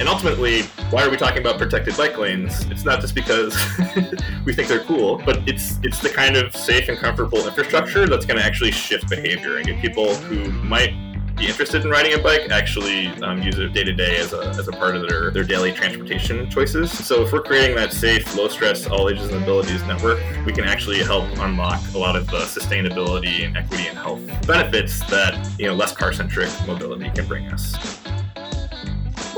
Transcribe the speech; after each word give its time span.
And 0.00 0.08
ultimately, 0.08 0.62
why 0.90 1.04
are 1.04 1.10
we 1.10 1.18
talking 1.18 1.40
about 1.40 1.58
protected 1.58 1.94
bike 1.94 2.16
lanes? 2.16 2.64
It's 2.70 2.86
not 2.86 3.02
just 3.02 3.14
because 3.14 3.54
we 4.46 4.54
think 4.54 4.66
they're 4.66 4.84
cool, 4.84 5.20
but 5.26 5.46
it's 5.46 5.78
it's 5.82 6.00
the 6.00 6.08
kind 6.08 6.36
of 6.36 6.56
safe 6.56 6.88
and 6.88 6.96
comfortable 6.96 7.46
infrastructure 7.46 8.06
that's 8.06 8.24
going 8.24 8.38
to 8.38 8.44
actually 8.44 8.72
shift 8.72 9.10
behavior 9.10 9.58
and 9.58 9.66
get 9.66 9.78
people 9.82 10.14
who 10.14 10.50
might 10.64 10.94
be 11.36 11.48
interested 11.48 11.84
in 11.84 11.90
riding 11.90 12.14
a 12.14 12.18
bike 12.18 12.50
actually 12.50 13.08
um, 13.22 13.42
use 13.42 13.58
it 13.58 13.74
day 13.74 13.84
to 13.84 13.92
day 13.92 14.16
as 14.16 14.32
a, 14.32 14.48
as 14.48 14.68
a 14.68 14.72
part 14.72 14.96
of 14.96 15.06
their, 15.06 15.30
their 15.30 15.44
daily 15.44 15.70
transportation 15.70 16.48
choices. 16.50 16.90
So 17.06 17.22
if 17.22 17.32
we're 17.32 17.42
creating 17.42 17.76
that 17.76 17.92
safe, 17.92 18.34
low 18.36 18.48
stress, 18.48 18.86
all 18.86 19.10
ages 19.10 19.30
and 19.30 19.42
abilities 19.42 19.82
network, 19.84 20.18
we 20.46 20.52
can 20.52 20.64
actually 20.64 20.98
help 20.98 21.24
unlock 21.38 21.80
a 21.94 21.98
lot 21.98 22.16
of 22.16 22.26
the 22.26 22.40
sustainability 22.40 23.44
and 23.44 23.54
equity 23.54 23.86
and 23.88 23.98
health 23.98 24.20
benefits 24.46 25.00
that 25.10 25.58
you 25.58 25.66
know 25.66 25.74
less 25.74 25.94
car 25.94 26.14
centric 26.14 26.48
mobility 26.66 27.10
can 27.10 27.26
bring 27.26 27.46
us. 27.48 28.00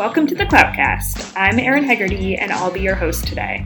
Welcome 0.02 0.27
to 0.27 0.34
the 0.34 0.47
Cloutcast. 0.47 1.33
I'm 1.37 1.61
Erin 1.61 1.84
Hegarty, 1.84 2.37
and 2.37 2.51
I'll 2.51 2.73
be 2.73 2.80
your 2.80 2.97
host 2.97 3.24
today. 3.24 3.65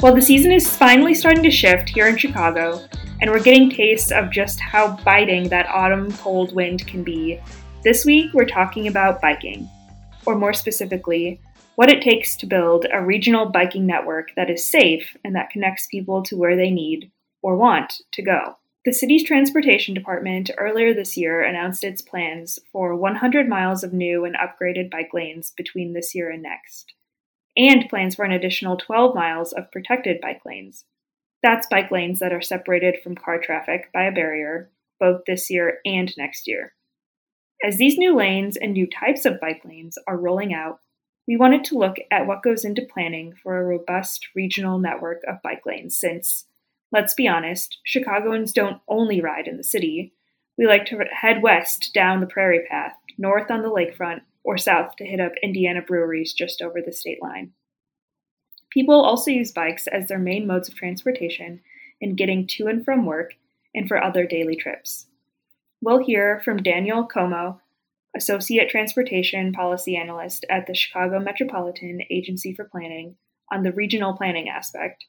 Well, 0.00 0.14
the 0.14 0.22
season 0.22 0.52
is 0.52 0.76
finally 0.76 1.14
starting 1.14 1.42
to 1.42 1.50
shift 1.50 1.88
here 1.88 2.06
in 2.06 2.16
Chicago, 2.16 2.86
and 3.20 3.28
we're 3.28 3.42
getting 3.42 3.68
tastes 3.68 4.12
of 4.12 4.30
just 4.30 4.60
how 4.60 4.96
biting 4.98 5.48
that 5.48 5.66
autumn 5.66 6.12
cold 6.18 6.54
wind 6.54 6.86
can 6.86 7.02
be. 7.02 7.40
This 7.82 8.04
week, 8.04 8.32
we're 8.32 8.44
talking 8.44 8.86
about 8.86 9.20
biking, 9.20 9.68
or 10.26 10.36
more 10.36 10.54
specifically, 10.54 11.40
what 11.74 11.90
it 11.90 12.02
takes 12.04 12.36
to 12.36 12.46
build 12.46 12.86
a 12.92 13.04
regional 13.04 13.46
biking 13.46 13.84
network 13.84 14.28
that 14.36 14.48
is 14.48 14.70
safe 14.70 15.16
and 15.24 15.34
that 15.34 15.50
connects 15.50 15.88
people 15.88 16.22
to 16.22 16.36
where 16.36 16.54
they 16.54 16.70
need 16.70 17.10
or 17.42 17.56
want 17.56 17.94
to 18.12 18.22
go. 18.22 18.58
The 18.84 18.92
city's 18.92 19.22
transportation 19.22 19.94
department 19.94 20.50
earlier 20.58 20.92
this 20.92 21.16
year 21.16 21.40
announced 21.40 21.84
its 21.84 22.02
plans 22.02 22.58
for 22.72 22.96
100 22.96 23.48
miles 23.48 23.84
of 23.84 23.92
new 23.92 24.24
and 24.24 24.34
upgraded 24.34 24.90
bike 24.90 25.10
lanes 25.14 25.52
between 25.56 25.92
this 25.92 26.16
year 26.16 26.30
and 26.30 26.42
next, 26.42 26.92
and 27.56 27.88
plans 27.88 28.16
for 28.16 28.24
an 28.24 28.32
additional 28.32 28.76
12 28.76 29.14
miles 29.14 29.52
of 29.52 29.70
protected 29.70 30.20
bike 30.20 30.42
lanes. 30.44 30.84
That's 31.44 31.68
bike 31.68 31.92
lanes 31.92 32.18
that 32.18 32.32
are 32.32 32.42
separated 32.42 32.96
from 33.04 33.14
car 33.14 33.38
traffic 33.38 33.92
by 33.94 34.02
a 34.02 34.12
barrier, 34.12 34.72
both 34.98 35.26
this 35.26 35.48
year 35.48 35.78
and 35.84 36.12
next 36.18 36.48
year. 36.48 36.74
As 37.64 37.76
these 37.76 37.98
new 37.98 38.16
lanes 38.16 38.56
and 38.56 38.72
new 38.72 38.88
types 38.88 39.24
of 39.24 39.38
bike 39.40 39.62
lanes 39.64 39.96
are 40.08 40.16
rolling 40.16 40.52
out, 40.52 40.80
we 41.28 41.36
wanted 41.36 41.62
to 41.64 41.78
look 41.78 41.98
at 42.10 42.26
what 42.26 42.42
goes 42.42 42.64
into 42.64 42.82
planning 42.92 43.32
for 43.40 43.58
a 43.58 43.64
robust 43.64 44.26
regional 44.34 44.80
network 44.80 45.22
of 45.28 45.40
bike 45.40 45.62
lanes 45.64 45.96
since, 45.96 46.46
let's 46.92 47.14
be 47.14 47.26
honest, 47.26 47.78
Chicagoans 47.84 48.52
don't 48.52 48.80
only 48.86 49.20
ride 49.20 49.48
in 49.48 49.56
the 49.56 49.64
city. 49.64 50.12
We 50.58 50.66
like 50.66 50.84
to 50.86 51.04
head 51.10 51.42
west 51.42 51.92
down 51.94 52.20
the 52.20 52.26
prairie 52.26 52.66
path, 52.68 52.92
north 53.18 53.50
on 53.50 53.62
the 53.62 53.70
lakefront, 53.70 54.20
or 54.44 54.58
south 54.58 54.96
to 54.96 55.06
hit 55.06 55.20
up 55.20 55.32
Indiana 55.42 55.80
breweries 55.82 56.32
just 56.32 56.60
over 56.60 56.80
the 56.80 56.92
state 56.92 57.22
line. 57.22 57.52
People 58.70 59.02
also 59.02 59.30
use 59.30 59.52
bikes 59.52 59.86
as 59.86 60.08
their 60.08 60.18
main 60.18 60.46
modes 60.46 60.68
of 60.68 60.74
transportation 60.74 61.60
in 62.00 62.16
getting 62.16 62.46
to 62.46 62.66
and 62.66 62.84
from 62.84 63.06
work 63.06 63.34
and 63.74 63.88
for 63.88 64.02
other 64.02 64.26
daily 64.26 64.56
trips. 64.56 65.06
We'll 65.80 66.04
hear 66.04 66.40
from 66.44 66.62
Daniel 66.62 67.06
Comeaux, 67.06 67.58
Associate 68.16 68.68
Transportation 68.68 69.52
Policy 69.52 69.96
Analyst 69.96 70.44
at 70.50 70.66
the 70.66 70.74
Chicago 70.74 71.18
Metropolitan 71.18 72.00
Agency 72.10 72.54
for 72.54 72.64
Planning, 72.64 73.16
on 73.50 73.62
the 73.62 73.72
regional 73.72 74.14
planning 74.14 74.48
aspect, 74.48 75.04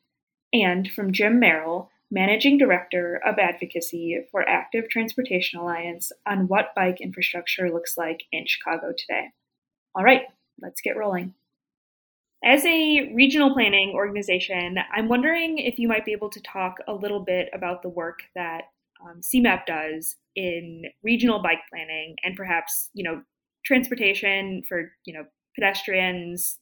and 0.53 0.89
from 0.91 1.11
Jim 1.11 1.41
Merrell, 1.41 1.89
Managing 2.11 2.59
Director 2.59 3.19
of 3.25 3.39
Advocacy 3.39 4.23
for 4.31 4.47
Active 4.47 4.87
Transportation 4.87 5.59
Alliance, 5.59 6.11
on 6.27 6.47
what 6.47 6.75
bike 6.75 7.01
infrastructure 7.01 7.71
looks 7.71 7.97
like 7.97 8.23
in 8.31 8.45
Chicago 8.45 8.93
today. 8.95 9.31
All 9.95 10.03
right, 10.03 10.21
let's 10.61 10.81
get 10.81 10.95
rolling. 10.95 11.33
As 12.45 12.63
a 12.65 13.11
regional 13.15 13.53
planning 13.53 13.93
organization, 13.95 14.77
I'm 14.93 15.07
wondering 15.07 15.57
if 15.57 15.79
you 15.79 15.87
might 15.87 16.05
be 16.05 16.11
able 16.11 16.29
to 16.29 16.41
talk 16.41 16.75
a 16.87 16.93
little 16.93 17.21
bit 17.21 17.49
about 17.53 17.81
the 17.81 17.89
work 17.89 18.19
that 18.35 18.65
um, 19.03 19.21
CMAP 19.21 19.65
does 19.65 20.17
in 20.35 20.83
regional 21.03 21.41
bike 21.41 21.61
planning 21.69 22.15
and 22.23 22.35
perhaps, 22.35 22.89
you 22.93 23.03
know, 23.03 23.21
transportation 23.65 24.61
for, 24.67 24.91
you 25.05 25.13
know, 25.13 25.23
pedestrians, 25.55 26.59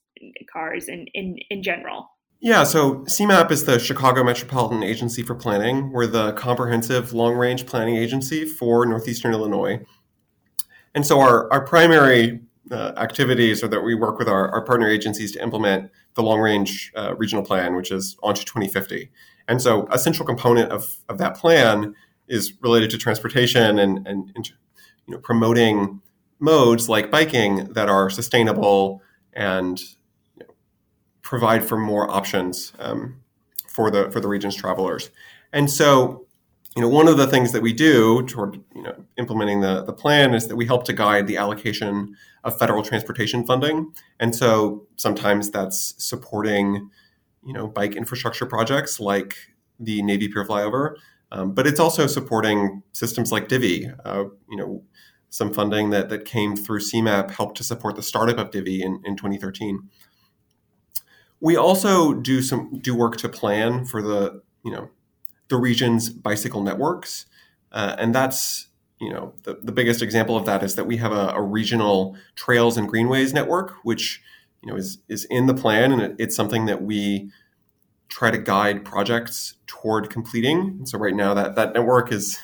cars, 0.52 0.88
and 0.88 1.09
in, 1.13 1.38
in 1.50 1.63
general. 1.63 2.09
Yeah, 2.44 2.63
so 2.63 3.02
CMAP 3.02 3.52
is 3.52 3.66
the 3.66 3.78
Chicago 3.78 4.24
Metropolitan 4.24 4.81
Agency 4.81 5.22
for 5.22 5.35
Planning. 5.35 5.91
We're 5.91 6.07
the 6.07 6.31
comprehensive 6.34 7.13
long 7.13 7.35
range 7.35 7.68
planning 7.68 7.97
agency 7.97 8.46
for 8.46 8.84
Northeastern 8.88 9.31
Illinois. 9.31 9.85
And 10.96 11.06
so 11.06 11.19
our, 11.19 11.53
our 11.53 11.63
primary 11.63 12.41
uh, 12.72 12.94
activities 12.97 13.63
are 13.63 13.68
that 13.68 13.81
we 13.81 13.94
work 13.94 14.18
with 14.18 14.28
our, 14.28 14.50
our 14.50 14.66
partner 14.66 14.90
agencies 14.90 15.34
to 15.34 15.44
implement 15.44 15.91
the 16.16 16.24
long 16.24 16.40
range 16.40 16.91
uh, 16.96 17.13
regional 17.16 17.44
plan, 17.44 17.75
which 17.75 17.91
is 17.91 18.18
ON 18.24 18.34
TO 18.34 18.44
2050. 18.44 19.12
And 19.47 19.62
so 19.62 19.88
a 19.91 20.00
central 20.00 20.25
component 20.25 20.72
of, 20.72 20.97
of 21.09 21.19
that 21.19 21.38
plan 21.38 21.94
is 22.28 22.53
related 22.59 22.90
to 22.90 22.97
transportation 22.97 23.78
and, 23.78 24.08
and, 24.08 24.31
and 24.35 24.50
you 25.06 25.13
know, 25.13 25.19
promoting 25.19 26.02
modes 26.40 26.90
like 26.90 27.12
biking 27.12 27.72
that 27.73 27.88
are 27.88 28.09
sustainable 28.09 29.03
and 29.31 29.79
provide 31.31 31.64
for 31.64 31.78
more 31.78 32.12
options 32.12 32.74
um, 32.80 33.16
for 33.66 33.90
the 33.90 34.12
for 34.12 34.19
the 34.19 34.28
region's 34.28 34.53
travelers. 34.53 35.09
And 35.53 35.72
so 35.72 36.28
you 36.75 36.81
know, 36.81 36.90
one 36.90 37.08
of 37.08 37.16
the 37.16 37.28
things 37.28 37.53
that 37.53 37.62
we 37.62 37.72
do 37.72 38.22
toward 38.24 38.56
you 38.75 38.84
know 38.84 38.96
implementing 39.18 39.62
the, 39.62 39.81
the 39.84 39.94
plan 39.94 40.34
is 40.34 40.50
that 40.50 40.58
we 40.58 40.66
help 40.66 40.84
to 40.86 40.94
guide 40.94 41.28
the 41.28 41.38
allocation 41.38 42.18
of 42.44 42.59
federal 42.59 42.84
transportation 42.84 43.46
funding, 43.46 43.94
and 44.20 44.36
so 44.36 44.86
sometimes 44.97 45.50
that's 45.52 45.96
supporting 45.97 46.90
you 47.46 47.53
know 47.53 47.66
bike 47.66 47.96
infrastructure 47.96 48.46
projects 48.46 49.00
like 49.00 49.36
the 49.80 50.02
Navy 50.02 50.28
Pier 50.28 50.46
flyover, 50.46 50.96
um, 51.31 51.53
but 51.53 51.66
it's 51.66 51.80
also 51.80 52.08
supporting 52.08 52.84
systems 52.91 53.31
like 53.31 53.47
Divvy. 53.47 53.90
Uh, 54.03 54.25
you 54.50 54.58
know, 54.58 54.84
some 55.30 55.53
funding 55.53 55.91
that 55.91 56.09
that 56.09 56.25
came 56.25 56.58
through 56.58 56.80
CMAP 56.80 57.31
helped 57.31 57.56
to 57.56 57.64
support 57.64 57.96
the 57.96 58.03
startup 58.03 58.38
of 58.38 58.52
Divvy 58.52 58.81
in, 58.81 59.02
in 59.06 59.16
2013. 59.16 59.90
We 61.41 61.57
also 61.57 62.13
do 62.13 62.41
some 62.41 62.79
do 62.79 62.96
work 62.96 63.18
to 63.18 63.29
plan 63.29 63.84
for 63.84 64.02
the 64.02 64.41
you 64.63 64.72
know 64.72 64.90
the 65.50 65.57
region's 65.57 66.09
bicycle 66.09 66.63
networks. 66.63 67.25
Uh, 67.72 67.96
and 68.00 68.16
that's 68.16 68.68
you 69.02 69.12
know 69.12 69.34
the, 69.44 69.56
the 69.62 69.72
biggest 69.72 70.02
example 70.02 70.38
of 70.38 70.46
that 70.46 70.63
is 70.63 70.75
that 70.75 70.85
we 70.85 70.97
have 70.97 71.12
a, 71.12 71.29
a, 71.29 71.41
regional 71.41 72.16
trails 72.35 72.78
and 72.78 72.88
greenways 72.88 73.34
network 73.34 73.74
which 73.84 74.22
you 74.62 74.69
know 74.69 74.78
is 74.78 75.00
is 75.09 75.25
in 75.25 75.47
the 75.47 75.53
plan 75.53 75.91
and 75.91 76.02
it, 76.02 76.16
it's 76.19 76.35
something 76.35 76.68
that 76.68 76.84
we 76.84 77.29
try 78.09 78.29
to 78.29 78.38
guide 78.38 78.85
projects 78.85 79.56
toward 79.66 80.09
completing 80.09 80.59
and 80.59 80.88
so 80.88 81.00
right 81.00 81.16
now 81.16 81.34
that 81.34 81.56
that 81.56 81.73
network 81.73 82.12
is 82.12 82.38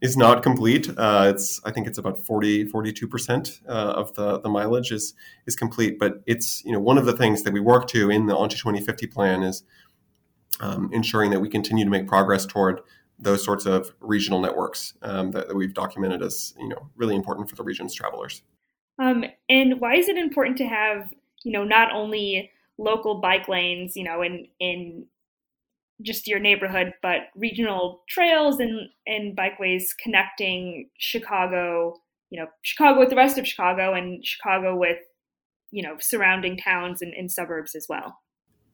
is 0.00 0.16
not 0.16 0.42
complete 0.42 0.88
uh, 0.96 1.26
it's 1.28 1.60
i 1.64 1.70
think 1.70 1.86
it's 1.86 1.98
about 1.98 2.18
40 2.18 2.66
42% 2.66 3.60
uh, 3.68 3.72
of 3.72 4.14
the 4.14 4.40
the 4.40 4.48
mileage 4.48 4.92
is 4.92 5.14
is 5.46 5.56
complete 5.56 5.98
but 5.98 6.22
it's 6.26 6.64
you 6.64 6.72
know 6.72 6.80
one 6.80 6.98
of 6.98 7.06
the 7.06 7.16
things 7.16 7.42
that 7.42 7.52
we 7.52 7.60
work 7.60 7.86
to 7.88 8.10
in 8.10 8.26
the 8.26 8.36
ON 8.36 8.48
TO 8.48 8.56
2050 8.56 9.06
plan 9.06 9.42
is 9.42 9.62
um, 10.60 10.90
ensuring 10.92 11.30
that 11.30 11.40
we 11.40 11.48
continue 11.48 11.84
to 11.84 11.90
make 11.90 12.06
progress 12.06 12.46
toward 12.46 12.80
those 13.18 13.44
sorts 13.44 13.66
of 13.66 13.94
regional 14.00 14.40
networks 14.40 14.94
um, 15.02 15.30
that, 15.30 15.48
that, 15.48 15.56
we've 15.56 15.74
documented 15.74 16.22
as 16.22 16.54
you 16.58 16.68
know 16.68 16.88
really 16.96 17.14
important 17.14 17.48
for 17.48 17.56
the 17.56 17.62
region's 17.62 17.94
travelers. 17.94 18.42
Um, 18.98 19.24
and 19.48 19.80
why 19.80 19.96
is 19.96 20.08
it 20.08 20.16
important 20.16 20.58
to 20.58 20.66
have 20.66 21.12
you 21.42 21.52
know 21.52 21.64
not 21.64 21.92
only 21.92 22.50
local 22.78 23.20
bike 23.20 23.48
lanes 23.48 23.96
you 23.96 24.04
know 24.04 24.22
in 24.22 24.46
in 24.60 25.06
just 26.02 26.26
your 26.26 26.38
neighborhood, 26.38 26.92
but 27.02 27.20
regional 27.34 28.02
trails 28.08 28.58
and 28.60 28.88
and 29.06 29.36
bikeways 29.36 29.84
connecting 30.02 30.90
Chicago, 30.98 31.94
you 32.30 32.40
know, 32.40 32.48
Chicago 32.62 33.00
with 33.00 33.10
the 33.10 33.16
rest 33.16 33.38
of 33.38 33.46
Chicago 33.46 33.94
and 33.94 34.24
Chicago 34.24 34.76
with 34.76 34.98
you 35.70 35.82
know 35.82 35.96
surrounding 36.00 36.56
towns 36.56 37.02
and, 37.02 37.14
and 37.14 37.30
suburbs 37.30 37.74
as 37.74 37.86
well. 37.88 38.18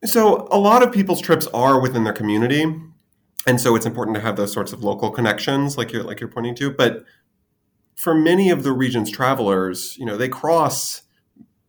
So 0.05 0.49
a 0.51 0.59
lot 0.59 0.83
of 0.83 0.93
people's 0.93 1.21
trips 1.21 1.47
are 1.49 1.81
within 1.81 2.05
their 2.05 2.13
community, 2.13 2.65
and 3.47 3.61
so 3.61 3.77
it's 3.77 3.87
important 3.87 4.17
to 4.17 4.21
have 4.21 4.37
those 4.37 4.53
sorts 4.53 4.73
of 4.73 4.83
local 4.83 5.11
connections, 5.11 5.79
like 5.79 5.93
you're 5.93 6.03
like 6.03 6.21
you're 6.21 6.29
pointing 6.29 6.55
to. 6.57 6.71
But 6.71 7.05
for 7.95 8.15
many 8.15 8.51
of 8.51 8.65
the 8.65 8.73
region's 8.73 9.11
travelers, 9.11 9.97
you 9.97 10.05
know, 10.05 10.17
they 10.17 10.29
cross 10.29 11.03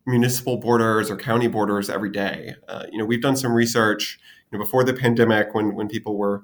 municipal 0.06 0.58
borders 0.58 1.10
or 1.10 1.16
county 1.16 1.48
borders 1.48 1.90
every 1.90 2.10
day. 2.10 2.56
Uh, 2.68 2.86
you 2.92 2.98
know, 2.98 3.06
we've 3.06 3.22
done 3.22 3.38
some 3.38 3.54
research 3.54 4.20
know, 4.54 4.60
before 4.60 4.84
the 4.84 4.94
pandemic 4.94 5.54
when 5.54 5.76
when 5.76 5.88
people 5.88 6.18
were 6.18 6.44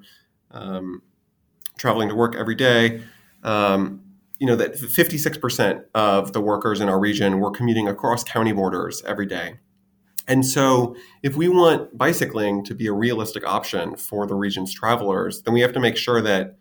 um, 0.50 1.02
traveling 1.78 2.08
to 2.08 2.14
work 2.14 2.36
every 2.36 2.54
day. 2.54 3.02
Um, 3.42 4.02
you 4.38 4.46
know 4.46 4.56
that 4.56 4.74
56% 4.74 5.84
of 5.94 6.32
the 6.32 6.40
workers 6.40 6.80
in 6.80 6.88
our 6.88 6.98
region 6.98 7.40
were 7.40 7.50
commuting 7.50 7.88
across 7.88 8.24
county 8.24 8.52
borders 8.52 9.02
every 9.06 9.26
day. 9.26 9.58
And 10.26 10.46
so, 10.46 10.96
if 11.22 11.36
we 11.36 11.48
want 11.48 11.96
bicycling 11.96 12.64
to 12.64 12.74
be 12.74 12.86
a 12.86 12.92
realistic 12.92 13.46
option 13.46 13.96
for 13.96 14.26
the 14.26 14.34
region's 14.34 14.72
travelers, 14.72 15.42
then 15.42 15.52
we 15.52 15.60
have 15.60 15.72
to 15.74 15.80
make 15.80 15.96
sure 15.96 16.22
that 16.22 16.56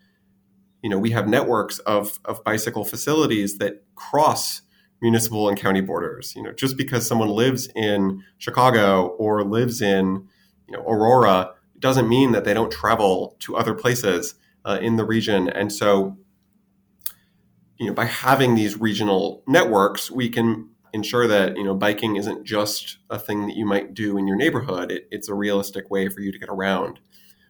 you 0.81 0.89
know 0.89 0.97
we 0.97 1.11
have 1.11 1.27
networks 1.27 1.79
of, 1.79 2.19
of 2.25 2.43
bicycle 2.43 2.83
facilities 2.83 3.59
that 3.59 3.83
cross 3.95 4.61
municipal 5.01 5.47
and 5.47 5.57
county 5.57 5.81
borders. 5.81 6.33
You 6.35 6.43
know, 6.43 6.51
just 6.51 6.77
because 6.77 7.07
someone 7.07 7.29
lives 7.29 7.69
in 7.75 8.23
Chicago 8.39 9.07
or 9.19 9.43
lives 9.43 9.81
in 9.81 10.27
you 10.69 10.77
know 10.77 10.83
Aurora 10.83 11.53
doesn't 11.79 12.07
mean 12.07 12.31
that 12.33 12.43
they 12.43 12.53
don't 12.53 12.71
travel 12.71 13.35
to 13.39 13.55
other 13.55 13.73
places 13.73 14.35
uh, 14.65 14.77
in 14.81 14.97
the 14.97 15.05
region. 15.05 15.49
And 15.49 15.71
so, 15.71 16.17
you 17.77 17.87
know, 17.87 17.93
by 17.93 18.05
having 18.05 18.55
these 18.55 18.79
regional 18.79 19.43
networks, 19.47 20.11
we 20.11 20.29
can 20.29 20.69
ensure 20.93 21.27
that 21.27 21.55
you 21.55 21.63
know 21.63 21.75
biking 21.75 22.15
isn't 22.15 22.45
just 22.45 22.97
a 23.09 23.19
thing 23.19 23.47
that 23.47 23.55
you 23.55 23.65
might 23.65 23.93
do 23.93 24.17
in 24.17 24.27
your 24.27 24.35
neighborhood. 24.35 24.91
It, 24.91 25.07
it's 25.11 25.29
a 25.29 25.33
realistic 25.33 25.89
way 25.89 26.09
for 26.09 26.21
you 26.21 26.31
to 26.31 26.39
get 26.39 26.49
around. 26.49 26.99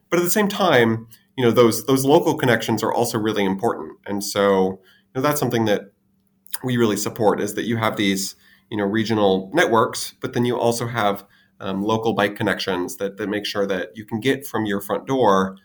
But 0.08 0.18
at 0.18 0.22
the 0.22 0.30
same 0.30 0.48
time, 0.48 1.08
you 1.36 1.44
know 1.44 1.50
those 1.50 1.86
those 1.86 2.04
local 2.04 2.36
connections 2.36 2.82
are 2.82 2.92
also 2.92 3.18
really 3.18 3.44
important, 3.44 3.98
and 4.06 4.22
so 4.22 4.80
you 5.14 5.16
know, 5.16 5.22
that's 5.22 5.40
something 5.40 5.64
that 5.64 5.92
we 6.62 6.76
really 6.76 6.96
support 6.96 7.40
is 7.40 7.54
that 7.54 7.64
you 7.64 7.76
have 7.78 7.96
these 7.96 8.36
you 8.70 8.76
know 8.76 8.84
regional 8.84 9.50
networks, 9.52 10.14
but 10.20 10.32
then 10.32 10.44
you 10.44 10.58
also 10.58 10.86
have 10.86 11.24
um, 11.60 11.82
local 11.82 12.12
bike 12.12 12.36
connections 12.36 12.96
that 12.96 13.16
that 13.16 13.28
make 13.28 13.46
sure 13.46 13.66
that 13.66 13.96
you 13.96 14.04
can 14.04 14.20
get 14.20 14.46
from 14.46 14.66
your 14.66 14.80
front 14.80 15.06
door 15.06 15.56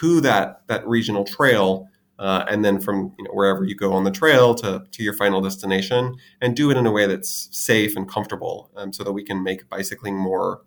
to 0.00 0.20
that 0.20 0.66
that 0.66 0.86
regional 0.86 1.24
trail 1.24 1.88
uh, 2.18 2.44
and 2.48 2.64
then 2.64 2.80
from 2.80 3.12
you 3.18 3.24
know, 3.24 3.30
wherever 3.32 3.64
you 3.64 3.74
go 3.74 3.92
on 3.92 4.04
the 4.04 4.10
trail 4.10 4.54
to, 4.54 4.84
to 4.92 5.02
your 5.02 5.14
final 5.14 5.40
destination 5.40 6.14
and 6.40 6.54
do 6.54 6.70
it 6.70 6.76
in 6.76 6.86
a 6.86 6.92
way 6.92 7.06
that's 7.06 7.48
safe 7.50 7.96
and 7.96 8.08
comfortable 8.08 8.70
um, 8.76 8.92
so 8.92 9.02
that 9.02 9.12
we 9.12 9.24
can 9.24 9.42
make 9.42 9.68
bicycling 9.68 10.16
more 10.16 10.62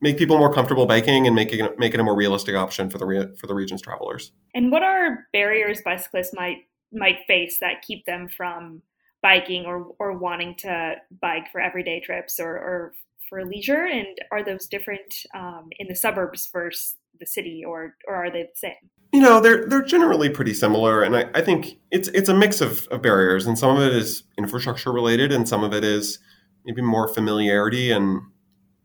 make 0.00 0.18
people 0.18 0.36
more 0.36 0.52
comfortable 0.52 0.84
biking 0.84 1.26
and 1.26 1.36
making 1.36 1.64
it, 1.64 1.78
make 1.78 1.94
it 1.94 2.00
a 2.00 2.02
more 2.02 2.16
realistic 2.16 2.54
option 2.54 2.90
for 2.90 2.98
the 2.98 3.06
re- 3.06 3.34
for 3.36 3.46
the 3.46 3.54
region's 3.54 3.80
travelers. 3.80 4.32
And 4.54 4.70
what 4.70 4.82
are 4.82 5.26
barriers 5.32 5.80
bicyclists 5.82 6.34
might 6.34 6.58
might 6.92 7.18
face 7.26 7.58
that 7.60 7.82
keep 7.82 8.04
them 8.04 8.28
from 8.28 8.82
biking 9.22 9.64
or 9.64 9.94
or 9.98 10.18
wanting 10.18 10.54
to 10.56 10.96
bike 11.20 11.50
for 11.52 11.60
everyday 11.60 12.00
trips 12.00 12.40
or, 12.40 12.50
or 12.50 12.94
for 13.32 13.46
leisure? 13.46 13.86
And 13.86 14.06
are 14.30 14.44
those 14.44 14.66
different 14.66 15.14
um, 15.34 15.70
in 15.78 15.88
the 15.88 15.96
suburbs 15.96 16.50
versus 16.52 16.96
the 17.18 17.24
city, 17.24 17.64
or 17.66 17.96
or 18.06 18.14
are 18.14 18.30
they 18.30 18.42
the 18.42 18.48
same? 18.54 18.90
You 19.12 19.20
know, 19.20 19.40
they're 19.40 19.66
they're 19.66 19.82
generally 19.82 20.28
pretty 20.28 20.52
similar, 20.52 21.02
and 21.02 21.16
I, 21.16 21.30
I 21.34 21.40
think 21.40 21.78
it's 21.90 22.08
it's 22.08 22.28
a 22.28 22.34
mix 22.34 22.60
of, 22.60 22.86
of 22.90 23.00
barriers, 23.00 23.46
and 23.46 23.58
some 23.58 23.74
of 23.74 23.82
it 23.82 23.94
is 23.94 24.24
infrastructure 24.36 24.92
related, 24.92 25.32
and 25.32 25.48
some 25.48 25.64
of 25.64 25.72
it 25.72 25.82
is 25.82 26.18
maybe 26.66 26.82
more 26.82 27.08
familiarity 27.08 27.90
and 27.90 28.20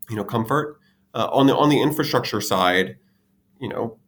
you 0.08 0.16
know 0.16 0.24
comfort. 0.24 0.78
Uh, 1.14 1.28
on 1.30 1.46
the 1.46 1.56
on 1.56 1.68
the 1.68 1.82
infrastructure 1.82 2.40
side, 2.40 2.96
you 3.60 3.68
know, 3.68 3.98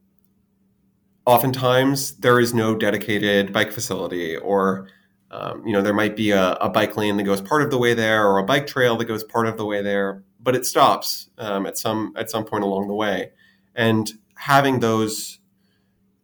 oftentimes 1.27 2.17
there 2.19 2.41
is 2.41 2.55
no 2.55 2.75
dedicated 2.75 3.53
bike 3.53 3.73
facility, 3.73 4.37
or 4.37 4.89
um, 5.31 5.67
you 5.67 5.73
know, 5.73 5.83
there 5.83 5.95
might 5.95 6.17
be 6.17 6.31
a, 6.33 6.55
a, 6.55 6.69
bike 6.69 6.97
lane 6.97 7.17
that 7.17 7.23
goes 7.23 7.41
part 7.41 7.63
of 7.63 7.71
the 7.71 7.79
way 7.79 7.95
there, 7.95 8.27
or 8.27 8.39
a 8.39 8.43
bike 8.43 8.67
trail 8.67 8.97
that 8.97 9.05
goes 9.05 9.23
part 9.23 9.47
of 9.47 9.57
the 9.57 9.65
way 9.65 9.81
there, 9.81 10.25
but 10.43 10.57
it 10.57 10.65
stops 10.67 11.31
um, 11.39 11.67
at 11.67 11.77
some 11.77 12.13
at 12.17 12.31
some 12.31 12.45
point 12.45 12.65
along 12.65 12.89
the 12.89 12.95
way, 12.95 13.33
and 13.75 14.13
having 14.37 14.81
those 14.81 15.39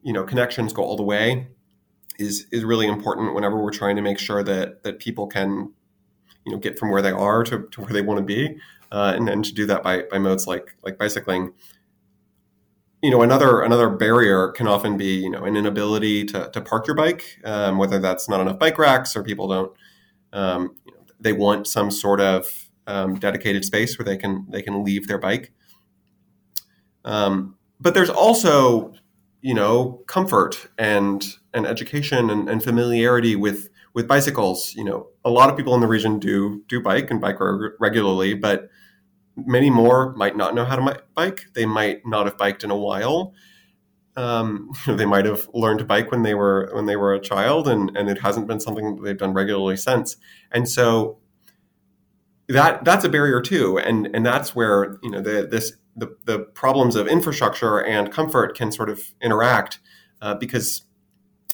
you 0.03 0.13
know 0.13 0.25
connections 0.25 0.73
go 0.73 0.83
all 0.83 0.97
the 0.97 1.03
way 1.03 1.49
is 2.19 2.47
is 2.51 2.65
really 2.65 2.87
important 2.87 3.35
whenever 3.35 3.63
we're 3.63 3.73
trying 3.73 3.97
to 3.97 4.03
make 4.03 4.19
sure 4.19 4.43
that 4.43 4.83
that 4.83 4.99
people 4.99 5.27
can 5.27 5.73
you 6.45 6.53
know 6.53 6.59
get 6.59 6.79
from 6.79 6.91
where 6.91 7.03
they 7.03 7.11
are 7.11 7.45
to, 7.45 7.69
to 7.71 7.81
where 7.81 7.93
they 7.93 8.03
want 8.03 8.19
to 8.19 8.25
be 8.25 8.57
uh, 8.93 9.13
and, 9.17 9.29
and 9.29 9.45
to 9.45 9.53
do 9.53 9.67
that 9.67 9.83
by, 9.83 10.03
by 10.11 10.19
modes 10.19 10.47
like 10.47 10.77
like 10.83 10.99
bicycling. 10.99 11.53
You 13.03 13.11
know 13.11 13.23
another 13.23 13.61
another 13.61 13.91
barrier 13.91 14.49
can 14.49 14.67
often 14.67 14.97
be 14.97 15.17
you 15.17 15.31
know 15.31 15.45
an 15.45 15.57
inability 15.57 16.25
to, 16.27 16.51
to 16.51 16.61
park 16.61 16.87
your 16.87 16.97
bike 16.97 17.39
um, 17.45 17.79
whether 17.79 17.99
that's 17.99 18.29
not 18.29 18.41
enough 18.41 18.59
bike 18.59 18.79
racks 18.79 19.15
or 19.15 19.23
people 19.23 19.49
don't 19.49 19.73
um, 20.33 20.75
you 20.85 20.93
know, 20.93 21.01
they 21.21 21.33
want 21.33 21.67
some 21.67 21.91
sort 21.91 22.21
of 22.21 22.66
um, 22.87 23.17
dedicated 23.17 23.65
space 23.65 23.99
where 23.99 24.05
they 24.05 24.17
can 24.17 24.47
they 24.49 24.63
can 24.63 24.85
leave 24.85 25.09
their 25.09 25.19
bike. 25.19 25.53
Um, 27.05 27.57
but 27.81 27.95
there's 27.95 28.11
also 28.11 28.93
you 29.43 29.55
know 29.55 30.03
comfort 30.07 30.69
and 30.79 31.25
and 31.55 31.67
education 31.67 32.31
and, 32.31 32.49
and 32.49 32.63
familiarity 32.63 33.37
with 33.37 33.69
with 33.95 34.09
bicycles. 34.09 34.75
You 34.75 34.85
know 34.85 35.09
a 35.25 35.31
lot 35.31 35.51
of 35.51 35.57
people 35.57 35.75
in 35.75 35.81
the 35.81 35.87
region 35.87 36.19
do 36.19 36.63
do 36.69 36.81
bike 36.81 37.11
and 37.11 37.21
bike 37.21 37.37
regularly 37.79 38.35
but 38.35 38.69
many 39.37 39.71
more 39.71 40.15
might 40.15 40.37
not 40.37 40.55
know 40.55 40.65
how 40.65 40.77
to 40.77 41.03
bike. 41.15 41.47
They 41.55 41.67
might 41.67 42.07
not 42.07 42.27
have 42.27 42.39
biked 42.39 42.65
in 42.65 42.71
a 42.71 42.77
while. 42.77 43.35
Um, 44.17 44.73
they 44.87 45.05
might 45.05 45.27
have 45.27 45.49
learned 45.53 45.81
to 45.81 45.85
bike 45.85 46.11
when 46.11 46.23
they 46.23 46.35
were 46.35 46.71
when 46.73 46.87
they 46.87 46.97
were 46.97 47.15
a 47.15 47.21
child 47.21 47.69
and 47.69 47.95
and 47.97 48.09
it 48.09 48.19
hasn't 48.19 48.47
been 48.47 48.61
something 48.61 48.97
they've 49.03 49.19
done 49.19 49.35
regularly 49.35 49.77
since. 49.77 50.17
And 50.53 50.69
so 50.69 51.19
that 52.49 52.85
that's 52.85 53.05
a 53.05 53.09
barrier 53.09 53.41
too. 53.41 53.79
And 53.79 54.09
and 54.15 54.25
that's 54.25 54.55
where 54.55 54.99
you 55.03 55.11
know 55.11 55.21
the, 55.21 55.47
this 55.51 55.73
the, 55.97 56.15
the 56.25 56.41
problems 56.41 56.95
of 56.97 57.09
infrastructure 57.09 57.83
and 57.83 58.13
comfort 58.13 58.57
can 58.57 58.71
sort 58.71 58.89
of 58.89 59.01
interact 59.23 59.79
uh, 60.21 60.35
because 60.35 60.83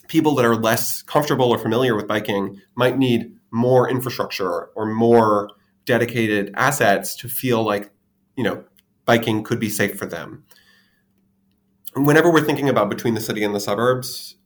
people 0.09 0.35
that 0.35 0.45
are 0.45 0.57
less 0.57 1.03
comfortable 1.03 1.51
or 1.51 1.59
familiar 1.59 1.95
with 1.95 2.09
biking 2.09 2.61
might 2.75 2.99
need 2.99 3.33
more 3.51 3.89
infrastructure 3.89 4.65
or 4.75 4.87
more 4.87 5.51
dedicated 5.85 6.51
assets 6.55 7.15
to 7.17 7.29
feel 7.29 7.63
like 7.63 7.91
you 8.37 8.45
know 8.45 8.65
biking 9.05 9.43
could 9.43 9.61
be 9.61 9.71
safe 9.71 9.97
for 9.99 10.07
them. 10.07 10.45
Whenever 11.95 12.33
we're 12.33 12.45
thinking 12.45 12.69
about 12.69 12.89
between 12.89 13.15
the 13.15 13.21
city 13.21 13.45
and 13.45 13.55
the 13.55 13.61
suburbs 13.61 14.37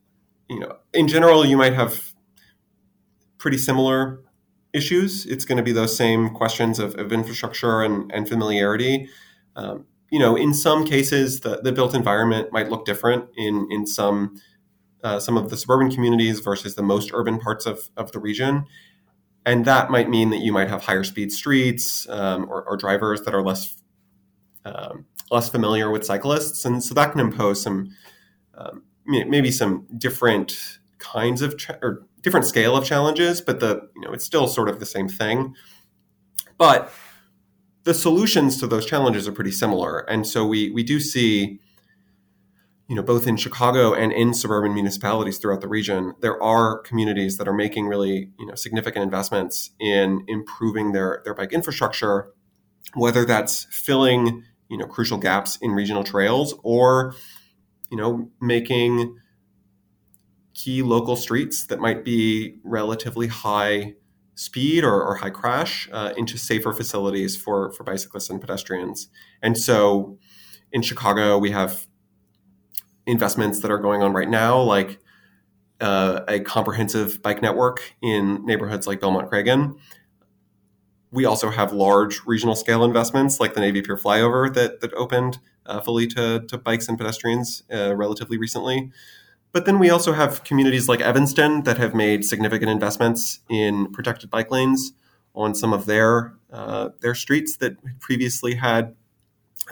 you 0.49 0.61
know 0.61 0.77
in 0.93 1.09
general 1.09 1.45
you 1.45 1.57
might 1.57 1.75
have 1.75 2.13
pretty 3.39 3.59
similar 3.59 4.21
issues 4.77 5.27
it's 5.27 5.45
going 5.45 5.57
to 5.57 5.65
be 5.65 5.73
those 5.73 5.97
same 5.97 6.31
questions 6.31 6.79
of, 6.79 6.95
of 6.97 7.13
infrastructure 7.13 7.83
and, 7.83 8.13
and 8.13 8.29
familiarity 8.29 9.09
um, 9.57 9.87
you 10.11 10.19
know, 10.19 10.37
in 10.37 10.55
some 10.55 10.85
cases, 10.85 11.41
the, 11.41 11.61
the 11.63 11.73
built 11.73 11.95
environment 11.95 12.53
might 12.53 12.71
look 12.71 12.85
different 12.85 13.29
in 13.37 13.67
in 13.71 13.87
some 13.87 14.41
uh, 15.03 15.19
some 15.19 15.37
of 15.37 15.51
the 15.51 15.57
suburban 15.57 15.91
communities 15.91 16.41
versus 16.41 16.75
the 16.75 16.83
most 16.83 17.11
urban 17.13 17.39
parts 17.39 17.67
of, 17.67 17.91
of 17.97 18.13
the 18.13 18.19
region. 18.19 18.67
And 19.45 19.65
that 19.65 19.91
might 19.91 20.09
mean 20.09 20.31
that 20.31 20.39
you 20.39 20.53
might 20.53 20.69
have 20.69 20.85
higher 20.85 21.05
speed 21.05 21.31
streets 21.31 22.09
um, 22.09 22.47
or, 22.49 22.65
or, 22.65 22.77
drivers 22.77 23.23
that 23.23 23.33
are 23.33 23.43
less 23.43 23.77
um, 24.65 25.07
less 25.31 25.49
familiar 25.49 25.91
with 25.91 26.05
cyclists, 26.05 26.65
and 26.65 26.83
so 26.83 26.95
that 26.95 27.13
can 27.13 27.21
impose 27.21 27.63
some 27.63 27.91
um, 28.55 28.85
maybe 29.07 29.51
some 29.51 29.87
different 29.97 30.79
kinds 30.99 31.43
of 31.43 31.55
or 31.83 32.07
different 32.27 32.45
scale 32.45 32.77
of 32.77 32.85
challenges. 32.85 33.41
But 33.41 33.61
the 33.61 33.89
you 33.95 34.03
know 34.03 34.13
it's 34.13 34.25
still 34.25 34.49
sort 34.49 34.69
of 34.69 34.81
the 34.81 34.87
same 34.87 35.09
thing. 35.09 35.55
But 36.59 36.93
the 37.85 37.95
solutions 37.95 38.59
to 38.59 38.67
those 38.67 38.85
challenges 38.85 39.29
are 39.29 39.33
pretty 39.33 39.53
similar. 39.53 40.01
And 40.11 40.27
so 40.27 40.45
we 40.45 40.71
we 40.71 40.83
do 40.83 40.99
see, 40.99 41.61
you 42.89 42.97
know, 42.97 43.03
both 43.03 43.29
in 43.29 43.37
Chicago 43.37 43.95
and 43.95 44.13
in 44.13 44.35
suburban 44.35 44.75
municipalities 44.75 45.39
throughout 45.39 45.61
the 45.61 45.69
region, 45.69 46.15
there 46.21 46.43
are 46.43 46.81
communities 46.81 47.39
that 47.39 47.47
are 47.47 47.55
making 47.55 47.87
really, 47.87 48.33
you 48.41 48.47
know, 48.47 48.57
significant 48.57 49.05
investments 49.05 49.71
in 49.79 50.25
improving 50.27 50.91
their 50.91 51.23
their 51.25 51.35
bike 51.35 51.53
infrastructure, 51.53 52.33
whether 52.95 53.25
that's 53.25 53.69
filling, 53.71 54.43
you 54.69 54.77
know, 54.77 54.87
crucial 54.87 55.19
gaps 55.19 55.59
in 55.63 55.71
regional 55.71 56.03
trails 56.03 56.57
or, 56.65 57.15
you 57.89 57.97
know, 57.97 58.29
making 58.41 59.17
key 60.57 60.81
local 60.83 61.17
streets 61.17 61.67
that 61.67 61.79
might 61.79 62.03
be 62.03 62.57
relatively 62.65 63.27
high 63.27 63.93
speed 64.37 64.85
or, 64.85 65.03
or 65.03 65.17
high 65.17 65.31
crash 65.31 65.87
uh, 65.93 66.15
into 66.17 66.39
safer 66.39 66.73
facilities 66.73 67.37
for, 67.37 67.73
for 67.73 67.85
bicyclists 67.85 68.31
and 68.31 68.41
pedestrians. 68.41 69.09
And 69.43 69.59
so 69.59 70.19
in 70.73 70.81
Chicago, 70.81 71.37
we 71.37 71.51
have 71.51 71.87
investments 73.07 73.61
that 73.61 73.71
are 73.71 73.79
going 73.79 74.03
on 74.03 74.15
right 74.15 74.31
now, 74.31 74.59
like 74.59 74.99
uh, 75.83 76.21
a 76.27 76.41
comprehensive 76.41 77.21
bike 77.21 77.43
network 77.43 77.95
in 78.01 78.45
neighborhoods 78.47 78.87
like 78.87 78.99
Belmont 78.99 79.31
Cragin. 79.31 79.79
We 81.11 81.27
also 81.27 81.51
have 81.51 81.75
large 81.75 82.23
regional 82.25 82.57
scale 82.57 82.83
investments 82.83 83.41
like 83.41 83.53
the 83.53 83.61
Navy 83.61 83.83
Pier 83.83 83.99
flyover 83.99 84.53
that, 84.55 84.81
that 84.81 84.95
opened 84.95 85.39
uh, 85.67 85.81
fully 85.81 86.07
to, 86.09 86.45
to 86.49 86.57
bikes 86.57 86.89
and 86.89 86.97
pedestrians 86.97 87.63
uh, 87.73 87.95
relatively 87.95 88.39
recently. 88.39 88.91
But 89.57 89.65
then 89.65 89.79
we 89.79 89.89
also 89.89 90.13
have 90.13 90.45
communities 90.45 90.87
like 90.87 91.01
Evanston 91.01 91.63
that 91.63 91.79
have 91.79 91.95
made 91.95 92.27
significant 92.27 92.71
investments 92.71 93.41
in 93.49 93.91
protected 93.91 94.29
bike 94.29 94.51
lanes 94.51 94.93
on 95.35 95.55
some 95.55 95.73
of 95.73 95.87
their 95.87 96.35
uh, 96.53 96.91
their 97.01 97.15
streets 97.15 97.57
that 97.57 97.79
previously 97.99 98.57
had 98.57 98.95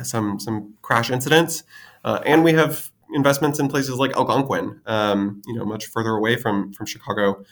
some 0.03 0.41
some 0.41 0.73
crash 0.81 1.11
incidents, 1.11 1.64
uh, 2.03 2.21
and 2.25 2.43
we 2.43 2.55
have 2.55 2.93
investments 3.12 3.59
in 3.59 3.69
places 3.69 3.97
like 3.97 4.17
Algonquin, 4.17 4.81
um, 4.87 5.43
you 5.47 5.53
know, 5.53 5.67
much 5.67 5.85
further 5.85 6.12
away 6.12 6.37
from 6.37 6.73
from 6.73 6.87
Chicago, 6.87 7.45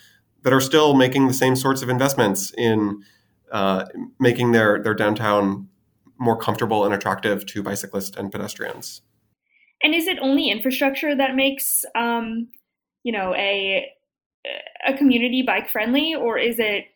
that 0.42 0.54
are 0.54 0.60
still 0.62 0.94
making 0.94 1.26
the 1.26 1.34
same 1.34 1.54
sorts 1.54 1.82
of 1.82 1.90
investments 1.90 2.50
in 2.56 3.02
uh, 3.50 3.84
making 4.18 4.52
their 4.52 4.82
their 4.82 4.94
downtown 4.94 5.68
more 6.16 6.38
comfortable 6.38 6.86
and 6.86 6.94
attractive 6.94 7.44
to 7.44 7.62
bicyclists 7.62 8.16
and 8.16 8.32
pedestrians. 8.32 9.02
And 9.82 9.94
is 9.94 10.06
it 10.06 10.18
only 10.20 10.50
infrastructure 10.50 11.14
that 11.14 11.34
makes, 11.34 11.84
um, 11.94 12.48
you 13.02 13.12
know, 13.12 13.34
a 13.34 13.90
a 14.86 14.94
community 14.94 15.42
bike 15.42 15.68
friendly, 15.70 16.14
or 16.14 16.36
is 16.38 16.58
it 16.58 16.86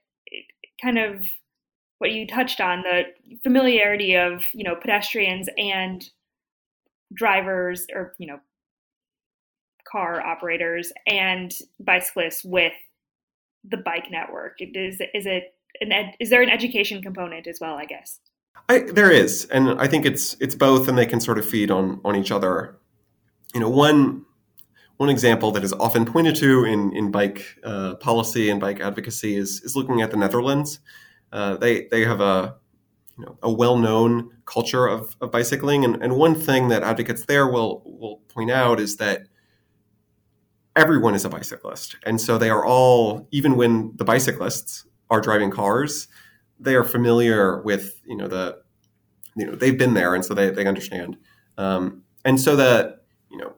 kind 0.82 0.98
of 0.98 1.24
what 1.98 2.12
you 2.12 2.26
touched 2.26 2.60
on 2.60 2.82
the 2.82 3.04
familiarity 3.42 4.16
of 4.16 4.42
you 4.52 4.64
know 4.64 4.74
pedestrians 4.74 5.48
and 5.56 6.10
drivers 7.14 7.86
or 7.94 8.14
you 8.18 8.26
know 8.26 8.40
car 9.90 10.20
operators 10.20 10.92
and 11.06 11.52
bicyclists 11.80 12.44
with 12.44 12.72
the 13.68 13.76
bike 13.76 14.10
network? 14.10 14.56
Is 14.60 15.00
is 15.14 15.26
it 15.26 15.54
an 15.80 15.92
ed, 15.92 16.14
is 16.20 16.30
there 16.30 16.42
an 16.42 16.50
education 16.50 17.02
component 17.02 17.46
as 17.46 17.58
well 17.60 17.74
i 17.74 17.84
guess 17.84 18.20
I, 18.68 18.80
there 18.80 19.10
is 19.10 19.44
and 19.46 19.80
i 19.80 19.86
think 19.86 20.04
it's 20.04 20.36
it's 20.40 20.54
both 20.54 20.88
and 20.88 20.98
they 20.98 21.06
can 21.06 21.20
sort 21.20 21.38
of 21.38 21.48
feed 21.48 21.70
on 21.70 22.00
on 22.04 22.16
each 22.16 22.30
other. 22.30 22.78
You 23.54 23.60
know 23.60 23.70
one 23.70 24.24
one 24.96 25.08
example 25.08 25.52
that 25.52 25.62
is 25.64 25.72
often 25.74 26.04
pointed 26.04 26.36
to 26.36 26.64
in 26.64 26.94
in 26.96 27.10
bike 27.10 27.44
uh, 27.64 27.94
policy 27.96 28.50
and 28.50 28.60
bike 28.60 28.80
advocacy 28.80 29.36
is 29.36 29.60
is 29.62 29.76
looking 29.76 30.02
at 30.02 30.10
the 30.10 30.16
netherlands. 30.16 30.80
Uh, 31.32 31.56
they 31.56 31.86
they 31.90 32.04
have 32.04 32.20
a 32.20 32.56
you 33.18 33.24
know 33.24 33.38
a 33.42 33.52
well-known 33.52 34.30
culture 34.44 34.86
of, 34.86 35.16
of 35.20 35.30
bicycling 35.30 35.84
and, 35.84 36.02
and 36.02 36.16
one 36.16 36.34
thing 36.34 36.68
that 36.68 36.82
advocates 36.82 37.24
there 37.26 37.46
will 37.48 37.82
will 37.84 38.18
point 38.28 38.50
out 38.50 38.80
is 38.80 38.96
that 38.96 39.22
everyone 40.76 41.14
is 41.14 41.24
a 41.24 41.28
bicyclist. 41.28 41.96
And 42.04 42.20
so 42.20 42.36
they 42.36 42.50
are 42.50 42.64
all 42.64 43.26
even 43.30 43.56
when 43.56 43.92
the 43.96 44.04
bicyclists 44.04 44.84
are 45.10 45.20
driving 45.20 45.50
cars 45.50 46.08
they 46.58 46.74
are 46.74 46.84
familiar 46.84 47.60
with 47.62 48.00
you 48.06 48.16
know 48.16 48.28
the 48.28 48.58
you 49.36 49.46
know 49.46 49.54
they've 49.54 49.78
been 49.78 49.94
there 49.94 50.14
and 50.14 50.24
so 50.24 50.34
they, 50.34 50.50
they 50.50 50.66
understand. 50.66 51.16
Um, 51.58 52.02
and 52.24 52.40
so 52.40 52.56
that 52.56 53.04
you 53.30 53.38
know 53.38 53.54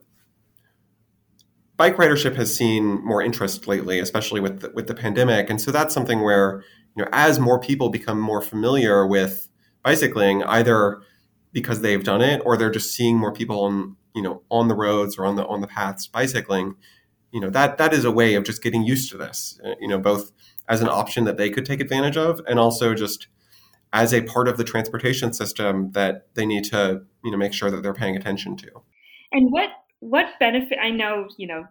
bike 1.77 1.97
ridership 1.97 2.35
has 2.35 2.55
seen 2.55 3.05
more 3.05 3.23
interest 3.23 3.67
lately 3.67 3.99
especially 4.01 4.41
with 4.41 4.61
the, 4.61 4.71
with 4.71 4.87
the 4.87 4.95
pandemic. 4.95 5.51
And 5.51 5.61
so 5.61 5.71
that's 5.71 5.95
something 5.95 6.21
where 6.23 6.65
you 6.97 7.05
know 7.05 7.09
as 7.13 7.39
more 7.39 7.61
people 7.61 7.89
become 7.89 8.21
more 8.21 8.43
familiar 8.43 9.07
with 9.07 9.49
bicycling 9.83 10.43
either 10.45 11.01
because 11.53 11.81
they've 11.81 12.05
done 12.05 12.21
it 12.21 12.43
or 12.45 12.57
they're 12.57 12.71
just 12.71 12.95
seeing 12.95 13.17
more 13.17 13.33
people 13.33 13.65
on 13.65 13.97
you 14.15 14.23
know 14.23 14.43
on 14.51 14.69
the 14.69 14.75
roads 14.75 15.17
or 15.19 15.25
on 15.25 15.37
the 15.37 15.47
on 15.47 15.61
the 15.61 15.67
paths 15.67 16.07
bicycling 16.07 16.75
you 17.33 17.41
know 17.41 17.51
that 17.51 17.79
that 17.79 17.93
is 17.93 18.05
a 18.05 18.11
way 18.11 18.35
of 18.35 18.45
just 18.45 18.63
getting 18.63 18.83
used 18.83 19.11
to 19.11 19.17
this 19.17 19.61
you 19.81 19.89
know 19.89 19.99
both 19.99 20.33
as 20.69 20.81
an 20.81 20.89
option 20.89 21.25
that 21.25 21.37
they 21.37 21.51
could 21.51 21.65
take 21.65 21.81
advantage 21.81 22.17
of 22.17 22.41
and 22.47 22.59
also 22.59 22.95
just 22.95 23.29
as 23.93 24.13
a 24.13 24.23
part 24.23 24.49
of 24.49 24.59
the 24.59 24.65
transportation 24.65 25.33
system 25.33 25.91
that 25.93 26.27
they 26.35 26.45
need 26.45 26.65
to 26.65 27.03
you 27.25 27.31
know 27.31 27.39
make 27.39 27.53
sure 27.53 27.71
that 27.71 27.83
they're 27.83 27.95
paying 27.95 28.17
attention 28.17 28.57
to. 28.57 28.71
And 29.33 29.51
what 29.51 29.71
what 30.01 30.27
benefit 30.39 30.79
i 30.81 30.91
know 30.91 31.27
you 31.37 31.47
know 31.49 31.67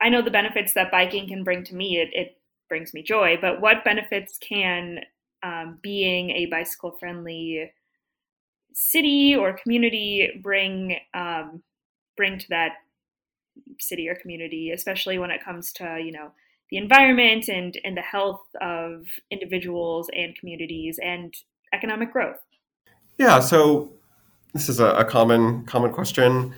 i 0.00 0.08
know 0.08 0.22
the 0.22 0.30
benefits 0.30 0.74
that 0.74 0.92
biking 0.92 1.26
can 1.26 1.42
bring 1.42 1.64
to 1.64 1.74
me 1.74 1.96
it, 1.98 2.08
it 2.12 2.38
brings 2.68 2.94
me 2.94 3.02
joy 3.02 3.36
but 3.40 3.60
what 3.60 3.84
benefits 3.84 4.38
can 4.38 5.00
um, 5.42 5.78
being 5.82 6.30
a 6.30 6.46
bicycle 6.46 6.92
friendly 7.00 7.72
city 8.74 9.34
or 9.34 9.58
community 9.60 10.40
bring 10.40 10.98
um, 11.14 11.62
bring 12.16 12.38
to 12.38 12.46
that 12.50 12.72
city 13.80 14.08
or 14.08 14.14
community, 14.14 14.70
especially 14.70 15.18
when 15.18 15.30
it 15.30 15.44
comes 15.44 15.72
to 15.72 16.00
you 16.02 16.12
know 16.12 16.30
the 16.70 16.76
environment 16.76 17.48
and 17.48 17.78
and 17.84 17.96
the 17.96 18.02
health 18.02 18.42
of 18.60 19.06
individuals 19.30 20.08
and 20.12 20.36
communities 20.38 20.98
and 21.02 21.34
economic 21.72 22.12
growth. 22.12 22.38
Yeah, 23.18 23.40
so 23.40 23.92
this 24.52 24.68
is 24.68 24.80
a, 24.80 24.86
a 24.90 25.04
common 25.04 25.64
common 25.66 25.92
question. 25.92 26.54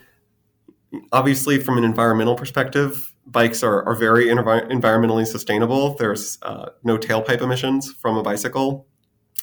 Obviously, 1.13 1.59
from 1.59 1.79
an 1.79 1.85
environmental 1.85 2.35
perspective, 2.35 3.15
bikes 3.27 3.63
are, 3.63 3.85
are 3.85 3.95
very 3.95 4.27
envi- 4.27 4.69
environmentally 4.71 5.27
sustainable. 5.27 5.95
There's 5.95 6.39
uh, 6.43 6.71
no 6.83 6.99
tailpipe 6.99 7.41
emissions 7.41 7.93
from 7.93 8.17
a 8.17 8.23
bicycle, 8.23 8.87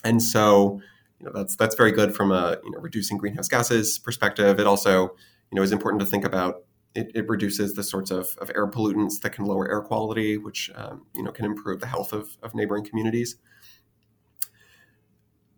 and 0.04 0.22
so 0.22 0.82
you 1.20 1.26
know 1.26 1.32
that's 1.34 1.56
that's 1.56 1.76
very 1.76 1.92
good 1.92 2.16
from 2.16 2.32
a 2.32 2.58
you 2.64 2.72
know 2.72 2.80
reducing 2.80 3.18
greenhouse 3.18 3.48
gases 3.48 3.98
perspective. 3.98 4.60
It 4.60 4.68
also 4.68 5.16
you 5.52 5.56
know 5.56 5.62
is 5.62 5.72
important 5.72 6.02
to 6.02 6.06
think 6.06 6.26
about 6.26 6.64
it, 6.98 7.12
it, 7.14 7.30
reduces 7.30 7.76
the 7.76 7.84
sorts 7.84 8.10
of, 8.10 8.36
of, 8.40 8.50
air 8.56 8.66
pollutants 8.68 9.22
that 9.22 9.30
can 9.30 9.46
lower 9.46 9.70
air 9.70 9.82
quality, 9.82 10.38
which 10.38 10.72
um, 10.76 11.06
you 11.16 11.24
know 11.24 11.32
can 11.32 11.46
improve 11.46 11.80
the 11.80 11.86
health 11.86 12.12
of, 12.12 12.38
of 12.42 12.56
neighboring 12.56 12.84
communities. 12.84 13.38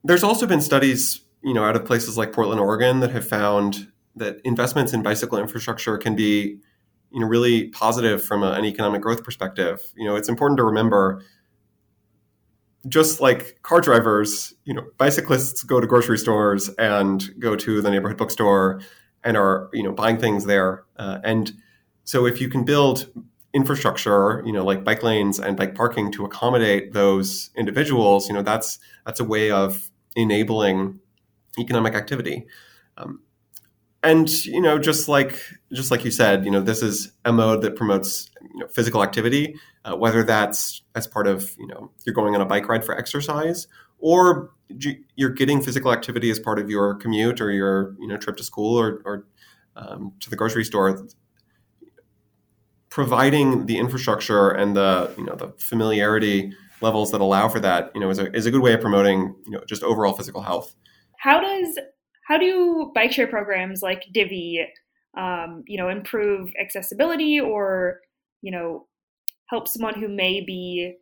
There's 0.03 0.23
also 0.23 0.45
been 0.45 0.61
studies, 0.61 1.21
you 1.41 1.53
know, 1.53 1.63
out 1.63 1.75
of 1.75 1.85
places 1.85 2.17
like 2.17 2.33
Portland, 2.33 2.59
Oregon, 2.59 2.99
that 2.99 3.11
have 3.11 3.27
found 3.27 3.91
that 4.15 4.41
investments 4.43 4.93
in 4.93 5.01
bicycle 5.01 5.37
infrastructure 5.37 5.97
can 5.97 6.15
be, 6.15 6.57
you 7.11 7.19
know, 7.19 7.27
really 7.27 7.69
positive 7.69 8.23
from 8.23 8.43
a, 8.43 8.51
an 8.51 8.65
economic 8.65 9.01
growth 9.01 9.23
perspective. 9.23 9.81
You 9.95 10.07
know, 10.07 10.15
it's 10.15 10.29
important 10.29 10.57
to 10.57 10.63
remember 10.63 11.23
just 12.87 13.19
like 13.19 13.61
car 13.61 13.81
drivers, 13.81 14.53
you 14.65 14.73
know, 14.73 14.85
bicyclists 14.97 15.63
go 15.63 15.79
to 15.79 15.87
grocery 15.87 16.17
stores 16.17 16.69
and 16.77 17.29
go 17.39 17.55
to 17.55 17.81
the 17.81 17.89
neighborhood 17.89 18.17
bookstore 18.17 18.81
and 19.23 19.37
are 19.37 19.69
you 19.73 19.83
know 19.83 19.91
buying 19.91 20.17
things 20.17 20.45
there. 20.45 20.83
Uh, 20.97 21.19
and 21.23 21.53
so 22.03 22.25
if 22.25 22.41
you 22.41 22.49
can 22.49 22.65
build 22.65 23.07
infrastructure, 23.53 24.43
you 24.45 24.51
know, 24.51 24.63
like 24.63 24.83
bike 24.83 25.03
lanes 25.03 25.39
and 25.39 25.57
bike 25.57 25.75
parking 25.75 26.11
to 26.11 26.25
accommodate 26.25 26.93
those 26.93 27.49
individuals, 27.55 28.27
you 28.27 28.33
know, 28.33 28.41
that's 28.41 28.79
that's 29.05 29.19
a 29.19 29.23
way 29.23 29.51
of 29.51 29.89
enabling 30.15 30.99
economic 31.57 31.93
activity. 31.93 32.45
Um, 32.97 33.21
and 34.03 34.29
you 34.45 34.61
know, 34.61 34.79
just 34.79 35.09
like 35.09 35.39
just 35.73 35.91
like 35.91 36.05
you 36.05 36.11
said, 36.11 36.45
you 36.45 36.51
know, 36.51 36.61
this 36.61 36.81
is 36.81 37.11
a 37.25 37.33
mode 37.33 37.61
that 37.63 37.75
promotes 37.75 38.29
you 38.41 38.59
know, 38.59 38.67
physical 38.67 39.03
activity, 39.03 39.55
uh, 39.83 39.95
whether 39.95 40.23
that's 40.23 40.81
as 40.95 41.07
part 41.07 41.27
of 41.27 41.55
you 41.57 41.67
know 41.67 41.91
you're 42.05 42.15
going 42.15 42.35
on 42.35 42.41
a 42.41 42.45
bike 42.45 42.67
ride 42.69 42.85
for 42.85 42.97
exercise, 42.97 43.67
or 43.99 44.51
you're 45.15 45.29
getting 45.29 45.61
physical 45.61 45.91
activity 45.91 46.29
as 46.29 46.39
part 46.39 46.59
of 46.59 46.69
your 46.69 46.95
commute 46.95 47.41
or 47.41 47.51
your 47.51 47.95
you 47.99 48.07
know 48.07 48.17
trip 48.17 48.37
to 48.37 48.43
school 48.43 48.79
or, 48.79 49.01
or 49.05 49.25
um, 49.75 50.13
to 50.19 50.29
the 50.29 50.35
grocery 50.35 50.63
store 50.63 51.07
providing 52.89 53.65
the 53.65 53.77
infrastructure 53.77 54.49
and 54.49 54.75
the 54.75 55.13
you 55.17 55.23
know 55.23 55.35
the 55.35 55.49
familiarity 55.57 56.51
levels 56.81 57.11
that 57.11 57.21
allow 57.21 57.47
for 57.47 57.59
that 57.59 57.91
you 57.93 58.01
know 58.01 58.09
is 58.09 58.19
a, 58.19 58.33
is 58.35 58.45
a 58.45 58.51
good 58.51 58.61
way 58.61 58.73
of 58.73 58.81
promoting 58.81 59.35
you 59.45 59.51
know 59.51 59.61
just 59.67 59.83
overall 59.83 60.13
physical 60.13 60.41
health. 60.41 60.75
How 61.19 61.39
does 61.39 61.77
how 62.27 62.37
do 62.37 62.91
bike 62.93 63.11
share 63.11 63.27
programs 63.27 63.81
like 63.81 64.05
Divvy 64.11 64.65
um, 65.17 65.63
you 65.67 65.77
know 65.77 65.89
improve 65.89 66.51
accessibility 66.59 67.39
or 67.39 67.99
you 68.41 68.51
know 68.51 68.87
help 69.47 69.67
someone 69.67 69.99
who 69.99 70.07
may 70.07 70.41
be 70.41 70.95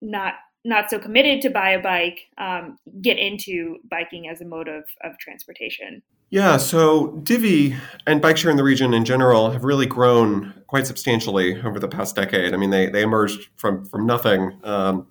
not 0.00 0.34
not 0.64 0.90
so 0.90 0.98
committed 0.98 1.40
to 1.42 1.50
buy 1.50 1.70
a 1.70 1.80
bike 1.80 2.20
um, 2.38 2.76
get 3.00 3.18
into 3.18 3.76
biking 3.90 4.28
as 4.28 4.40
a 4.40 4.44
mode 4.44 4.68
of, 4.68 4.84
of 5.02 5.18
transportation? 5.18 6.02
Yeah, 6.30 6.56
so 6.56 7.18
Divvy 7.22 7.76
and 8.06 8.20
bike 8.20 8.36
share 8.36 8.50
in 8.50 8.56
the 8.56 8.64
region 8.64 8.94
in 8.94 9.04
general 9.04 9.50
have 9.50 9.62
really 9.62 9.86
grown 9.86 10.54
quite 10.66 10.86
substantially 10.86 11.60
over 11.62 11.78
the 11.78 11.88
past 11.88 12.16
decade. 12.16 12.54
I 12.54 12.56
mean, 12.56 12.70
they, 12.70 12.88
they 12.88 13.02
emerged 13.02 13.50
from 13.56 13.84
from 13.84 14.06
nothing 14.06 14.58
um, 14.64 15.06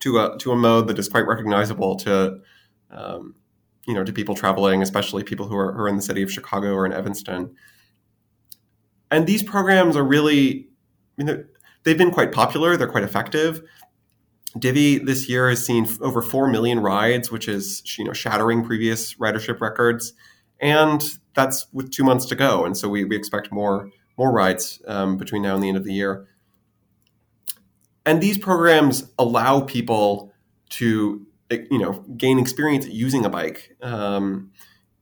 to 0.00 0.18
a 0.18 0.38
to 0.38 0.52
a 0.52 0.56
mode 0.56 0.88
that 0.88 0.98
is 0.98 1.08
quite 1.08 1.26
recognizable 1.26 1.96
to 1.96 2.38
um, 2.90 3.34
you 3.86 3.94
know 3.94 4.04
to 4.04 4.12
people 4.12 4.34
traveling, 4.34 4.80
especially 4.80 5.22
people 5.24 5.48
who 5.48 5.56
are, 5.56 5.72
who 5.72 5.80
are 5.80 5.88
in 5.88 5.96
the 5.96 6.02
city 6.02 6.22
of 6.22 6.32
Chicago 6.32 6.72
or 6.72 6.86
in 6.86 6.92
Evanston. 6.92 7.54
And 9.10 9.26
these 9.26 9.42
programs 9.42 9.96
are 9.96 10.02
really, 10.02 10.68
I 11.20 11.22
mean, 11.22 11.44
they've 11.84 11.98
been 11.98 12.10
quite 12.10 12.32
popular. 12.32 12.76
They're 12.76 12.88
quite 12.88 13.04
effective. 13.04 13.62
Divvy 14.58 14.98
this 14.98 15.28
year 15.28 15.48
has 15.48 15.64
seen 15.64 15.86
over 16.00 16.22
4 16.22 16.48
million 16.48 16.80
rides, 16.80 17.30
which 17.30 17.48
is 17.48 17.82
you 17.98 18.04
know 18.04 18.12
shattering 18.12 18.64
previous 18.64 19.14
ridership 19.14 19.60
records. 19.60 20.12
And 20.60 21.02
that's 21.34 21.66
with 21.72 21.90
two 21.90 22.04
months 22.04 22.26
to 22.26 22.34
go. 22.34 22.64
And 22.64 22.76
so 22.76 22.88
we, 22.88 23.04
we 23.04 23.16
expect 23.16 23.52
more, 23.52 23.90
more 24.16 24.32
rides 24.32 24.80
um, 24.86 25.16
between 25.16 25.42
now 25.42 25.54
and 25.54 25.62
the 25.62 25.68
end 25.68 25.76
of 25.76 25.84
the 25.84 25.92
year. 25.92 26.28
And 28.06 28.22
these 28.22 28.38
programs 28.38 29.10
allow 29.18 29.60
people 29.60 30.32
to 30.70 31.26
you 31.50 31.78
know 31.78 32.04
gain 32.16 32.38
experience 32.38 32.86
using 32.86 33.24
a 33.24 33.30
bike 33.30 33.76
um, 33.82 34.50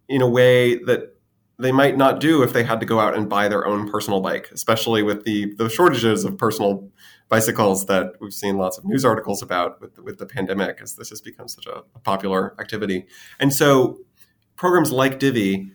in 0.09 0.23
a 0.23 0.29
way 0.29 0.77
that 0.85 1.17
they 1.59 1.73
might 1.73 1.97
not 1.97 2.21
do 2.21 2.43
if 2.43 2.53
they 2.53 2.65
had 2.65 2.81
to 2.81 2.87
go 2.87 2.99
out 2.99 3.17
and 3.17 3.29
buy 3.29 3.49
their 3.49 3.67
own 3.67 3.91
personal 3.91 4.21
bike, 4.21 4.51
especially 4.53 5.03
with 5.03 5.25
the 5.25 5.55
the 5.55 5.69
shortages 5.69 6.25
of 6.25 6.37
personal 6.39 6.91
bicycles 7.33 7.87
that 7.87 8.13
we've 8.21 8.35
seen 8.35 8.59
lots 8.59 8.77
of 8.77 8.85
news 8.85 9.07
articles 9.07 9.41
about 9.41 9.81
with 9.81 9.99
with 9.99 10.19
the 10.19 10.27
pandemic, 10.27 10.81
as 10.83 10.97
this 10.97 11.09
has 11.09 11.23
become 11.23 11.49
such 11.49 11.65
a, 11.67 11.83
popular 12.05 12.55
activity. 12.61 13.07
And 13.41 13.55
so, 13.55 14.01
programs 14.55 14.93
like 14.93 15.19
Divvy, 15.19 15.73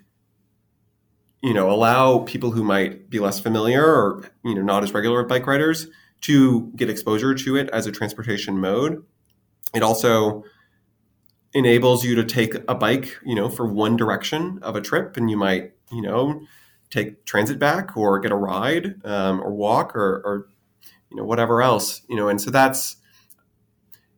you 1.42 1.56
know, 1.56 1.72
allow 1.72 2.20
people 2.20 2.52
who 2.52 2.64
might 2.64 3.10
be 3.10 3.20
less 3.20 3.40
familiar 3.40 3.84
or 3.84 4.30
you 4.46 4.54
know 4.54 4.62
not 4.62 4.84
as 4.84 4.94
regular 4.94 5.24
bike 5.24 5.48
riders 5.48 5.88
to 6.22 6.72
get 6.76 6.92
exposure 6.92 7.34
to 7.34 7.56
it 7.56 7.70
as 7.72 7.88
a 7.88 7.92
transportation 7.92 8.60
mode. 8.60 9.04
It 9.74 9.82
also 9.82 10.44
enables 11.56 12.06
you 12.06 12.14
to 12.14 12.24
take 12.24 12.54
a 12.68 12.76
bike, 12.76 13.18
you 13.26 13.34
know, 13.34 13.50
for 13.50 13.66
one 13.66 13.98
direction 13.98 14.60
of 14.62 14.76
a 14.76 14.82
trip, 14.82 15.18
and 15.18 15.28
you 15.28 15.38
might, 15.38 15.72
you 15.92 16.04
know, 16.04 16.40
take 16.92 17.26
transit 17.26 17.58
back 17.58 17.98
or 17.98 18.20
get 18.20 18.32
a 18.32 18.36
ride 18.36 19.04
um, 19.04 19.42
or 19.42 19.52
walk 19.56 19.96
or, 19.96 20.22
or 20.24 20.48
you 21.10 21.18
know 21.18 21.24
whatever 21.24 21.62
else 21.62 22.02
you 22.10 22.16
know 22.16 22.28
and 22.30 22.42
so 22.42 22.52
that's 22.52 22.98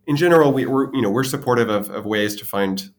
in 0.09 0.15
general, 0.15 0.51
we, 0.51 0.65
are 0.65 0.91
you 0.91 1.03
know 1.03 1.11
we're 1.11 1.23
supportive 1.23 1.69
of, 1.69 1.91
of 1.91 2.03
ways 2.03 2.35
to 2.37 2.43
find 2.43 2.89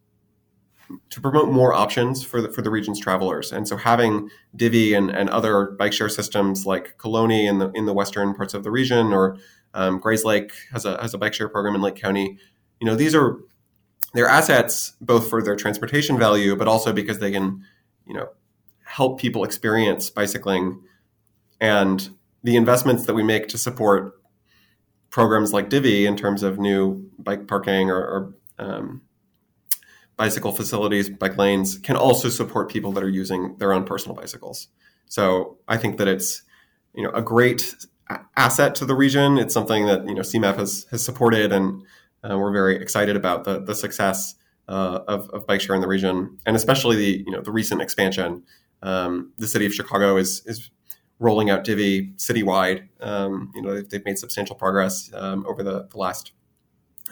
to 1.11 1.21
promote 1.21 1.49
more 1.49 1.75
options 1.75 2.25
for 2.25 2.41
the 2.41 2.49
for 2.53 2.63
the 2.63 2.71
region's 2.71 3.01
travelers. 3.01 3.51
And 3.51 3.67
so 3.67 3.77
having 3.77 4.31
Divvy 4.55 4.95
and, 4.95 5.11
and 5.11 5.29
other 5.29 5.73
bike 5.73 5.93
share 5.93 6.09
systems 6.09 6.67
like 6.67 6.97
Koloni 6.99 7.49
in 7.49 7.59
the 7.59 7.73
in 7.73 7.87
the 7.87 7.93
western 7.93 8.33
parts 8.33 8.55
of 8.55 8.63
the 8.63 8.71
region, 8.71 9.13
or 9.13 9.37
um, 9.75 10.01
Grayslake 10.01 10.53
has 10.71 10.85
a 10.85 11.03
has 11.03 11.13
a 11.13 11.19
bike 11.19 11.35
share 11.35 11.49
program 11.49 11.75
in 11.75 11.83
Lake 11.83 11.97
County. 11.97 12.39
You 12.81 12.87
know, 12.87 12.95
these 12.95 13.17
are 13.17 13.39
they're 14.15 14.29
assets 14.29 14.95
both 15.01 15.29
for 15.29 15.43
their 15.43 15.57
transportation 15.57 16.17
value, 16.17 16.55
but 16.55 16.69
also 16.69 16.93
because 16.93 17.19
they 17.19 17.33
can, 17.33 17.65
you 18.07 18.15
know, 18.15 18.29
help 18.85 19.19
people 19.19 19.43
experience 19.43 20.11
bicycling 20.11 20.81
and 21.61 22.11
the 22.43 22.57
investments 22.57 23.07
that 23.07 23.15
we 23.15 23.23
make 23.23 23.49
to 23.49 23.59
support 23.59 24.15
programs 25.11 25.53
like 25.53 25.69
Divvy 25.69 26.07
in 26.07 26.17
terms 26.17 26.43
of 26.43 26.59
new 26.59 27.11
bike 27.19 27.47
parking 27.47 27.91
or, 27.91 27.99
or 27.99 28.35
um, 28.59 29.03
bicycle 30.17 30.53
facilities, 30.53 31.11
bike 31.11 31.37
lanes 31.37 31.79
can 31.79 31.97
also 31.97 32.29
support 32.29 32.71
people 32.71 32.93
that 32.93 33.03
are 33.03 33.09
using 33.09 33.57
their 33.59 33.73
own 33.73 33.85
personal 33.85 34.15
bicycles. 34.15 34.69
So 35.07 35.59
I 35.67 35.77
think 35.77 35.99
that 35.99 36.09
it's 36.09 36.43
you 36.95 37.03
know 37.03 37.11
a 37.11 37.23
great 37.23 37.75
asset 38.37 38.75
to 38.77 38.85
the 38.85 38.95
region. 38.95 39.39
It's 39.39 39.55
something 39.55 39.87
that 39.87 40.07
you 40.07 40.15
know 40.15 40.23
CMAP 40.23 40.57
has 40.57 40.87
has 40.91 41.05
supported, 41.05 41.53
and 41.53 41.83
uh, 42.23 42.39
we're 42.39 42.53
very 42.53 42.77
excited 42.77 43.17
about 43.17 43.45
the 43.45 43.61
the 43.61 43.75
success 43.75 44.35
uh, 44.69 45.01
of, 45.09 45.29
of 45.31 45.47
bike 45.47 45.61
share 45.61 45.75
in 45.75 45.81
the 45.81 45.89
region, 45.89 46.39
and 46.47 46.55
especially 46.55 46.97
the 46.97 47.25
you 47.27 47.33
know 47.33 47.41
the 47.41 47.53
recent 47.53 47.83
expansion. 47.83 48.45
Um, 48.83 49.33
the 49.37 49.47
city 49.47 49.67
of 49.67 49.75
Chicago 49.75 50.17
is 50.17 50.43
is 50.47 50.71
rolling 51.21 51.51
out 51.51 51.63
Divvy 51.63 52.13
citywide. 52.17 52.89
Um, 53.01 53.53
you 53.55 53.63
know 53.63 53.75
they've, 53.75 53.89
they've, 53.89 54.05
made 54.05 54.19
substantial 54.19 54.57
progress 54.57 55.11
um, 55.15 55.47
over 55.47 55.63
the, 55.63 55.87
the 55.87 55.99
last 55.99 56.33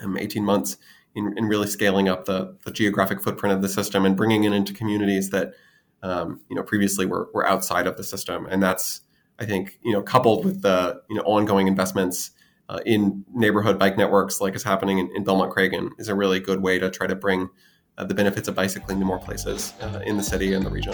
um, 0.03 0.17
18 0.17 0.43
months 0.43 0.77
in, 1.15 1.37
in 1.37 1.45
really 1.45 1.67
scaling 1.67 2.09
up 2.09 2.25
the, 2.25 2.57
the, 2.65 2.71
geographic 2.71 3.21
footprint 3.21 3.55
of 3.55 3.61
the 3.61 3.69
system 3.69 4.05
and 4.05 4.17
bringing 4.17 4.43
it 4.43 4.53
into 4.53 4.73
communities 4.73 5.29
that 5.29 5.53
um, 6.03 6.41
you 6.49 6.55
know 6.55 6.63
previously 6.63 7.05
were, 7.05 7.29
were 7.33 7.47
outside 7.47 7.87
of 7.87 7.95
the 7.95 8.03
system. 8.03 8.45
And 8.49 8.61
that's 8.61 9.01
I 9.39 9.45
think 9.45 9.79
you 9.83 9.93
know 9.93 10.01
coupled 10.01 10.43
with 10.43 10.61
the 10.61 11.01
you 11.09 11.15
know 11.15 11.23
ongoing 11.23 11.67
investments 11.67 12.31
uh, 12.67 12.79
in 12.85 13.23
neighborhood 13.33 13.79
bike 13.79 13.97
networks 13.97 14.41
like 14.41 14.55
is 14.55 14.63
happening 14.63 14.99
in, 14.99 15.09
in 15.15 15.23
Belmont 15.23 15.53
Cragin 15.53 15.91
is 15.97 16.07
a 16.07 16.15
really 16.15 16.39
good 16.39 16.61
way 16.61 16.79
to 16.79 16.89
try 16.89 17.07
to 17.07 17.15
bring 17.15 17.49
uh, 17.97 18.05
the 18.05 18.13
benefits 18.13 18.47
of 18.47 18.55
bicycling 18.55 18.99
to 18.99 19.05
more 19.05 19.19
places 19.19 19.73
uh, 19.81 20.01
in 20.05 20.17
the 20.17 20.23
city 20.23 20.53
and 20.53 20.65
the 20.65 20.69
region. 20.69 20.93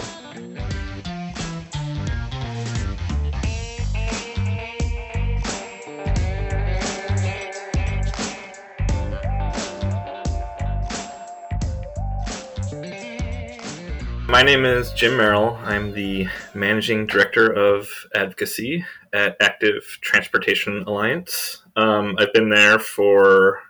My 14.36 14.42
name 14.42 14.66
is 14.66 14.92
Jim 14.92 15.12
Merrell. 15.12 15.58
I'm 15.64 15.92
the 15.92 16.28
managing 16.52 17.06
director 17.06 17.50
of 17.50 17.88
advocacy 18.14 18.84
at 19.14 19.34
Active 19.40 19.82
Transportation 20.02 20.84
Alliance. 20.86 21.62
Um, 21.74 22.16
I've 22.18 22.34
been 22.34 22.50
there 22.50 22.78
for 22.78 23.62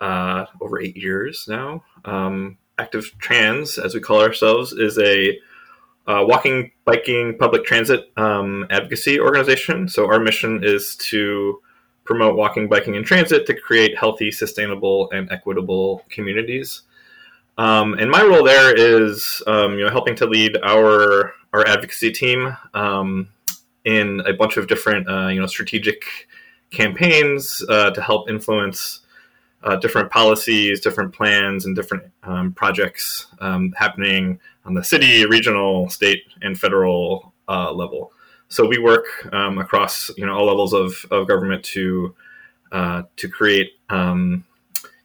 uh, 0.00 0.46
over 0.60 0.80
eight 0.80 0.96
years 0.96 1.46
now. 1.48 1.82
Um, 2.04 2.56
Active 2.78 3.16
Trans, 3.18 3.78
as 3.78 3.96
we 3.96 4.00
call 4.00 4.22
ourselves, 4.22 4.70
is 4.70 4.96
a 4.96 5.36
uh, 6.06 6.24
walking, 6.24 6.70
biking, 6.84 7.36
public 7.36 7.64
transit 7.64 8.12
um, 8.16 8.64
advocacy 8.70 9.18
organization. 9.18 9.88
So 9.88 10.06
our 10.06 10.20
mission 10.20 10.62
is 10.62 10.94
to 11.10 11.60
promote 12.04 12.36
walking, 12.36 12.68
biking, 12.68 12.94
and 12.94 13.04
transit 13.04 13.44
to 13.46 13.60
create 13.60 13.98
healthy, 13.98 14.30
sustainable, 14.30 15.10
and 15.10 15.28
equitable 15.32 16.04
communities. 16.10 16.82
Um, 17.58 17.94
and 17.94 18.10
my 18.10 18.22
role 18.22 18.44
there 18.44 18.74
is, 18.74 19.42
um, 19.46 19.78
you 19.78 19.84
know, 19.84 19.90
helping 19.90 20.14
to 20.16 20.26
lead 20.26 20.58
our 20.62 21.32
our 21.52 21.66
advocacy 21.66 22.12
team 22.12 22.54
um, 22.74 23.28
in 23.84 24.20
a 24.26 24.34
bunch 24.34 24.58
of 24.58 24.66
different, 24.66 25.08
uh, 25.08 25.28
you 25.28 25.40
know, 25.40 25.46
strategic 25.46 26.04
campaigns 26.70 27.64
uh, 27.68 27.90
to 27.90 28.02
help 28.02 28.28
influence 28.28 29.00
uh, 29.62 29.76
different 29.76 30.10
policies, 30.10 30.80
different 30.80 31.14
plans, 31.14 31.64
and 31.64 31.74
different 31.74 32.04
um, 32.24 32.52
projects 32.52 33.26
um, 33.40 33.72
happening 33.76 34.38
on 34.64 34.74
the 34.74 34.84
city, 34.84 35.24
regional, 35.24 35.88
state, 35.88 36.24
and 36.42 36.58
federal 36.58 37.32
uh, 37.48 37.72
level. 37.72 38.12
So 38.48 38.66
we 38.66 38.78
work 38.78 39.06
um, 39.32 39.58
across, 39.58 40.10
you 40.16 40.26
know, 40.26 40.36
all 40.36 40.46
levels 40.46 40.72
of, 40.72 41.06
of 41.10 41.26
government 41.26 41.64
to 41.64 42.14
uh, 42.70 43.02
to 43.16 43.28
create 43.28 43.70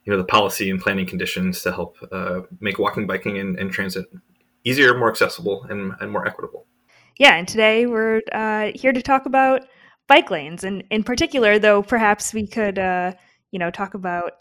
you 0.04 0.12
know 0.12 0.16
the 0.16 0.24
policy 0.24 0.70
and 0.70 0.80
planning 0.80 1.06
conditions 1.06 1.62
to 1.62 1.72
help 1.72 1.96
uh, 2.10 2.40
make 2.60 2.78
walking, 2.78 3.06
biking, 3.06 3.38
and, 3.38 3.58
and, 3.58 3.70
transit 3.70 4.06
easier, 4.64 4.96
more 4.96 5.10
accessible, 5.10 5.64
and, 5.68 5.92
and 6.00 6.10
more 6.10 6.26
equitable. 6.26 6.66
Yeah, 7.18 7.36
and 7.36 7.46
today 7.46 7.86
we're 7.86 8.20
uh, 8.32 8.72
here 8.74 8.92
to 8.92 9.02
talk 9.02 9.26
about 9.26 9.64
bike 10.08 10.30
lanes, 10.30 10.64
and 10.64 10.84
in 10.90 11.04
particular, 11.04 11.58
though, 11.58 11.82
perhaps 11.82 12.34
we 12.34 12.46
could 12.46 12.78
uh, 12.78 13.12
you 13.50 13.58
know 13.58 13.70
talk 13.70 13.94
about 13.94 14.32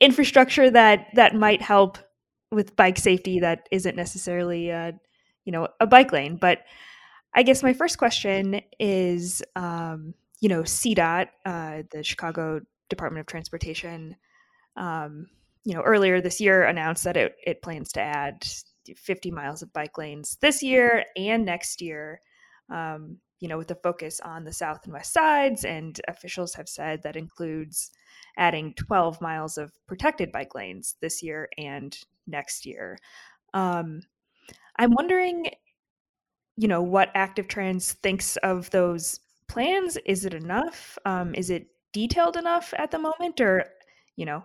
infrastructure 0.00 0.70
that 0.70 1.08
that 1.14 1.34
might 1.34 1.62
help 1.62 1.98
with 2.50 2.76
bike 2.76 2.98
safety 2.98 3.40
that 3.40 3.68
isn't 3.70 3.96
necessarily 3.96 4.70
uh, 4.70 4.92
you 5.44 5.52
know 5.52 5.68
a 5.80 5.86
bike 5.86 6.12
lane, 6.12 6.36
but 6.36 6.60
I 7.34 7.42
guess 7.42 7.62
my 7.62 7.72
first 7.72 7.98
question 7.98 8.60
is, 8.78 9.42
um, 9.56 10.14
you 10.40 10.48
know, 10.48 10.62
CDOT, 10.62 11.26
uh, 11.44 11.82
the 11.90 12.04
Chicago 12.04 12.60
Department 12.94 13.20
of 13.20 13.26
Transportation, 13.26 14.16
um, 14.76 15.26
you 15.64 15.74
know, 15.74 15.82
earlier 15.82 16.20
this 16.20 16.40
year 16.40 16.64
announced 16.64 17.04
that 17.04 17.16
it, 17.16 17.36
it 17.44 17.62
plans 17.62 17.92
to 17.92 18.00
add 18.00 18.44
50 18.96 19.30
miles 19.30 19.62
of 19.62 19.72
bike 19.72 19.96
lanes 19.96 20.36
this 20.40 20.62
year 20.62 21.04
and 21.16 21.44
next 21.44 21.80
year, 21.80 22.20
um, 22.70 23.18
you 23.40 23.48
know, 23.48 23.58
with 23.58 23.70
a 23.70 23.76
focus 23.76 24.20
on 24.20 24.44
the 24.44 24.52
south 24.52 24.84
and 24.84 24.92
west 24.92 25.12
sides. 25.12 25.64
And 25.64 25.98
officials 26.08 26.54
have 26.54 26.68
said 26.68 27.02
that 27.02 27.16
includes 27.16 27.90
adding 28.36 28.74
12 28.74 29.20
miles 29.20 29.56
of 29.58 29.72
protected 29.86 30.32
bike 30.32 30.54
lanes 30.54 30.96
this 31.00 31.22
year 31.22 31.48
and 31.56 31.96
next 32.26 32.66
year. 32.66 32.98
Um, 33.54 34.02
I'm 34.78 34.92
wondering, 34.92 35.50
you 36.56 36.68
know, 36.68 36.82
what 36.82 37.10
Active 37.14 37.48
Trans 37.48 37.94
thinks 37.94 38.36
of 38.38 38.70
those 38.70 39.20
plans. 39.48 39.96
Is 40.04 40.24
it 40.24 40.34
enough? 40.34 40.98
Um, 41.04 41.34
is 41.34 41.50
it 41.50 41.68
detailed 41.94 42.36
enough 42.36 42.74
at 42.76 42.90
the 42.90 42.98
moment 42.98 43.40
or 43.40 43.64
you 44.16 44.26
know 44.26 44.44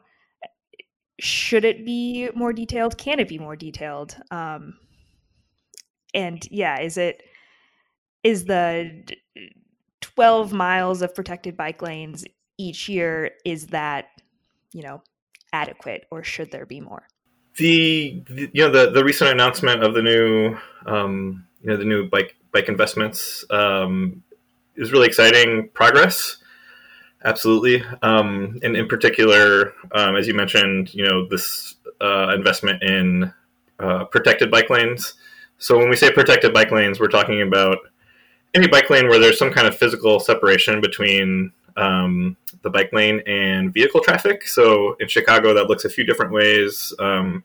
should 1.19 1.65
it 1.65 1.85
be 1.85 2.29
more 2.33 2.53
detailed? 2.53 2.97
Can 2.97 3.19
it 3.19 3.27
be 3.27 3.38
more 3.38 3.57
detailed? 3.57 4.15
Um 4.31 4.75
and 6.13 6.47
yeah 6.49 6.79
is 6.79 6.97
it 6.97 7.21
is 8.23 8.45
the 8.45 9.03
12 10.01 10.53
miles 10.53 11.01
of 11.01 11.13
protected 11.13 11.55
bike 11.57 11.81
lanes 11.81 12.25
each 12.57 12.89
year 12.89 13.31
is 13.45 13.67
that 13.67 14.05
you 14.73 14.81
know 14.81 15.01
adequate 15.51 16.05
or 16.12 16.23
should 16.23 16.51
there 16.51 16.65
be 16.65 16.79
more? 16.79 17.03
The, 17.57 18.23
the 18.29 18.49
you 18.53 18.63
know 18.63 18.71
the 18.71 18.91
the 18.91 19.03
recent 19.03 19.31
announcement 19.31 19.83
of 19.83 19.93
the 19.93 20.01
new 20.01 20.57
um 20.85 21.45
you 21.62 21.69
know 21.69 21.77
the 21.77 21.85
new 21.85 22.07
bike 22.09 22.35
bike 22.53 22.69
investments 22.69 23.43
um 23.49 24.23
is 24.75 24.91
really 24.91 25.07
exciting 25.07 25.69
progress 25.73 26.38
Absolutely, 27.23 27.84
um, 28.01 28.60
and 28.63 28.77
in 28.77 28.88
particular, 28.88 29.73
um, 29.91 30.15
as 30.15 30.25
you 30.27 30.34
mentioned, 30.34 30.93
you 30.93 31.05
know 31.05 31.27
this 31.27 31.75
uh, 31.99 32.34
investment 32.34 32.82
in 32.82 33.34
uh, 33.79 34.05
protected 34.05 34.49
bike 34.49 34.69
lanes. 34.69 35.15
So 35.58 35.77
when 35.77 35.89
we 35.89 35.97
say 35.97 36.12
protected 36.12 36.53
bike 36.53 36.71
lanes, 36.71 36.99
we're 36.99 37.08
talking 37.08 37.41
about 37.41 37.79
any 38.53 38.67
bike 38.67 38.89
lane 38.89 39.10
where 39.10 39.19
there's 39.19 39.38
some 39.38 39.51
kind 39.51 39.67
of 39.67 39.77
physical 39.77 40.19
separation 40.21 40.79
between 40.79 41.51
um, 41.75 42.38
the 42.62 42.69
bike 42.69 42.91
lane 42.93 43.21
and 43.27 43.73
vehicle 43.73 44.01
traffic. 44.01 44.47
So 44.47 44.95
in 45.01 45.08
Chicago, 45.08 45.53
that 45.53 45.67
looks 45.67 45.86
a 45.86 45.89
few 45.89 46.05
different 46.05 46.32
ways. 46.32 46.93
Um, 46.99 47.43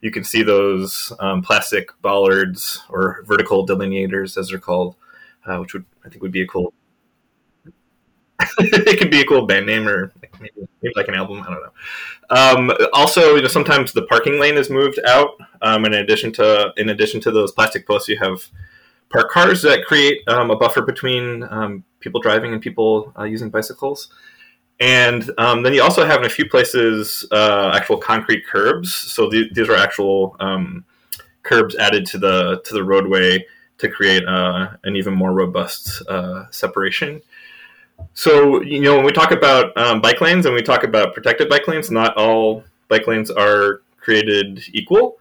you 0.00 0.10
can 0.10 0.24
see 0.24 0.42
those 0.42 1.12
um, 1.18 1.40
plastic 1.42 1.88
bollards 2.02 2.82
or 2.90 3.22
vertical 3.26 3.66
delineators, 3.66 4.36
as 4.36 4.50
they're 4.50 4.58
called, 4.58 4.96
uh, 5.46 5.56
which 5.58 5.72
would 5.72 5.86
I 6.04 6.10
think 6.10 6.22
would 6.22 6.32
be 6.32 6.42
a 6.42 6.46
cool 6.46 6.74
it 8.58 8.98
could 8.98 9.10
be 9.10 9.20
a 9.20 9.26
cool 9.26 9.46
band 9.46 9.66
name 9.66 9.88
or 9.88 10.12
maybe, 10.40 10.68
maybe 10.82 10.94
like 10.96 11.08
an 11.08 11.14
album. 11.14 11.42
I 11.42 11.50
don't 11.50 11.62
know. 11.62 11.72
Um, 12.30 12.88
also, 12.92 13.36
you 13.36 13.42
know, 13.42 13.48
sometimes 13.48 13.92
the 13.92 14.02
parking 14.02 14.40
lane 14.40 14.56
is 14.56 14.70
moved 14.70 14.98
out. 15.06 15.30
Um, 15.62 15.84
in 15.84 15.94
addition 15.94 16.32
to 16.32 16.72
in 16.76 16.88
addition 16.88 17.20
to 17.22 17.30
those 17.30 17.52
plastic 17.52 17.86
posts, 17.86 18.08
you 18.08 18.18
have 18.18 18.46
park 19.10 19.30
cars 19.30 19.62
that 19.62 19.84
create 19.84 20.26
um, 20.28 20.50
a 20.50 20.56
buffer 20.56 20.82
between 20.82 21.44
um, 21.50 21.84
people 22.00 22.20
driving 22.20 22.52
and 22.52 22.60
people 22.60 23.12
uh, 23.18 23.24
using 23.24 23.50
bicycles. 23.50 24.08
And 24.80 25.30
um, 25.38 25.62
then 25.62 25.72
you 25.72 25.82
also 25.82 26.04
have 26.04 26.20
in 26.20 26.26
a 26.26 26.30
few 26.30 26.48
places 26.48 27.24
uh, 27.30 27.70
actual 27.74 27.96
concrete 27.96 28.44
curbs. 28.44 28.92
So 28.92 29.30
th- 29.30 29.52
these 29.52 29.68
are 29.68 29.76
actual 29.76 30.36
um, 30.40 30.84
curbs 31.42 31.76
added 31.76 32.06
to 32.06 32.18
the 32.18 32.60
to 32.64 32.74
the 32.74 32.82
roadway 32.82 33.46
to 33.78 33.88
create 33.88 34.24
uh, 34.26 34.70
an 34.84 34.96
even 34.96 35.14
more 35.14 35.32
robust 35.32 36.02
uh, 36.08 36.50
separation. 36.50 37.22
So, 38.12 38.62
you 38.62 38.80
know, 38.80 38.96
when 38.96 39.04
we 39.04 39.12
talk 39.12 39.32
about 39.32 39.76
um, 39.76 40.00
bike 40.00 40.20
lanes 40.20 40.46
and 40.46 40.54
we 40.54 40.62
talk 40.62 40.84
about 40.84 41.14
protected 41.14 41.48
bike 41.48 41.66
lanes, 41.66 41.90
not 41.90 42.16
all 42.16 42.64
bike 42.88 43.06
lanes 43.06 43.30
are 43.30 43.82
created 43.98 44.62
equal. 44.72 45.18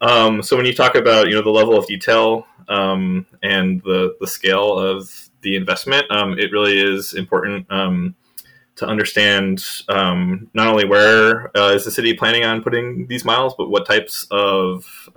Um, 0.00 0.42
so 0.42 0.56
when 0.56 0.64
you 0.64 0.74
talk 0.74 0.94
about, 0.94 1.28
you 1.28 1.34
know, 1.34 1.42
the 1.42 1.50
level 1.50 1.76
of 1.76 1.86
detail 1.86 2.46
um, 2.68 3.26
and 3.42 3.82
the, 3.82 4.16
the 4.20 4.26
scale 4.26 4.78
of 4.78 5.10
the 5.42 5.56
investment, 5.56 6.10
um, 6.10 6.38
it 6.38 6.52
really 6.52 6.80
is 6.80 7.14
important 7.14 7.66
um, 7.70 8.14
to 8.76 8.86
understand 8.86 9.62
um, 9.88 10.48
not 10.54 10.68
only 10.68 10.86
where 10.86 11.54
uh, 11.56 11.72
is 11.72 11.84
the 11.84 11.90
city 11.90 12.14
planning 12.14 12.44
on 12.44 12.62
putting 12.62 13.06
these 13.06 13.24
miles, 13.24 13.54
but 13.58 13.68
what 13.68 13.86
types 13.86 14.26
of 14.30 15.08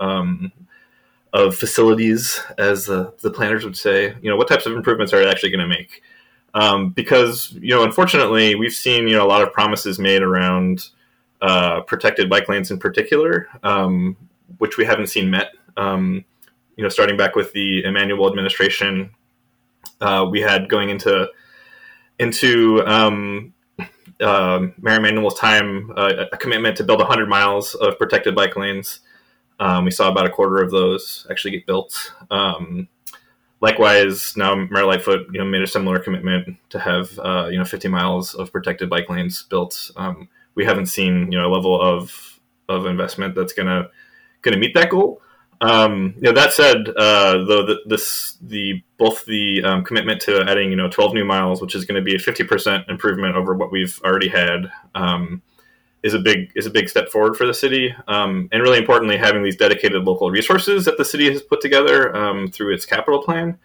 of 1.34 1.56
facilities, 1.56 2.39
as 2.60 2.86
the, 2.86 3.12
the 3.22 3.32
planners 3.32 3.66
would 3.66 3.76
say, 3.76 4.16
you 4.22 4.30
know, 4.30 4.36
what 4.36 4.48
types 4.48 4.68
of 4.68 4.74
improvements 4.74 5.12
are 5.13 5.20
they 5.20 5.30
actually 5.30 5.50
going 5.50 5.60
to 5.60 5.68
make? 5.68 6.04
Um, 6.54 6.89
because 6.89 7.52
you 7.60 7.70
know 7.70 7.84
unfortunately 7.84 8.56
we've 8.56 8.74
seen 8.74 9.08
you 9.08 9.16
know 9.16 9.26
a 9.26 9.28
lot 9.28 9.42
of 9.42 9.52
promises 9.54 10.00
made 10.00 10.22
around 10.22 10.89
uh, 11.42 11.82
protected 11.82 12.30
bike 12.30 12.48
lanes 12.48 12.72
in 12.72 12.80
particular, 12.80 13.48
um, 13.63 14.16
which 14.60 14.78
we 14.78 14.86
haven't 14.86 15.08
seen 15.08 15.30
met. 15.30 15.52
Um, 15.76 16.24
you 16.78 16.84
know, 16.84 16.89
starting 16.89 17.18
back 17.18 17.36
with 17.36 17.52
the 17.54 17.84
Emanuel 17.84 18.30
administration, 18.30 19.12
uh, 20.02 20.26
we 20.30 20.42
had 20.42 20.70
going 20.70 20.89
into 20.89 21.28
into 22.20 22.82
um, 22.86 23.54
uh, 24.22 24.68
Emanuel's 24.86 25.38
time 25.38 25.92
uh, 25.98 26.26
a 26.32 26.38
commitment 26.38 26.78
to 26.78 26.84
build 26.84 27.00
100 27.00 27.28
miles 27.28 27.76
of 27.76 27.98
protected 27.98 28.36
bike 28.36 28.56
lanes. 28.56 29.02
Um, 29.60 29.86
we 29.86 29.92
saw 29.92 30.10
about 30.10 30.26
a 30.26 30.30
quarter 30.30 30.62
of 30.62 30.72
those 30.72 31.28
actually 31.30 31.52
get 31.52 31.66
built. 31.66 32.13
Um, 32.32 32.88
likewise, 33.63 34.36
now 34.36 34.54
Mayor 34.54 34.86
Lightfoot, 34.86 35.28
you 35.32 35.39
know, 35.39 35.45
made 35.45 35.62
a 35.62 35.67
similar 35.67 35.97
commitment 35.97 36.58
to 36.69 36.80
have 36.80 37.17
uh, 37.17 37.47
you 37.49 37.58
know 37.58 37.65
50 37.65 37.88
miles 37.88 38.36
of 38.36 38.52
protected 38.52 38.89
bike 38.89 39.10
lanes 39.10 39.43
built. 39.43 39.89
Um, 39.95 40.28
we 40.54 40.65
haven't 40.65 40.88
seen 40.88 41.32
you 41.32 41.39
know 41.39 41.47
a 41.47 41.52
level 41.52 41.82
of 41.82 42.39
of 42.69 42.86
investment 42.86 43.34
that's 43.34 43.54
gonna 43.54 43.89
gonna 44.43 44.58
meet 44.58 44.76
that 44.76 44.89
goal. 44.89 45.21
Um, 45.62 46.15
you 46.17 46.23
know, 46.23 46.34
that 46.34 46.52
said, 46.52 46.89
uh, 46.89 47.45
though 47.45 47.65
the, 47.65 47.78
this 47.86 48.38
the 48.41 48.84
both 48.97 49.23
the 49.26 49.63
um, 49.63 49.86
commitment 49.86 50.21
to 50.23 50.41
adding 50.41 50.69
you 50.69 50.76
know 50.76 50.89
12 50.89 51.13
new 51.13 51.26
miles, 51.26 51.62
which 51.62 51.73
is 51.73 51.86
going 51.86 51.95
to 51.95 52.02
be 52.04 52.15
a 52.15 52.19
50% 52.19 52.89
improvement 52.89 53.38
over 53.38 53.54
what 53.54 53.71
we've 53.71 53.97
already 54.04 54.28
had, 54.28 54.69
um, 54.93 55.41
is 56.04 56.13
a 56.13 56.20
big 56.20 56.52
is 56.56 56.66
a 56.66 56.70
big 56.70 56.89
step 56.89 57.10
forward 57.10 57.36
for 57.36 57.48
the 57.48 57.54
city, 57.54 57.96
um, 58.08 58.50
and 58.52 58.62
really 58.62 58.78
importantly, 58.78 59.18
having 59.18 59.42
these 59.42 59.56
dedicated 59.56 60.04
local 60.04 60.30
resources 60.30 60.86
that 60.86 60.98
the 60.98 61.06
city 61.06 61.32
has 61.32 61.42
put 61.42 61.62
together 61.62 62.16
um, 62.16 62.50
through 62.50 62.74
its 62.74 62.86
capital 62.86 63.24
plan 63.24 63.58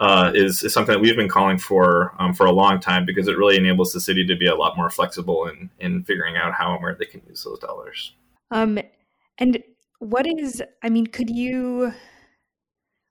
uh, 0.00 0.32
is, 0.34 0.62
is 0.62 0.72
something 0.72 0.92
that 0.92 1.00
we've 1.00 1.16
been 1.16 1.28
calling 1.28 1.58
for 1.58 2.14
um, 2.18 2.34
for 2.34 2.46
a 2.46 2.52
long 2.52 2.80
time 2.80 3.04
because 3.04 3.28
it 3.28 3.38
really 3.38 3.56
enables 3.56 3.92
the 3.92 4.00
city 4.00 4.26
to 4.26 4.36
be 4.36 4.46
a 4.46 4.54
lot 4.54 4.76
more 4.76 4.90
flexible 4.90 5.46
in 5.46 5.70
in 5.78 6.02
figuring 6.04 6.36
out 6.36 6.52
how 6.52 6.74
and 6.74 6.82
where 6.82 6.94
they 6.94 7.04
can 7.04 7.22
use 7.28 7.44
those 7.44 7.58
dollars. 7.60 8.12
Um, 8.50 8.78
and 9.38 9.62
what 10.00 10.26
is? 10.26 10.62
I 10.82 10.88
mean, 10.88 11.06
could 11.06 11.30
you 11.30 11.92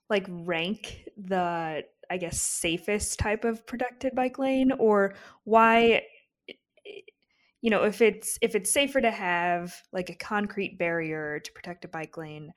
like 0.10 0.26
rank 0.30 1.10
the 1.18 1.84
I 2.10 2.18
guess 2.18 2.40
safest 2.40 3.20
type 3.20 3.44
of 3.44 3.66
protected 3.66 4.16
bike 4.16 4.40
lane, 4.40 4.72
or 4.74 5.14
why 5.44 6.04
you 7.62 7.70
know 7.70 7.84
if 7.84 8.02
it's 8.02 8.38
if 8.42 8.56
it's 8.56 8.72
safer 8.72 9.02
to 9.02 9.12
have 9.12 9.74
like 9.92 10.10
a 10.10 10.16
concrete 10.16 10.78
barrier 10.78 11.40
to 11.40 11.52
protect 11.54 11.86
a 11.86 11.88
bike 11.88 12.18
lane 12.18 12.54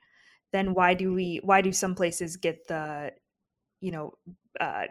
then 0.53 0.73
why 0.73 0.93
do 0.93 1.13
we 1.13 1.39
why 1.43 1.61
do 1.61 1.71
some 1.71 1.95
places 1.95 2.37
get 2.37 2.67
the 2.67 3.11
you 3.81 3.91
know 3.91 4.13
uh, 4.59 4.85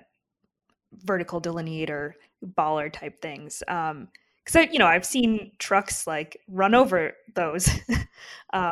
vertical 1.04 1.40
delineator 1.40 2.12
bollard 2.42 2.92
type 2.94 3.20
things? 3.20 3.62
Um 3.68 4.08
because 4.44 4.72
you 4.72 4.78
know 4.78 4.86
i've 4.86 5.04
seen 5.04 5.52
trucks 5.58 6.06
like 6.06 6.38
run 6.48 6.74
over 6.74 7.12
those 7.34 7.68
uh, 8.54 8.70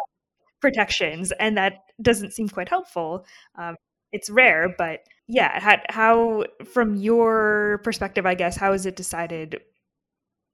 protections 0.61 1.33
and 1.41 1.57
that 1.59 1.75
doesn't 2.03 2.33
seem 2.33 2.49
quite 2.49 2.69
helpful. 2.69 3.27
Um 3.57 3.77
it's 4.13 4.31
rare 4.31 4.75
but 4.79 5.01
yeah 5.29 5.61
how, 5.61 5.77
how 5.91 6.45
from 6.73 6.97
your 6.97 7.81
perspective 7.85 8.27
i 8.27 8.35
guess 8.35 8.57
how 8.57 8.73
is 8.73 8.87
it 8.87 8.97
decided 8.97 9.61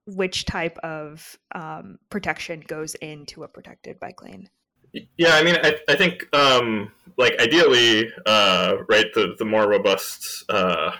which 0.07 0.45
type 0.45 0.79
of 0.79 1.39
um, 1.55 1.99
protection 2.11 2.63
goes 2.67 2.95
into 2.97 3.45
a 3.45 3.49
protected 3.49 3.99
bike 4.01 4.23
lane. 4.23 4.49
Yeah, 5.17 5.35
I 5.35 5.43
mean, 5.43 5.57
I, 5.63 5.77
I 5.89 5.97
think 5.97 6.29
um, 6.35 6.93
like 7.19 7.41
ideally, 7.41 8.11
uh, 8.27 8.77
right, 8.89 9.07
the 9.15 9.35
the 9.39 9.45
more 9.45 9.69
robust 9.69 10.45
uh, 10.49 10.93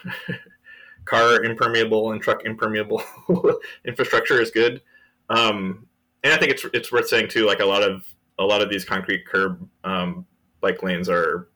car 1.05 1.45
impermeable 1.45 2.13
and 2.13 2.21
truck 2.21 2.45
impermeable 2.45 3.03
infrastructure 3.87 4.41
is 4.41 4.51
good. 4.51 4.83
Um, 5.31 5.87
and 6.25 6.33
I 6.33 6.39
think 6.39 6.51
it's 6.51 6.65
it's 6.73 6.91
worth 6.91 7.09
saying 7.09 7.29
too, 7.29 7.47
like 7.47 7.61
a 7.61 7.65
lot 7.65 7.83
of 7.83 8.05
a 8.39 8.45
lot 8.45 8.63
of 8.63 8.71
these 8.71 8.85
concrete 8.85 9.27
curb 9.27 9.67
um, 9.85 10.27
bike 10.61 10.83
lanes 10.83 11.09
are 11.09 11.49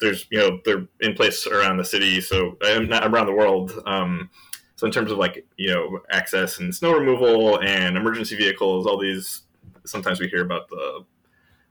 there's 0.00 0.26
you 0.30 0.38
know 0.38 0.60
they're 0.64 0.86
in 1.00 1.14
place 1.14 1.46
around 1.46 1.78
the 1.78 1.84
city, 1.84 2.20
so 2.20 2.58
not 2.62 3.06
around 3.06 3.26
the 3.26 3.32
world. 3.32 3.72
Um, 3.86 4.28
so 4.76 4.86
in 4.86 4.92
terms 4.92 5.10
of 5.10 5.18
like 5.18 5.46
you 5.56 5.72
know 5.72 6.00
access 6.10 6.58
and 6.58 6.74
snow 6.74 6.92
removal 6.92 7.60
and 7.60 7.96
emergency 7.96 8.36
vehicles, 8.36 8.86
all 8.86 8.98
these 8.98 9.42
sometimes 9.84 10.20
we 10.20 10.28
hear 10.28 10.42
about 10.42 10.68
the 10.68 11.04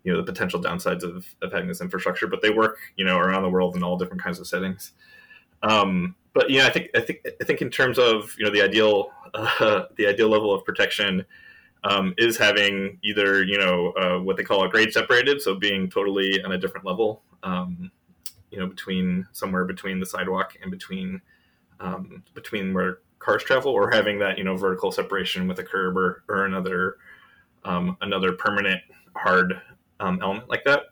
you 0.03 0.11
know 0.11 0.17
the 0.17 0.31
potential 0.31 0.61
downsides 0.61 1.03
of, 1.03 1.25
of 1.41 1.51
having 1.51 1.67
this 1.67 1.81
infrastructure, 1.81 2.27
but 2.27 2.41
they 2.41 2.49
work 2.49 2.77
you 2.97 3.05
know 3.05 3.17
around 3.17 3.43
the 3.43 3.49
world 3.49 3.75
in 3.75 3.83
all 3.83 3.97
different 3.97 4.21
kinds 4.21 4.39
of 4.39 4.47
settings. 4.47 4.91
Um, 5.61 6.15
but 6.33 6.49
yeah, 6.49 6.65
I 6.65 6.69
think 6.71 6.89
I 6.95 6.99
think 6.99 7.25
I 7.41 7.43
think 7.43 7.61
in 7.61 7.69
terms 7.69 7.99
of 7.99 8.33
you 8.39 8.45
know 8.45 8.51
the 8.51 8.61
ideal 8.61 9.11
uh, 9.35 9.83
the 9.97 10.07
ideal 10.07 10.29
level 10.29 10.53
of 10.53 10.65
protection 10.65 11.23
um, 11.83 12.15
is 12.17 12.37
having 12.37 12.97
either 13.03 13.43
you 13.43 13.59
know 13.59 13.91
uh, 13.91 14.19
what 14.19 14.35
they 14.35 14.43
call 14.43 14.63
a 14.63 14.69
grade 14.69 14.91
separated, 14.91 15.41
so 15.41 15.53
being 15.53 15.91
totally 15.91 16.43
on 16.43 16.53
a 16.53 16.57
different 16.57 16.87
level, 16.87 17.21
um, 17.43 17.91
you 18.49 18.57
know 18.57 18.65
between 18.65 19.27
somewhere 19.31 19.65
between 19.65 19.99
the 19.99 20.05
sidewalk 20.07 20.57
and 20.61 20.71
between 20.71 21.21
um, 21.79 22.23
between 22.33 22.73
where 22.73 22.99
cars 23.19 23.43
travel, 23.43 23.71
or 23.71 23.91
having 23.91 24.19
that 24.19 24.37
you 24.37 24.43
know 24.43 24.55
vertical 24.55 24.91
separation 24.91 25.47
with 25.47 25.59
a 25.59 25.63
curb 25.63 25.97
or, 25.97 26.23
or 26.29 26.45
another 26.45 26.97
um, 27.63 27.97
another 28.01 28.33
permanent 28.33 28.81
hard 29.15 29.59
um, 29.99 30.19
element 30.21 30.49
like 30.49 30.63
that. 30.65 30.83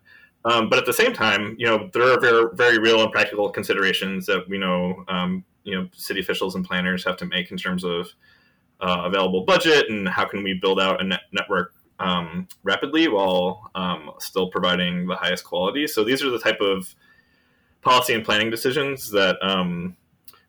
Um, 0.45 0.69
but 0.69 0.77
at 0.77 0.85
the 0.85 0.93
same 0.93 1.13
time, 1.13 1.55
you 1.57 1.65
know 1.65 1.89
there 1.93 2.11
are 2.11 2.19
very, 2.19 2.47
very 2.53 2.77
real 2.79 3.01
and 3.01 3.11
practical 3.11 3.49
considerations 3.49 4.25
that 4.25 4.47
we 4.49 4.57
know 4.57 5.03
um, 5.07 5.43
you 5.63 5.75
know 5.75 5.87
city 5.93 6.19
officials 6.19 6.55
and 6.55 6.65
planners 6.65 7.03
have 7.05 7.17
to 7.17 7.25
make 7.25 7.51
in 7.51 7.57
terms 7.57 7.83
of 7.83 8.07
uh, 8.81 9.03
available 9.05 9.45
budget 9.45 9.89
and 9.89 10.07
how 10.07 10.25
can 10.25 10.43
we 10.43 10.53
build 10.53 10.79
out 10.79 11.01
a 11.01 11.03
net- 11.03 11.21
network 11.31 11.73
um, 11.99 12.47
rapidly 12.63 13.07
while 13.07 13.71
um, 13.75 14.11
still 14.19 14.49
providing 14.49 15.07
the 15.07 15.15
highest 15.15 15.45
quality. 15.45 15.87
So 15.87 16.03
these 16.03 16.21
are 16.23 16.29
the 16.29 16.39
type 16.39 16.59
of 16.59 16.93
policy 17.81 18.13
and 18.13 18.25
planning 18.25 18.49
decisions 18.49 19.09
that 19.11 19.37
um, 19.41 19.95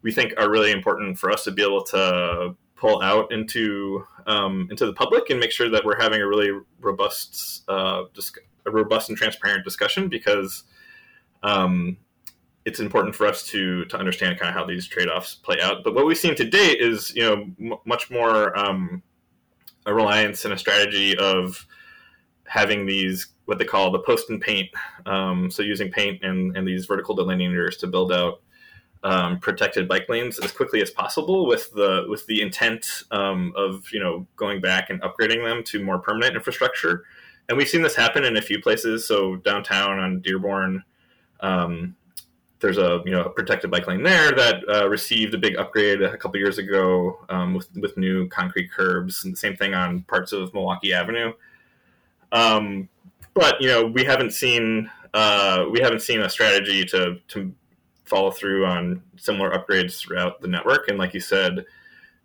we 0.04 0.12
think 0.12 0.34
are 0.36 0.50
really 0.50 0.70
important 0.70 1.18
for 1.18 1.32
us 1.32 1.42
to 1.44 1.50
be 1.50 1.62
able 1.62 1.82
to 1.82 2.54
pull 2.76 3.02
out 3.02 3.32
into 3.32 4.06
um, 4.26 4.68
into 4.70 4.86
the 4.86 4.92
public 4.92 5.30
and 5.30 5.40
make 5.40 5.50
sure 5.50 5.68
that 5.68 5.84
we're 5.84 6.00
having 6.00 6.20
a 6.20 6.26
really 6.28 6.52
robust 6.80 7.64
uh, 7.68 8.04
a 8.66 8.70
robust 8.70 9.08
and 9.08 9.18
transparent 9.18 9.64
discussion 9.64 10.08
because 10.08 10.64
um, 11.42 11.96
it's 12.64 12.80
important 12.80 13.14
for 13.14 13.26
us 13.26 13.46
to 13.48 13.86
to 13.86 13.96
understand 13.96 14.38
kind 14.38 14.50
of 14.50 14.54
how 14.54 14.64
these 14.64 14.86
trade 14.86 15.08
offs 15.08 15.34
play 15.34 15.56
out. 15.60 15.82
But 15.82 15.94
what 15.94 16.06
we've 16.06 16.18
seen 16.18 16.36
to 16.36 16.44
date 16.44 16.80
is 16.80 17.14
you 17.16 17.22
know 17.22 17.72
m- 17.72 17.78
much 17.86 18.10
more 18.10 18.56
um, 18.58 19.02
a 19.86 19.94
reliance 19.94 20.44
and 20.44 20.52
a 20.52 20.58
strategy 20.58 21.16
of 21.16 21.66
having 22.46 22.84
these 22.84 23.28
what 23.46 23.58
they 23.58 23.64
call 23.64 23.90
the 23.90 23.98
post 24.00 24.28
and 24.28 24.40
paint. 24.40 24.68
Um, 25.06 25.50
so 25.50 25.62
using 25.62 25.90
paint 25.90 26.22
and, 26.22 26.56
and 26.56 26.66
these 26.68 26.84
vertical 26.86 27.16
delineators 27.16 27.78
to 27.80 27.86
build 27.86 28.12
out 28.12 28.40
um, 29.04 29.38
protected 29.38 29.86
bike 29.86 30.08
lanes 30.08 30.38
as 30.38 30.50
quickly 30.50 30.80
as 30.80 30.90
possible 30.90 31.46
with 31.46 31.70
the 31.72 32.06
with 32.08 32.26
the 32.26 32.40
intent 32.40 33.04
um, 33.10 33.52
of 33.54 33.84
you 33.92 34.00
know 34.00 34.26
going 34.36 34.60
back 34.60 34.90
and 34.90 35.00
upgrading 35.02 35.44
them 35.44 35.62
to 35.64 35.84
more 35.84 35.98
permanent 35.98 36.34
infrastructure. 36.34 37.04
And 37.48 37.58
we've 37.58 37.68
seen 37.68 37.82
this 37.82 37.94
happen 37.94 38.24
in 38.24 38.38
a 38.38 38.42
few 38.42 38.60
places. 38.60 39.06
So 39.06 39.36
downtown 39.36 39.98
on 39.98 40.20
Dearborn, 40.20 40.82
um, 41.40 41.94
there's 42.60 42.78
a 42.78 43.02
you 43.04 43.12
know 43.12 43.24
a 43.24 43.30
protected 43.30 43.70
bike 43.70 43.86
lane 43.86 44.02
there 44.02 44.32
that 44.32 44.62
uh, 44.68 44.88
received 44.88 45.34
a 45.34 45.38
big 45.38 45.56
upgrade 45.56 46.00
a 46.00 46.16
couple 46.16 46.40
years 46.40 46.56
ago 46.56 47.18
um, 47.28 47.52
with 47.52 47.68
with 47.76 47.98
new 47.98 48.26
concrete 48.28 48.72
curbs, 48.72 49.24
and 49.24 49.34
the 49.34 49.38
same 49.38 49.54
thing 49.54 49.74
on 49.74 50.02
parts 50.04 50.32
of 50.32 50.52
Milwaukee 50.54 50.94
Avenue. 50.94 51.34
Um, 52.32 52.88
but 53.34 53.60
you 53.60 53.68
know 53.68 53.84
we 53.84 54.04
haven't 54.04 54.30
seen 54.30 54.90
uh, 55.12 55.66
we 55.70 55.80
haven't 55.80 56.00
seen 56.00 56.22
a 56.22 56.30
strategy 56.30 56.86
to 56.86 57.18
to 57.28 57.54
follow 58.04 58.30
through 58.30 58.66
on 58.66 59.02
similar 59.16 59.50
upgrades 59.50 59.98
throughout 59.98 60.40
the 60.40 60.48
network. 60.48 60.88
And 60.88 60.98
like 60.98 61.14
you 61.14 61.20
said, 61.20 61.64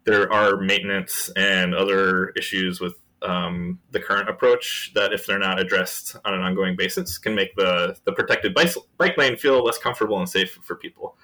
there 0.04 0.32
are 0.32 0.58
maintenance 0.58 1.30
and 1.36 1.74
other 1.74 2.30
issues 2.30 2.80
with 2.80 2.96
um, 3.22 3.80
the 3.92 4.00
current 4.00 4.30
approach 4.30 4.92
that, 4.96 5.14
if 5.14 5.26
they're 5.26 5.40
not 5.40 5.60
addressed 5.60 6.16
on 6.26 6.34
an 6.34 6.42
ongoing 6.42 6.76
basis, 6.76 7.18
can 7.18 7.36
make 7.36 7.56
the 7.56 7.96
the 8.06 8.14
protected 8.14 8.54
bike, 8.54 8.74
bike 8.98 9.18
lane 9.18 9.36
feel 9.36 9.64
less 9.64 9.78
comfortable 9.78 10.18
and 10.20 10.30
safe 10.30 10.58
for 10.64 10.76
people. 10.76 11.18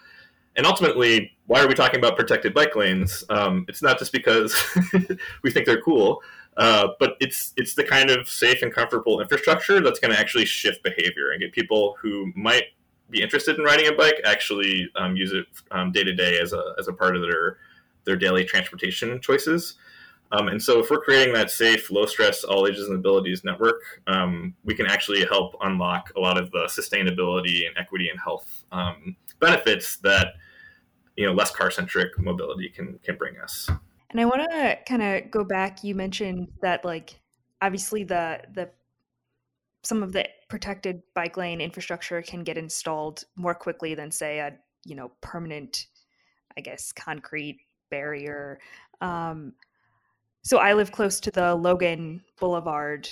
and 0.58 0.66
ultimately, 0.66 1.32
why 1.48 1.62
are 1.62 1.68
we 1.68 1.74
talking 1.74 2.00
about 2.00 2.16
protected 2.16 2.54
bike 2.54 2.76
lanes? 2.76 3.24
Um, 3.30 3.66
it's 3.68 3.82
not 3.82 4.00
just 4.00 4.12
because 4.12 4.56
we 5.44 5.52
think 5.52 5.66
they're 5.66 5.82
cool, 5.82 6.22
uh, 6.58 6.90
but 7.00 7.16
it's 7.20 7.54
it's 7.58 7.76
the 7.76 7.84
kind 7.84 8.10
of 8.10 8.30
safe 8.30 8.62
and 8.62 8.74
comfortable 8.74 9.22
infrastructure 9.22 9.82
that's 9.82 10.00
going 10.00 10.14
to 10.14 10.20
actually 10.20 10.46
shift 10.46 10.84
behavior 10.84 11.32
and 11.32 11.42
get 11.42 11.52
people 11.52 11.96
who 12.02 12.32
might 12.36 12.66
be 13.10 13.22
interested 13.22 13.58
in 13.58 13.64
riding 13.64 13.88
a 13.88 13.94
bike 13.94 14.20
actually 14.26 14.90
um, 14.96 15.16
use 15.16 15.32
it 15.32 15.46
um, 15.72 15.92
day 15.92 16.04
to 16.04 16.14
day 16.14 16.40
as 16.40 16.54
a 16.54 16.74
as 16.80 16.88
a 16.88 16.94
part 16.94 17.16
of 17.16 17.22
their 17.22 17.58
their 18.06 18.16
daily 18.16 18.46
transportation 18.46 19.20
choices. 19.22 19.76
Um, 20.32 20.48
and 20.48 20.62
so, 20.62 20.80
if 20.80 20.90
we're 20.90 21.02
creating 21.02 21.34
that 21.36 21.52
safe, 21.52 21.92
low 21.92 22.08
stress, 22.08 22.44
all 22.44 22.68
ages 22.68 22.88
and 22.88 22.98
abilities 22.98 23.44
network, 23.44 23.82
um, 24.08 24.56
we 24.64 24.74
can 24.74 24.88
actually 24.88 25.24
help 25.26 25.56
unlock 25.62 26.12
a 26.18 26.20
lot 26.20 26.38
of 26.38 26.50
the 26.52 26.66
sustainability 26.68 27.68
and 27.68 27.78
equity 27.78 28.10
and 28.10 28.20
health 28.20 28.64
benefits 29.40 29.98
that 29.98 30.34
you 31.16 31.26
know 31.26 31.34
less 31.34 31.52
car 31.52 31.72
centric 31.72 32.18
mobility 32.20 32.70
can 32.70 33.00
can 33.04 33.16
bring 33.18 33.38
us. 33.38 33.70
And 34.10 34.20
I 34.20 34.26
want 34.26 34.50
to 34.50 34.78
kind 34.88 35.04
of 35.04 35.32
go 35.32 35.44
back. 35.44 35.84
You 35.84 35.96
mentioned 35.96 36.48
that 36.62 36.86
like 36.86 37.20
obviously 37.62 38.04
the 38.04 38.42
the 38.54 38.70
some 39.84 40.02
of 40.02 40.14
the 40.14 40.28
protected 40.48 41.02
bike 41.14 41.38
lane 41.38 41.62
infrastructure 41.62 42.22
can 42.22 42.44
get 42.44 42.58
installed 42.58 43.24
more 43.36 43.56
quickly 43.56 43.96
than 43.96 44.12
say 44.12 44.40
a 44.40 44.56
you 44.84 44.96
know 44.96 45.12
permanent, 45.22 45.88
I 46.58 46.62
guess 46.62 46.92
concrete 46.92 47.60
barrier. 47.90 48.60
Um, 49.02 49.54
so 50.44 50.60
I 50.60 50.74
live 50.74 50.92
close 50.92 51.20
to 51.22 51.32
the 51.32 51.56
Logan 51.56 52.24
Boulevard. 52.40 53.10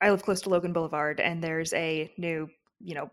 I 0.00 0.10
live 0.10 0.22
close 0.22 0.42
to 0.42 0.50
Logan 0.50 0.72
Boulevard, 0.72 1.20
and 1.20 1.42
there's 1.42 1.72
a 1.72 2.12
new, 2.18 2.48
you 2.80 2.94
know, 2.94 3.10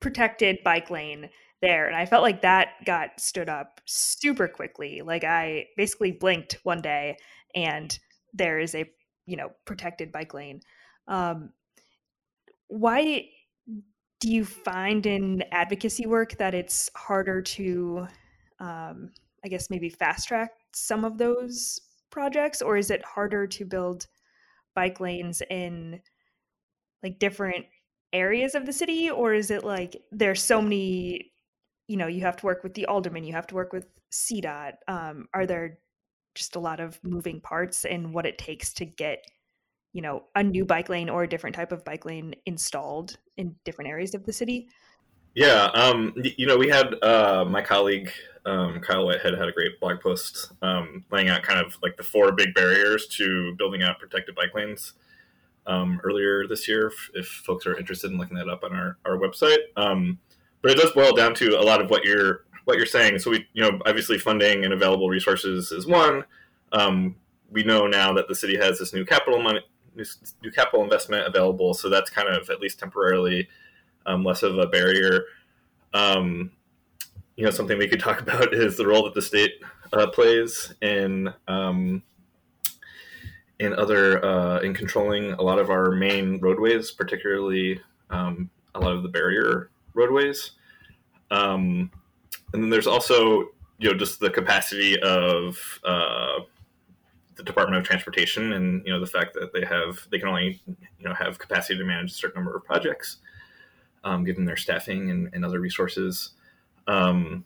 protected 0.00 0.58
bike 0.64 0.90
lane 0.90 1.30
there. 1.62 1.86
And 1.86 1.96
I 1.96 2.04
felt 2.04 2.22
like 2.22 2.42
that 2.42 2.84
got 2.84 3.18
stood 3.18 3.48
up 3.48 3.80
super 3.86 4.48
quickly. 4.48 5.00
Like 5.00 5.24
I 5.24 5.66
basically 5.76 6.12
blinked 6.12 6.58
one 6.64 6.82
day 6.82 7.16
and 7.54 7.96
there 8.34 8.58
is 8.58 8.74
a, 8.74 8.84
you 9.26 9.36
know, 9.36 9.52
protected 9.64 10.12
bike 10.12 10.34
lane. 10.34 10.60
Um, 11.06 11.50
why 12.68 13.28
do 14.20 14.32
you 14.32 14.44
find 14.44 15.04
in 15.06 15.42
advocacy 15.50 16.06
work 16.06 16.36
that 16.38 16.54
it's 16.54 16.88
harder 16.94 17.42
to, 17.42 18.06
um, 18.60 19.10
I 19.44 19.48
guess, 19.48 19.68
maybe 19.70 19.88
fast 19.88 20.28
track 20.28 20.52
some 20.72 21.04
of 21.04 21.18
those 21.18 21.80
projects? 22.10 22.62
Or 22.62 22.76
is 22.76 22.90
it 22.90 23.04
harder 23.04 23.46
to 23.48 23.64
build 23.64 24.06
bike 24.74 25.00
lanes 25.00 25.42
in 25.50 26.00
like 27.02 27.18
different 27.18 27.66
areas 28.12 28.54
of 28.54 28.64
the 28.64 28.72
city? 28.72 29.10
Or 29.10 29.34
is 29.34 29.50
it 29.50 29.64
like 29.64 29.96
there's 30.12 30.42
so 30.42 30.62
many 30.62 31.32
you 31.88 31.96
know 31.96 32.06
you 32.06 32.22
have 32.22 32.36
to 32.36 32.46
work 32.46 32.62
with 32.62 32.74
the 32.74 32.86
alderman 32.86 33.24
you 33.24 33.32
have 33.32 33.46
to 33.46 33.54
work 33.54 33.72
with 33.72 33.86
CDOT 34.10 34.72
um, 34.88 35.28
are 35.34 35.46
there 35.46 35.78
just 36.34 36.56
a 36.56 36.60
lot 36.60 36.80
of 36.80 36.98
moving 37.02 37.40
parts 37.40 37.84
in 37.84 38.12
what 38.12 38.24
it 38.24 38.38
takes 38.38 38.72
to 38.74 38.84
get 38.84 39.26
you 39.92 40.02
know 40.02 40.24
a 40.34 40.42
new 40.42 40.64
bike 40.64 40.88
lane 40.88 41.08
or 41.08 41.22
a 41.22 41.28
different 41.28 41.54
type 41.54 41.72
of 41.72 41.84
bike 41.84 42.04
lane 42.04 42.34
installed 42.46 43.16
in 43.36 43.54
different 43.64 43.90
areas 43.90 44.14
of 44.14 44.24
the 44.24 44.32
city 44.32 44.68
yeah 45.34 45.64
um, 45.74 46.12
you 46.16 46.46
know 46.46 46.56
we 46.56 46.68
had 46.68 46.94
uh, 47.02 47.44
my 47.48 47.62
colleague 47.62 48.10
um, 48.44 48.80
Kyle 48.80 49.06
Whitehead 49.06 49.38
had 49.38 49.48
a 49.48 49.52
great 49.52 49.78
blog 49.80 50.00
post 50.00 50.52
um, 50.62 51.04
laying 51.10 51.28
out 51.28 51.42
kind 51.42 51.64
of 51.64 51.76
like 51.82 51.96
the 51.96 52.02
four 52.02 52.32
big 52.32 52.54
barriers 52.54 53.06
to 53.08 53.54
building 53.56 53.82
out 53.82 54.00
protected 54.00 54.34
bike 54.34 54.54
lanes 54.54 54.94
um, 55.66 56.00
earlier 56.02 56.46
this 56.48 56.66
year. 56.66 56.88
If, 56.88 57.10
if, 57.14 57.26
folks 57.28 57.66
are 57.66 57.78
interested 57.78 58.10
in 58.10 58.18
looking 58.18 58.36
that 58.36 58.48
up 58.48 58.64
on 58.64 58.72
our, 58.74 58.98
our 59.04 59.16
website, 59.16 59.58
um, 59.76 60.18
but 60.60 60.72
it 60.72 60.78
does 60.78 60.90
boil 60.92 61.12
down 61.12 61.34
to 61.36 61.58
a 61.58 61.62
lot 61.62 61.80
of 61.80 61.90
what 61.90 62.04
you're 62.04 62.44
what 62.64 62.76
you're 62.76 62.86
saying. 62.86 63.18
So 63.18 63.30
we, 63.30 63.46
you 63.52 63.62
know, 63.62 63.80
obviously 63.86 64.18
funding 64.18 64.64
and 64.64 64.72
available 64.72 65.08
resources 65.08 65.72
is 65.72 65.86
one. 65.86 66.24
Um, 66.72 67.16
we 67.50 67.64
know 67.64 67.86
now 67.86 68.12
that 68.14 68.28
the 68.28 68.34
city 68.34 68.56
has 68.56 68.78
this 68.78 68.92
new 68.92 69.04
capital 69.04 69.42
money, 69.42 69.60
new 69.96 70.50
capital 70.50 70.84
investment 70.84 71.26
available, 71.26 71.74
so 71.74 71.88
that's 71.88 72.10
kind 72.10 72.28
of 72.28 72.50
at 72.50 72.60
least 72.60 72.78
temporarily 72.78 73.48
um, 74.06 74.24
less 74.24 74.42
of 74.42 74.58
a 74.58 74.66
barrier. 74.66 75.24
Um, 75.94 76.50
you 77.36 77.44
know, 77.44 77.50
something 77.50 77.78
we 77.78 77.88
could 77.88 78.00
talk 78.00 78.20
about 78.22 78.54
is 78.54 78.76
the 78.76 78.86
role 78.86 79.04
that 79.04 79.14
the 79.14 79.22
state 79.22 79.62
uh, 79.92 80.06
plays 80.08 80.74
in 80.80 81.32
um, 81.48 82.02
in 83.58 83.74
other 83.74 84.24
uh, 84.24 84.60
in 84.60 84.74
controlling 84.74 85.32
a 85.32 85.42
lot 85.42 85.58
of 85.58 85.70
our 85.70 85.92
main 85.92 86.40
roadways, 86.40 86.90
particularly 86.90 87.80
um, 88.10 88.50
a 88.74 88.80
lot 88.80 88.92
of 88.92 89.02
the 89.02 89.08
barrier 89.08 89.70
roadways. 89.94 90.52
Um, 91.30 91.90
and 92.52 92.62
then 92.62 92.70
there's 92.70 92.86
also 92.86 93.50
you 93.78 93.90
know 93.90 93.94
just 93.94 94.20
the 94.20 94.30
capacity 94.30 95.00
of 95.00 95.80
uh, 95.84 96.40
the 97.36 97.42
Department 97.42 97.78
of 97.78 97.84
Transportation, 97.86 98.52
and 98.52 98.84
you 98.86 98.92
know 98.92 99.00
the 99.00 99.06
fact 99.06 99.34
that 99.34 99.52
they 99.52 99.64
have 99.64 100.06
they 100.10 100.18
can 100.18 100.28
only 100.28 100.60
you 100.66 101.08
know 101.08 101.14
have 101.14 101.38
capacity 101.38 101.78
to 101.78 101.84
manage 101.84 102.10
a 102.10 102.14
certain 102.14 102.42
number 102.42 102.56
of 102.56 102.64
projects, 102.64 103.18
um, 104.04 104.24
given 104.24 104.44
their 104.44 104.56
staffing 104.56 105.10
and, 105.10 105.30
and 105.32 105.44
other 105.44 105.60
resources. 105.60 106.30
Um, 106.86 107.44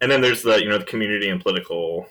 and 0.00 0.10
then 0.10 0.20
there's 0.20 0.42
the 0.42 0.62
you 0.62 0.68
know 0.68 0.78
the 0.78 0.84
community 0.84 1.28
and 1.28 1.40
political 1.40 2.08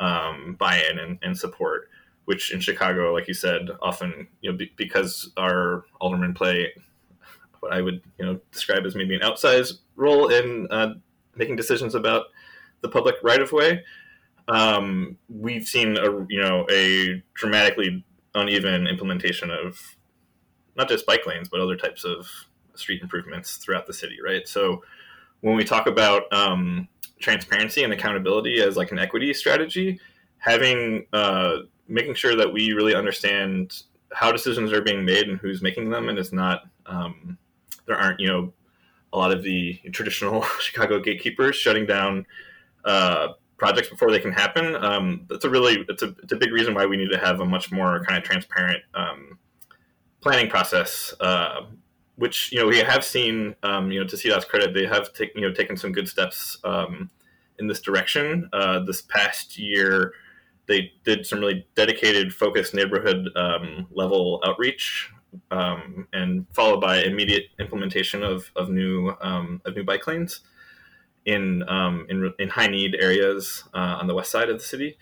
um, 0.00 0.56
buy-in 0.58 0.98
and, 0.98 1.18
and, 1.22 1.36
support, 1.36 1.88
which 2.24 2.52
in 2.52 2.60
Chicago, 2.60 3.12
like 3.12 3.28
you 3.28 3.34
said, 3.34 3.68
often 3.80 4.28
you 4.40 4.50
know 4.50 4.56
be, 4.56 4.72
because 4.76 5.30
our 5.36 5.84
aldermen 6.00 6.34
play 6.34 6.72
what 7.60 7.72
I 7.72 7.80
would 7.80 8.02
you 8.18 8.26
know 8.26 8.40
describe 8.52 8.84
as 8.84 8.94
maybe 8.94 9.14
an 9.14 9.22
outsized 9.22 9.78
role 9.96 10.28
in 10.28 10.66
uh, 10.70 10.94
making 11.36 11.56
decisions 11.56 11.94
about 11.94 12.26
the 12.80 12.88
public 12.88 13.16
right 13.22 13.40
of 13.40 13.52
way. 13.52 13.84
Um, 14.48 15.16
we've 15.28 15.66
seen 15.66 15.96
a 15.96 16.26
you 16.28 16.40
know 16.40 16.66
a 16.70 17.22
dramatically 17.34 18.04
uneven 18.34 18.86
implementation 18.86 19.50
of 19.50 19.96
not 20.76 20.88
just 20.88 21.04
bike 21.06 21.26
lanes 21.26 21.48
but 21.48 21.60
other 21.60 21.76
types 21.76 22.04
of 22.04 22.28
street 22.74 23.02
improvements 23.02 23.56
throughout 23.56 23.86
the 23.86 23.92
city, 23.92 24.16
right? 24.24 24.46
So 24.48 24.82
when 25.40 25.56
we 25.56 25.64
talk 25.64 25.86
about 25.86 26.32
um, 26.32 26.88
transparency 27.20 27.84
and 27.84 27.92
accountability 27.92 28.60
as 28.60 28.76
like 28.76 28.92
an 28.92 28.98
equity 28.98 29.32
strategy, 29.34 30.00
having 30.38 31.06
uh, 31.12 31.58
making 31.88 32.14
sure 32.14 32.36
that 32.36 32.52
we 32.52 32.72
really 32.72 32.94
understand 32.94 33.82
how 34.12 34.32
decisions 34.32 34.72
are 34.72 34.82
being 34.82 35.04
made 35.04 35.28
and 35.28 35.38
who's 35.38 35.62
making 35.62 35.90
them, 35.90 36.08
and 36.08 36.18
it's 36.18 36.32
not 36.32 36.64
um, 36.86 37.38
there 37.86 37.96
aren't 37.96 38.20
you 38.20 38.28
know 38.28 38.52
a 39.12 39.18
lot 39.18 39.32
of 39.32 39.42
the 39.42 39.74
traditional 39.92 40.42
Chicago 40.60 41.00
gatekeepers 41.00 41.56
shutting 41.56 41.86
down 41.86 42.26
uh, 42.84 43.28
projects 43.62 43.88
before 43.88 44.10
they 44.10 44.18
can 44.18 44.32
happen. 44.32 44.74
Um, 44.74 45.24
that's 45.30 45.44
a 45.44 45.50
really 45.50 45.84
it's 45.88 46.02
a 46.02 46.14
it's 46.22 46.32
a 46.32 46.36
big 46.36 46.50
reason 46.50 46.74
why 46.74 46.84
we 46.84 46.96
need 46.96 47.10
to 47.10 47.18
have 47.18 47.38
a 47.40 47.44
much 47.44 47.70
more 47.70 48.04
kind 48.04 48.18
of 48.18 48.24
transparent 48.24 48.82
um, 48.94 49.38
planning 50.20 50.50
process 50.50 51.14
uh, 51.20 51.60
which 52.16 52.52
you 52.52 52.60
know 52.60 52.66
we 52.66 52.78
have 52.78 53.04
seen. 53.04 53.54
Um, 53.62 53.90
you 53.90 54.00
know, 54.00 54.06
to 54.06 54.16
CDOT's 54.16 54.44
credit, 54.44 54.74
they 54.74 54.86
have 54.86 55.12
taken 55.12 55.40
you 55.40 55.48
know 55.48 55.54
taken 55.54 55.76
some 55.76 55.92
good 55.92 56.08
steps 56.08 56.58
um, 56.64 57.10
in 57.58 57.68
this 57.68 57.80
direction. 57.80 58.48
Uh, 58.52 58.80
this 58.80 59.00
past 59.00 59.58
year, 59.58 60.12
they 60.66 60.92
did 61.04 61.24
some 61.26 61.40
really 61.40 61.66
dedicated, 61.74 62.34
focused 62.34 62.74
neighborhood 62.74 63.28
um, 63.36 63.86
level 63.92 64.42
outreach, 64.44 65.10
um, 65.50 66.06
and 66.12 66.46
followed 66.52 66.80
by 66.80 67.02
immediate 67.02 67.44
implementation 67.58 68.22
of 68.22 68.50
of 68.56 68.68
new 68.68 69.08
of 69.20 69.74
new 69.76 69.84
bike 69.84 70.06
lanes 70.06 70.40
in 71.24 71.68
um, 71.68 72.06
in, 72.08 72.32
in 72.38 72.48
high 72.48 72.66
need 72.66 72.96
areas 72.98 73.64
uh, 73.74 73.98
on 74.00 74.06
the 74.06 74.14
west 74.14 74.30
side 74.30 74.48
of 74.48 74.58
the 74.58 74.64
city 74.64 74.96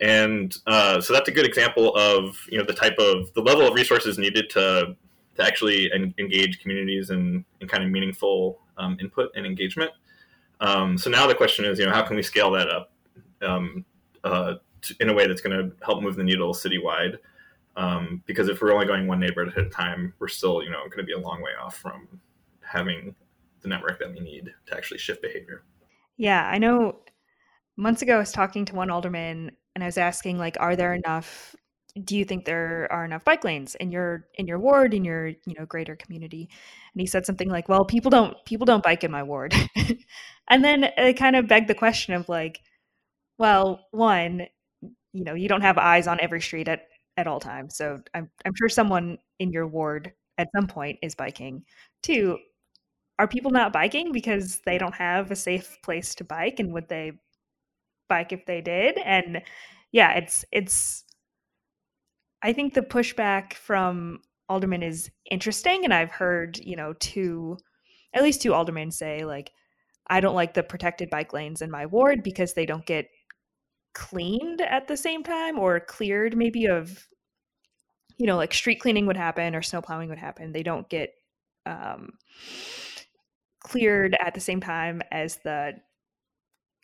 and 0.00 0.56
uh, 0.66 1.00
so 1.00 1.12
that's 1.12 1.28
a 1.28 1.32
good 1.32 1.46
example 1.46 1.94
of 1.96 2.46
you 2.50 2.58
know 2.58 2.64
the 2.64 2.74
type 2.74 2.98
of 2.98 3.32
the 3.34 3.40
level 3.40 3.66
of 3.66 3.74
resources 3.74 4.18
needed 4.18 4.50
to 4.50 4.96
to 5.36 5.44
actually 5.44 5.90
en- 5.92 6.14
engage 6.18 6.60
communities 6.60 7.10
in, 7.10 7.44
in 7.60 7.68
kind 7.68 7.82
of 7.82 7.90
meaningful 7.90 8.60
um, 8.78 8.96
input 9.00 9.30
and 9.34 9.46
engagement. 9.46 9.90
Um, 10.60 10.96
so 10.98 11.10
now 11.10 11.26
the 11.26 11.34
question 11.34 11.64
is, 11.64 11.78
you 11.78 11.86
know, 11.86 11.92
how 11.92 12.02
can 12.02 12.16
we 12.16 12.22
scale 12.22 12.50
that 12.52 12.68
up 12.68 12.92
um, 13.40 13.84
uh, 14.24 14.54
to, 14.82 14.96
in 15.00 15.08
a 15.08 15.14
way 15.14 15.26
that's 15.26 15.40
going 15.40 15.56
to 15.56 15.74
help 15.84 16.02
move 16.02 16.16
the 16.16 16.24
needle 16.24 16.52
citywide? 16.52 17.18
Um, 17.76 18.22
because 18.26 18.48
if 18.48 18.60
we're 18.60 18.72
only 18.72 18.86
going 18.86 19.06
one 19.06 19.20
neighborhood 19.20 19.54
at 19.56 19.66
a 19.66 19.70
time, 19.70 20.12
we're 20.18 20.28
still, 20.28 20.62
you 20.62 20.70
know, 20.70 20.84
going 20.84 20.98
to 20.98 21.04
be 21.04 21.12
a 21.12 21.18
long 21.18 21.40
way 21.40 21.52
off 21.60 21.76
from 21.76 22.20
having 22.60 23.14
the 23.62 23.68
network 23.68 23.98
that 24.00 24.12
we 24.12 24.20
need 24.20 24.52
to 24.66 24.76
actually 24.76 24.98
shift 24.98 25.22
behavior. 25.22 25.64
Yeah, 26.16 26.46
I 26.46 26.58
know. 26.58 27.00
Months 27.76 28.02
ago, 28.02 28.16
I 28.16 28.18
was 28.18 28.32
talking 28.32 28.64
to 28.66 28.74
one 28.74 28.90
alderman, 28.90 29.52
and 29.74 29.82
I 29.82 29.86
was 29.86 29.98
asking, 29.98 30.38
like, 30.38 30.56
are 30.60 30.76
there 30.76 30.94
enough 30.94 31.56
do 32.04 32.16
you 32.16 32.24
think 32.24 32.44
there 32.44 32.88
are 32.90 33.04
enough 33.04 33.24
bike 33.24 33.44
lanes 33.44 33.74
in 33.74 33.90
your 33.90 34.26
in 34.34 34.46
your 34.46 34.58
ward 34.58 34.94
in 34.94 35.04
your 35.04 35.28
you 35.28 35.54
know 35.58 35.66
greater 35.66 35.94
community 35.94 36.48
and 36.94 37.00
he 37.00 37.06
said 37.06 37.26
something 37.26 37.50
like 37.50 37.68
well 37.68 37.84
people 37.84 38.10
don't 38.10 38.34
people 38.46 38.64
don't 38.64 38.82
bike 38.82 39.04
in 39.04 39.10
my 39.10 39.22
ward 39.22 39.54
and 40.48 40.64
then 40.64 40.84
it 40.96 41.14
kind 41.14 41.36
of 41.36 41.46
begged 41.46 41.68
the 41.68 41.74
question 41.74 42.14
of 42.14 42.28
like 42.28 42.60
well 43.38 43.86
one 43.90 44.46
you 45.12 45.24
know 45.24 45.34
you 45.34 45.48
don't 45.48 45.60
have 45.60 45.76
eyes 45.76 46.06
on 46.06 46.18
every 46.20 46.40
street 46.40 46.68
at 46.68 46.84
at 47.18 47.26
all 47.26 47.40
times 47.40 47.76
so 47.76 48.00
i'm 48.14 48.30
i'm 48.46 48.54
sure 48.56 48.70
someone 48.70 49.18
in 49.38 49.52
your 49.52 49.66
ward 49.66 50.12
at 50.38 50.48
some 50.56 50.66
point 50.66 50.98
is 51.02 51.14
biking 51.14 51.62
two 52.02 52.38
are 53.22 53.28
people 53.28 53.52
not 53.52 53.72
biking 53.72 54.10
because 54.10 54.60
they 54.66 54.78
don't 54.78 54.96
have 54.96 55.30
a 55.30 55.36
safe 55.36 55.78
place 55.82 56.12
to 56.16 56.24
bike 56.24 56.58
and 56.58 56.72
would 56.72 56.88
they 56.88 57.12
bike 58.08 58.32
if 58.32 58.44
they 58.46 58.60
did? 58.60 58.98
And 58.98 59.42
yeah 59.92 60.12
it's 60.12 60.42
it's 60.50 61.04
i 62.42 62.50
think 62.50 62.72
the 62.72 62.80
pushback 62.80 63.52
from 63.52 64.20
aldermen 64.48 64.82
is 64.82 65.10
interesting 65.30 65.84
and 65.84 65.92
i've 65.92 66.08
heard 66.08 66.58
you 66.60 66.74
know 66.74 66.94
two 66.94 67.58
at 68.14 68.22
least 68.22 68.40
two 68.40 68.54
aldermen 68.54 68.90
say 68.90 69.22
like 69.26 69.52
i 70.06 70.18
don't 70.18 70.34
like 70.34 70.54
the 70.54 70.62
protected 70.62 71.10
bike 71.10 71.34
lanes 71.34 71.60
in 71.60 71.70
my 71.70 71.84
ward 71.84 72.22
because 72.22 72.54
they 72.54 72.64
don't 72.64 72.86
get 72.86 73.06
cleaned 73.92 74.62
at 74.62 74.88
the 74.88 74.96
same 74.96 75.22
time 75.22 75.58
or 75.58 75.78
cleared 75.78 76.34
maybe 76.34 76.64
of 76.64 77.06
you 78.18 78.26
know 78.26 78.36
like 78.36 78.54
street 78.54 78.80
cleaning 78.80 79.06
would 79.06 79.16
happen 79.16 79.54
or 79.54 79.62
snow 79.62 79.82
plowing 79.82 80.08
would 80.08 80.18
happen. 80.18 80.52
They 80.52 80.62
don't 80.62 80.88
get 80.88 81.12
um 81.66 82.10
cleared 83.64 84.16
at 84.24 84.34
the 84.34 84.40
same 84.40 84.60
time 84.60 85.02
as 85.10 85.36
the 85.44 85.72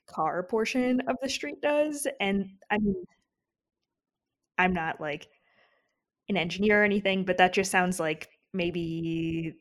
car 0.06 0.42
portion 0.42 1.00
of 1.02 1.16
the 1.22 1.28
street 1.28 1.60
does 1.60 2.06
and 2.20 2.48
i 2.70 2.78
mean 2.78 3.04
i'm 4.56 4.72
not 4.72 5.00
like 5.00 5.28
an 6.28 6.36
engineer 6.36 6.82
or 6.82 6.84
anything 6.84 7.24
but 7.24 7.36
that 7.36 7.52
just 7.52 7.70
sounds 7.70 8.00
like 8.00 8.28
maybe 8.54 9.54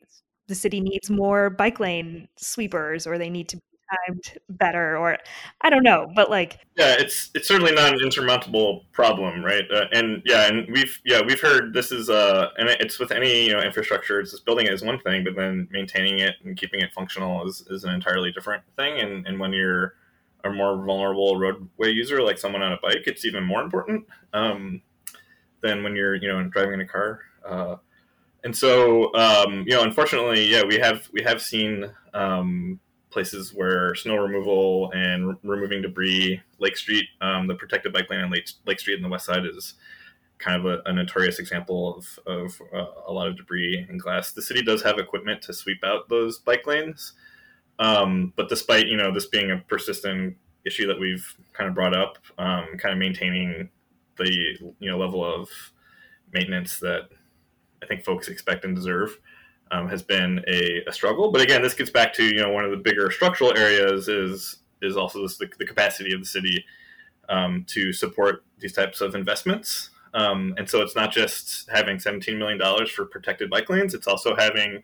the 0.48 0.54
city 0.54 0.80
needs 0.80 1.10
more 1.10 1.50
bike 1.50 1.80
lane 1.80 2.28
sweepers 2.36 3.06
or 3.06 3.18
they 3.18 3.30
need 3.30 3.48
to 3.48 3.58
timed 3.90 4.38
better 4.48 4.96
or 4.96 5.16
i 5.60 5.70
don't 5.70 5.82
know 5.82 6.10
but 6.14 6.30
like 6.30 6.60
yeah 6.76 6.96
it's 6.98 7.30
it's 7.34 7.48
certainly 7.48 7.72
not 7.72 7.92
an 7.92 8.00
insurmountable 8.02 8.84
problem 8.92 9.44
right? 9.44 9.64
Uh, 9.72 9.84
and 9.92 10.22
yeah 10.24 10.46
and 10.46 10.68
we've 10.72 11.00
yeah 11.04 11.20
we've 11.26 11.40
heard 11.40 11.72
this 11.72 11.92
is 11.92 12.10
uh 12.10 12.48
and 12.56 12.68
it's 12.68 12.98
with 12.98 13.10
any 13.12 13.46
you 13.46 13.52
know 13.52 13.60
infrastructure 13.60 14.20
it's 14.20 14.32
just 14.32 14.44
building 14.44 14.66
it 14.66 14.72
is 14.72 14.82
one 14.82 14.98
thing 15.00 15.24
but 15.24 15.34
then 15.36 15.68
maintaining 15.70 16.18
it 16.18 16.34
and 16.44 16.56
keeping 16.56 16.80
it 16.80 16.92
functional 16.92 17.46
is, 17.46 17.64
is 17.70 17.84
an 17.84 17.94
entirely 17.94 18.30
different 18.32 18.62
thing. 18.76 19.00
And 19.00 19.26
and 19.26 19.38
when 19.38 19.52
you're 19.52 19.94
a 20.44 20.50
more 20.50 20.84
vulnerable 20.84 21.36
roadway 21.36 21.90
user 21.90 22.22
like 22.22 22.38
someone 22.38 22.62
on 22.62 22.72
a 22.72 22.78
bike 22.80 23.02
it's 23.06 23.24
even 23.24 23.42
more 23.42 23.60
important 23.60 24.06
um 24.32 24.80
than 25.60 25.82
when 25.82 25.96
you're 25.96 26.14
you 26.14 26.28
know 26.28 26.42
driving 26.44 26.74
in 26.74 26.80
a 26.80 26.86
car 26.86 27.20
uh 27.44 27.76
and 28.44 28.56
so 28.56 29.12
um, 29.14 29.64
you 29.66 29.74
know 29.74 29.82
unfortunately 29.82 30.46
yeah 30.46 30.62
we 30.62 30.76
have 30.76 31.08
we 31.12 31.22
have 31.22 31.42
seen 31.42 31.90
um, 32.14 32.78
places 33.18 33.52
where 33.52 33.96
snow 33.96 34.14
removal 34.14 34.92
and 34.92 35.36
removing 35.42 35.82
debris, 35.82 36.40
Lake 36.60 36.76
Street, 36.76 37.04
um, 37.20 37.48
the 37.48 37.54
protected 37.56 37.92
bike 37.92 38.08
lane 38.08 38.20
on 38.20 38.30
Lake, 38.30 38.48
Lake 38.64 38.78
Street 38.78 38.94
in 38.94 39.02
the 39.02 39.08
west 39.08 39.26
side 39.26 39.44
is 39.44 39.74
kind 40.38 40.56
of 40.56 40.66
a, 40.66 40.88
a 40.88 40.92
notorious 40.92 41.40
example 41.40 41.96
of, 41.96 42.18
of 42.28 42.62
uh, 42.72 42.86
a 43.08 43.12
lot 43.12 43.26
of 43.26 43.36
debris 43.36 43.84
and 43.88 44.00
glass. 44.00 44.30
The 44.30 44.40
city 44.40 44.62
does 44.62 44.84
have 44.84 45.00
equipment 45.00 45.42
to 45.42 45.52
sweep 45.52 45.82
out 45.82 46.08
those 46.08 46.38
bike 46.38 46.64
lanes, 46.64 47.14
um, 47.80 48.32
but 48.36 48.48
despite 48.48 48.86
you 48.86 48.96
know 48.96 49.12
this 49.12 49.26
being 49.26 49.50
a 49.50 49.56
persistent 49.66 50.36
issue 50.64 50.86
that 50.86 51.00
we've 51.00 51.34
kind 51.54 51.68
of 51.68 51.74
brought 51.74 51.96
up, 51.96 52.18
um, 52.38 52.68
kind 52.78 52.92
of 52.92 52.98
maintaining 52.98 53.68
the 54.16 54.30
you 54.78 54.88
know 54.88 54.96
level 54.96 55.24
of 55.24 55.48
maintenance 56.32 56.78
that 56.78 57.08
I 57.82 57.86
think 57.86 58.04
folks 58.04 58.28
expect 58.28 58.64
and 58.64 58.76
deserve 58.76 59.18
um, 59.70 59.88
has 59.88 60.02
been 60.02 60.44
a, 60.48 60.82
a, 60.86 60.92
struggle. 60.92 61.30
But 61.30 61.40
again, 61.40 61.62
this 61.62 61.74
gets 61.74 61.90
back 61.90 62.12
to 62.14 62.24
you 62.24 62.42
know 62.42 62.50
one 62.50 62.64
of 62.64 62.70
the 62.70 62.76
bigger 62.76 63.10
structural 63.10 63.56
areas 63.56 64.08
is 64.08 64.56
is 64.80 64.96
also 64.96 65.22
this, 65.22 65.36
the, 65.36 65.50
the 65.58 65.66
capacity 65.66 66.14
of 66.14 66.20
the 66.20 66.26
city 66.26 66.64
um, 67.28 67.64
to 67.68 67.92
support 67.92 68.44
these 68.58 68.72
types 68.72 69.00
of 69.00 69.14
investments. 69.14 69.90
Um, 70.14 70.54
and 70.56 70.68
so 70.68 70.80
it's 70.80 70.96
not 70.96 71.12
just 71.12 71.68
having 71.68 71.98
$17 71.98 72.38
million 72.38 72.58
for 72.86 73.04
protected 73.04 73.50
bike 73.50 73.68
lanes; 73.68 73.94
it's 73.94 74.06
also 74.06 74.34
having 74.36 74.82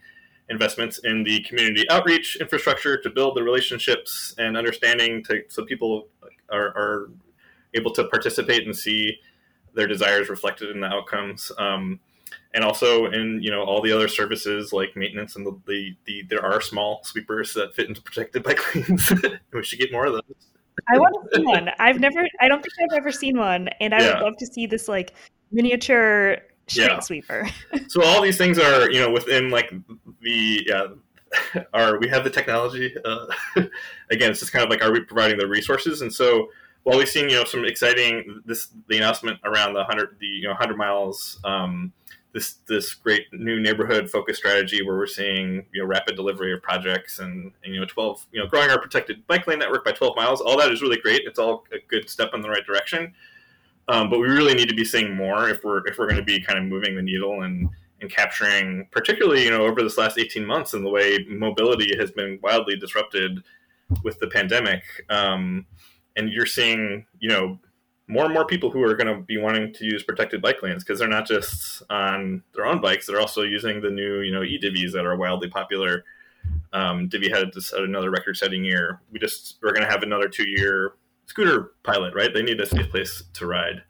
investments 0.51 0.99
in 0.99 1.25
the 1.25 1.41
community 1.43 1.89
outreach 1.91 2.37
infrastructure 2.37 2.99
to 2.99 3.09
build 3.09 3.37
the 3.37 3.43
relationships 3.43 4.35
and 4.37 4.57
understanding 4.57 5.25
to 5.25 5.43
so 5.49 5.65
people 5.65 6.09
are, 6.51 6.67
are 6.77 7.11
able 7.73 7.91
to 7.91 8.05
participate 8.09 8.67
and 8.67 8.77
see 8.77 9.19
their 9.75 9.87
desires 9.87 10.29
reflected 10.29 10.71
in 10.71 10.81
the 10.81 10.87
outcomes. 10.87 11.51
Um, 11.59 12.01
and 12.55 12.65
also 12.65 13.07
in 13.07 13.43
you 13.43 13.51
know 13.51 13.63
all 13.63 13.83
the 13.83 13.93
other 13.93 14.09
services 14.09 14.73
like 14.73 14.97
maintenance 14.97 15.37
and 15.37 15.47
the, 15.47 15.61
the, 15.67 15.97
the 16.07 16.23
there 16.31 16.45
are 16.45 16.61
small 16.61 17.01
sweepers 17.03 17.53
that 17.55 17.75
fit 17.75 17.89
into 17.89 18.01
protected 18.01 18.43
bike 18.43 18.75
lanes. 18.75 19.13
we 19.53 19.63
should 19.63 19.79
get 19.79 19.93
more 19.93 20.07
of 20.07 20.13
those. 20.13 20.23
I 20.93 20.99
want 20.99 21.15
to 21.33 21.37
see 21.37 21.45
one. 21.45 21.69
I've 21.79 22.01
never. 22.01 22.27
I 22.41 22.49
don't 22.49 22.63
think 22.63 22.73
I've 22.83 22.97
ever 22.97 23.13
seen 23.13 23.37
one, 23.37 23.69
and 23.81 23.95
I 23.95 24.01
yeah. 24.01 24.15
would 24.15 24.23
love 24.23 24.37
to 24.39 24.47
see 24.47 24.67
this 24.67 24.89
like 24.89 25.15
miniature 25.53 26.39
street 26.69 26.85
yeah. 26.85 27.01
sweeper. 27.01 27.49
so 27.89 28.03
all 28.03 28.23
these 28.23 28.39
things 28.39 28.59
are 28.59 28.91
you 28.91 29.01
know 29.01 29.11
within 29.11 29.51
like 29.51 29.73
the 30.21 30.63
yeah. 30.67 30.87
Are 31.73 31.99
we 31.99 32.07
have 32.07 32.23
the 32.23 32.31
technology? 32.31 32.95
Uh, 33.05 33.27
again, 34.11 34.31
it's 34.31 34.39
just 34.39 34.53
kind 34.53 34.63
of 34.65 34.71
like 34.71 34.85
are 34.85 34.93
we 34.93 35.01
providing 35.01 35.37
the 35.37 35.49
resources? 35.49 36.01
And 36.01 36.13
so 36.13 36.49
while 36.85 36.97
we've 36.97 37.09
seen 37.09 37.29
you 37.29 37.37
know 37.37 37.45
some 37.45 37.65
exciting 37.65 38.41
this 38.45 38.69
the 38.89 38.97
announcement 38.97 39.41
around 39.43 39.75
the 39.75 39.83
hundred 39.83 40.17
the 40.21 40.27
you 40.27 40.47
know 40.47 40.55
hundred 40.55 40.77
miles 40.77 41.41
um, 41.43 41.93
this 42.35 42.55
this 42.67 42.93
great 42.95 43.27
new 43.33 43.61
neighborhood 43.61 44.11
focused 44.11 44.41
strategy 44.41 44.83
where 44.83 44.97
we're 44.97 45.07
seeing 45.07 45.65
you 45.73 45.81
know 45.81 45.87
rapid 45.87 46.17
delivery 46.17 46.53
of 46.53 46.61
projects 46.61 47.21
and, 47.21 47.53
and, 47.65 47.73
you 47.73 47.81
know 47.81 47.87
12 47.87 48.27
you 48.33 48.43
know 48.43 48.47
growing 48.47 48.69
our 48.71 48.81
protected 48.81 49.25
bike 49.29 49.47
lane 49.47 49.61
network 49.61 49.85
by 49.85 49.93
12 49.93 50.17
miles 50.17 50.41
all 50.41 50.59
that 50.59 50.71
is 50.71 50.83
really 50.83 50.99
great. 50.99 51.23
It's 51.25 51.39
all 51.39 51.65
a 51.73 51.79
good 51.89 52.11
step 52.11 52.31
in 52.35 52.43
the 52.43 52.51
right 52.51 52.67
direction. 52.67 53.15
Um, 53.87 54.11
but 54.11 54.19
we 54.19 54.29
really 54.29 54.55
need 54.55 54.69
to 54.69 54.75
be 54.75 54.85
seeing 54.85 55.15
more 55.15 55.49
if 55.49 55.63
we're 55.63 55.87
if 55.87 55.97
we're 55.97 56.09
going 56.09 56.21
to 56.21 56.25
be 56.25 56.41
kind 56.41 56.59
of 56.59 56.65
moving 56.65 56.97
the 56.97 57.03
needle 57.03 57.43
and 57.43 57.69
and 58.01 58.11
capturing 58.11 58.89
particularly 58.91 59.45
you 59.45 59.51
know 59.51 59.65
over 59.65 59.81
this 59.83 59.97
last 59.97 60.19
18 60.19 60.45
months 60.45 60.75
and 60.75 60.85
the 60.85 60.91
way 60.91 61.25
mobility 61.29 61.97
has 61.97 62.11
been 62.11 62.41
wildly 62.43 62.77
disrupted 62.77 63.45
with 64.03 64.19
the 64.19 64.27
pandemic. 64.27 64.83
Um, 65.09 65.67
and 66.17 66.31
you're 66.31 66.47
seeing 66.47 67.07
you 67.21 67.29
know 67.29 67.61
more 68.07 68.25
and 68.25 68.35
more 68.35 68.45
people 68.45 68.71
who 68.71 68.83
are 68.83 68.95
going 68.95 69.15
to 69.15 69.23
be 69.23 69.39
wanting 69.39 69.73
to 69.73 69.85
use 69.85 70.03
protected 70.03 70.43
bike 70.43 70.63
lanes 70.63 70.85
because 70.85 70.99
they're 70.99 71.09
not 71.09 71.27
just 71.27 71.83
on 71.89 72.43
their 72.55 72.67
own 72.67 72.81
bikes; 72.81 73.07
they're 73.07 73.21
also 73.21 73.43
using 73.43 73.81
the 73.81 73.91
new, 73.91 74.21
you 74.21 74.33
know, 74.33 74.43
e-divvies 74.43 74.93
that 74.93 75.07
are 75.07 75.17
wildly 75.17 75.49
popular. 75.49 76.05
Um, 76.73 77.09
Divvy 77.09 77.31
had, 77.31 77.53
had 77.55 77.85
another 77.85 78.11
record-setting 78.11 78.65
year. 78.65 79.01
We 79.11 79.19
just 79.19 79.59
we're 79.63 79.73
going 79.73 79.87
to 79.87 79.91
have 79.91 80.03
another 80.03 80.29
two-year 80.29 80.95
scooter 81.27 81.73
pilot, 81.83 82.15
right? 82.15 82.33
They 82.33 82.43
need 82.43 82.61
a 82.61 82.67
safe 82.67 82.91
place 82.91 83.23
to 83.35 83.47
ride. 83.47 83.83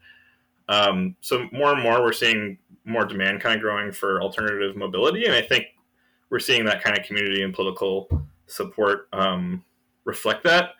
Um, 0.69 1.15
so 1.21 1.47
more 1.51 1.73
and 1.73 1.83
more, 1.83 2.01
we're 2.01 2.13
seeing 2.13 2.57
more 2.85 3.05
demand 3.05 3.41
kind 3.41 3.55
of 3.55 3.61
growing 3.61 3.91
for 3.91 4.21
alternative 4.21 4.77
mobility, 4.77 5.25
and 5.25 5.33
I 5.33 5.41
think 5.41 5.65
we're 6.29 6.39
seeing 6.39 6.63
that 6.65 6.81
kind 6.81 6.97
of 6.97 7.05
community 7.05 7.43
and 7.43 7.53
political 7.53 8.07
support 8.47 9.09
um, 9.11 9.63
reflect 10.05 10.43
that 10.45 10.71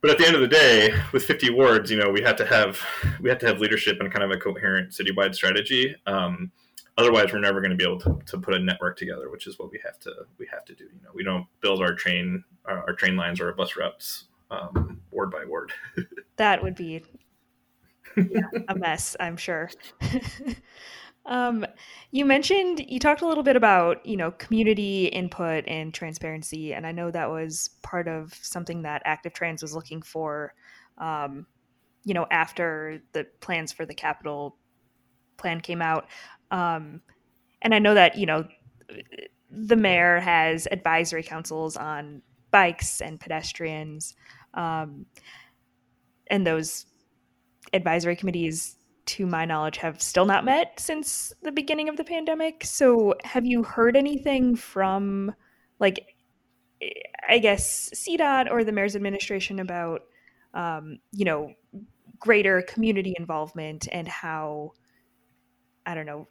but 0.00 0.10
at 0.10 0.18
the 0.18 0.26
end 0.26 0.34
of 0.34 0.40
the 0.40 0.48
day, 0.48 0.94
with 1.12 1.24
50 1.24 1.50
wards, 1.50 1.90
you 1.90 1.96
know, 1.96 2.10
we 2.10 2.20
had 2.20 2.36
to 2.38 2.46
have 2.46 2.80
we 3.20 3.28
had 3.28 3.40
to 3.40 3.46
have 3.46 3.60
leadership 3.60 3.98
and 4.00 4.12
kind 4.12 4.24
of 4.24 4.30
a 4.30 4.36
coherent 4.36 4.90
citywide 4.90 5.34
strategy. 5.34 5.94
Um, 6.06 6.50
otherwise, 6.96 7.32
we're 7.32 7.40
never 7.40 7.60
going 7.60 7.70
to 7.70 7.76
be 7.76 7.84
able 7.84 8.00
to, 8.00 8.18
to 8.26 8.38
put 8.38 8.54
a 8.54 8.58
network 8.58 8.96
together, 8.96 9.30
which 9.30 9.46
is 9.46 9.58
what 9.58 9.70
we 9.70 9.80
have 9.84 9.98
to 10.00 10.12
we 10.38 10.46
have 10.52 10.64
to 10.66 10.74
do. 10.74 10.84
You 10.84 11.02
know, 11.02 11.10
we 11.14 11.24
don't 11.24 11.46
build 11.60 11.82
our 11.82 11.94
train 11.94 12.44
our, 12.64 12.78
our 12.78 12.92
train 12.92 13.16
lines 13.16 13.40
or 13.40 13.46
our 13.46 13.54
bus 13.54 13.76
routes 13.76 14.24
um, 14.50 15.00
ward 15.10 15.30
by 15.30 15.44
ward. 15.44 15.72
that 16.36 16.62
would 16.62 16.74
be 16.74 17.02
yeah, 18.16 18.42
a 18.68 18.74
mess, 18.74 19.16
I'm 19.20 19.36
sure. 19.36 19.70
Um, 21.28 21.66
you 22.10 22.24
mentioned 22.24 22.84
you 22.88 22.98
talked 22.98 23.20
a 23.20 23.28
little 23.28 23.44
bit 23.44 23.54
about 23.54 24.04
you 24.04 24.16
know 24.16 24.30
community 24.32 25.06
input 25.06 25.64
and 25.68 25.92
transparency, 25.92 26.72
and 26.72 26.86
I 26.86 26.92
know 26.92 27.10
that 27.10 27.30
was 27.30 27.70
part 27.82 28.08
of 28.08 28.34
something 28.42 28.82
that 28.82 29.02
Active 29.04 29.34
Trans 29.34 29.62
was 29.62 29.74
looking 29.74 30.00
for. 30.00 30.54
Um, 30.96 31.46
you 32.04 32.14
know, 32.14 32.26
after 32.30 33.02
the 33.12 33.26
plans 33.40 33.72
for 33.72 33.84
the 33.84 33.94
capital 33.94 34.56
plan 35.36 35.60
came 35.60 35.82
out, 35.82 36.06
um, 36.50 37.02
and 37.60 37.74
I 37.74 37.78
know 37.78 37.92
that 37.92 38.16
you 38.16 38.24
know 38.24 38.48
the 39.50 39.76
mayor 39.76 40.20
has 40.20 40.66
advisory 40.72 41.22
councils 41.22 41.76
on 41.76 42.22
bikes 42.50 43.02
and 43.02 43.20
pedestrians, 43.20 44.14
um, 44.54 45.04
and 46.28 46.46
those 46.46 46.86
advisory 47.74 48.16
committees 48.16 48.77
to 49.08 49.26
my 49.26 49.44
knowledge, 49.44 49.78
have 49.78 50.00
still 50.00 50.26
not 50.26 50.44
met 50.44 50.78
since 50.78 51.32
the 51.42 51.52
beginning 51.52 51.88
of 51.88 51.96
the 51.96 52.04
pandemic. 52.04 52.64
So, 52.64 53.14
have 53.24 53.46
you 53.46 53.62
heard 53.62 53.96
anything 53.96 54.54
from, 54.56 55.34
like, 55.78 56.14
I 57.28 57.38
guess 57.38 57.90
CDOT 57.94 58.50
or 58.50 58.64
the 58.64 58.72
mayor's 58.72 58.96
administration 58.96 59.58
about, 59.60 60.02
um, 60.54 60.98
you 61.12 61.24
know, 61.24 61.52
greater 62.18 62.62
community 62.62 63.14
involvement 63.18 63.88
and 63.92 64.06
how, 64.06 64.72
I 65.86 65.94
don't 65.94 66.06
know, 66.06 66.28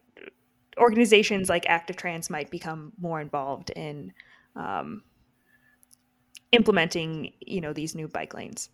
organizations 0.78 1.50
like 1.50 1.66
Active 1.68 1.96
Trans 1.96 2.30
might 2.30 2.52
become 2.52 2.94
more 3.00 3.20
involved 3.20 3.72
in 3.72 4.14
um, 4.56 5.04
implementing, 6.52 7.34
you 7.40 7.62
know, 7.62 7.74
these 7.74 7.96
new 7.96 8.08
bike 8.08 8.34
lanes. 8.34 8.70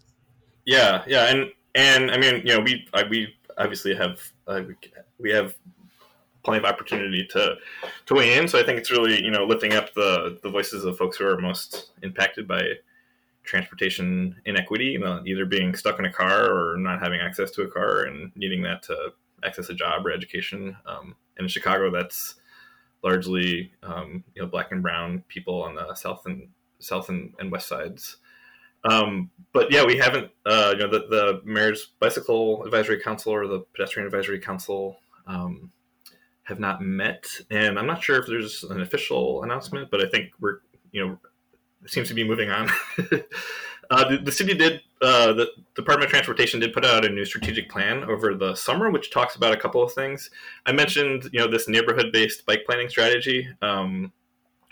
Yeah, 0.66 1.04
yeah, 1.08 1.26
and 1.26 1.50
and 1.76 2.12
I 2.12 2.18
mean, 2.18 2.42
you 2.46 2.56
know, 2.56 2.60
we 2.60 2.88
I, 2.94 3.04
we 3.04 3.34
obviously 3.58 3.96
have 3.96 4.20
uh, 4.48 4.62
we 5.20 5.32
have 5.32 5.56
plenty 6.44 6.60
of 6.60 6.66
opportunity 6.66 7.26
to 7.32 7.56
to 8.06 8.14
weigh 8.14 8.38
in. 8.38 8.48
So 8.48 8.60
I 8.60 8.64
think 8.64 8.78
it's 8.78 8.92
really 8.92 9.24
you 9.24 9.32
know 9.32 9.46
lifting 9.46 9.74
up 9.74 9.94
the 9.94 10.40
the 10.44 10.50
voices 10.50 10.86
of 10.86 10.98
folks 10.98 11.18
who 11.18 11.28
are 11.28 11.40
most 11.40 11.92
impacted 12.02 12.48
by 12.48 12.62
transportation 13.44 14.36
inequity, 14.46 14.86
you 14.86 15.00
know, 15.00 15.22
either 15.26 15.46
being 15.46 15.76
stuck 15.76 16.00
in 16.00 16.06
a 16.06 16.12
car 16.12 16.50
or 16.50 16.78
not 16.78 17.02
having 17.02 17.20
access 17.20 17.52
to 17.52 17.64
a 17.64 17.68
car 17.68 18.04
and 18.04 18.32
needing 18.36 18.64
that 18.64 18.82
to 18.84 19.10
access 19.44 19.70
a 19.70 19.74
job 19.74 20.06
or 20.06 20.12
education. 20.12 20.76
Um, 20.86 21.16
and 21.38 21.46
in 21.46 21.48
Chicago, 21.50 21.92
that's 21.92 22.36
largely 23.04 23.72
um, 23.84 24.24
you 24.34 24.42
know 24.42 24.48
black 24.48 24.72
and 24.72 24.82
brown 24.82 25.24
people 25.28 25.62
on 25.62 25.76
the 25.76 25.94
south 25.94 26.26
and 26.26 26.48
south 26.80 27.10
and, 27.10 27.34
and 27.40 27.52
west 27.52 27.68
sides. 27.68 28.18
Um, 28.86 29.30
but 29.54 29.72
yeah, 29.72 29.86
we 29.86 29.98
haven't, 29.98 30.32
uh, 30.46 30.74
you 30.74 30.80
know, 30.80 30.90
the, 30.90 31.00
the 31.10 31.42
mayor's 31.46 31.94
bicycle 32.00 32.64
advisory 32.66 33.00
council 33.00 33.32
or 33.34 33.48
the 33.48 33.62
pedestrian 33.74 34.06
advisory 34.06 34.40
council 34.40 34.98
um, 35.28 35.72
have 36.44 36.60
not 36.60 36.82
met, 36.82 37.26
and 37.50 37.80
I'm 37.80 37.86
not 37.86 38.04
sure 38.04 38.20
if 38.20 38.28
there's 38.28 38.64
an 38.64 38.82
official 38.82 39.44
announcement, 39.44 39.90
but 39.92 40.04
I 40.04 40.10
think 40.10 40.32
we're, 40.40 40.60
you 40.92 41.06
know, 41.06 41.18
seems 41.86 42.08
to 42.08 42.14
be 42.14 42.28
moving 42.28 42.50
on. 42.50 42.70
uh, 43.90 44.10
the, 44.10 44.20
the, 44.24 44.32
city 44.32 44.54
did, 44.54 44.82
uh, 45.02 45.34
the 45.34 45.48
Department 45.76 46.06
of 46.06 46.12
Transportation 46.12 46.60
did 46.60 46.74
put 46.74 46.86
out 46.86 47.06
a 47.06 47.10
new 47.10 47.26
strategic 47.26 47.70
plan 47.70 48.04
over 48.06 48.34
the 48.34 48.56
summer, 48.56 48.90
which 48.90 49.12
talks 49.12 49.36
about 49.36 49.54
a 49.54 49.58
couple 49.58 49.84
of 49.84 49.94
things. 49.94 50.30
I 50.66 50.72
mentioned, 50.72 51.30
you 51.32 51.40
know, 51.40 51.48
this 51.48 51.68
neighborhood-based 51.68 52.46
bike 52.46 52.64
planning 52.66 52.90
strategy, 52.90 53.48
um, 53.62 54.12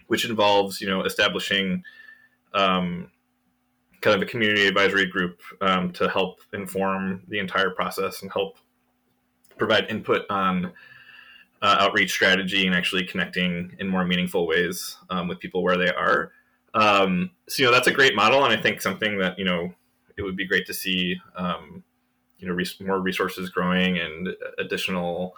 which 0.08 0.26
involves, 0.26 0.82
you 0.82 0.88
know, 0.88 1.04
establishing 1.04 1.84
um, 2.54 3.12
kind 4.02 4.16
of 4.16 4.22
a 4.22 4.30
community 4.30 4.66
advisory 4.66 5.06
group 5.06 5.42
um, 5.62 5.92
to 5.94 6.10
help 6.10 6.42
inform 6.54 7.24
the 7.28 7.40
entire 7.40 7.70
process 7.70 8.24
and 8.24 8.32
help 8.32 8.58
provide 9.58 9.86
input 9.90 10.24
on 10.30 10.74
uh, 11.62 11.78
outreach 11.80 12.12
strategy 12.12 12.66
and 12.66 12.76
actually 12.76 13.06
connecting 13.06 13.76
in 13.80 13.88
more 13.88 14.04
meaningful 14.04 14.48
ways 14.48 14.98
um, 15.12 15.28
with 15.28 15.40
people 15.40 15.62
where 15.62 15.78
they 15.78 15.92
are. 15.94 16.32
Um, 16.74 17.32
so 17.48 17.62
you 17.62 17.68
know 17.68 17.74
that's 17.74 17.88
a 17.88 17.92
great 17.92 18.16
model, 18.16 18.44
and 18.44 18.54
I 18.54 18.60
think 18.60 18.82
something 18.82 19.18
that 19.20 19.38
you 19.38 19.46
know 19.46 19.74
it 20.18 20.24
would 20.24 20.36
be 20.36 20.48
great 20.48 20.66
to 20.68 20.74
see 20.74 21.20
um, 21.36 21.84
you 22.40 22.48
know 22.48 22.54
res- 22.54 22.80
more 22.80 23.00
resources 23.00 23.50
growing 23.50 24.00
and 24.00 24.30
additional 24.58 25.36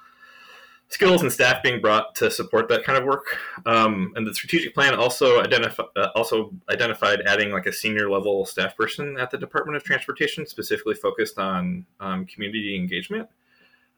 skills 0.94 1.24
and 1.24 1.32
staff 1.32 1.64
being 1.64 1.82
brought 1.82 2.14
to 2.16 2.30
support 2.30 2.70
that 2.70 2.84
kind 2.84 2.98
of 2.98 3.04
work. 3.04 3.38
Um, 3.66 4.14
and 4.16 4.26
the 4.26 4.34
strategic 4.34 4.76
plan 4.76 4.94
also 4.94 5.42
identified 5.42 5.88
uh, 5.96 6.10
also 6.16 6.54
identified 6.70 7.22
adding 7.26 7.52
like 7.52 7.66
a 7.66 7.74
senior 7.74 8.10
level 8.10 8.46
staff 8.46 8.78
person 8.78 9.18
at 9.20 9.32
the 9.32 9.38
Department 9.38 9.76
of 9.76 9.84
Transportation, 9.84 10.46
specifically 10.46 10.94
focused 10.94 11.40
on 11.40 11.86
um, 12.00 12.26
community 12.26 12.76
engagement. 12.76 13.28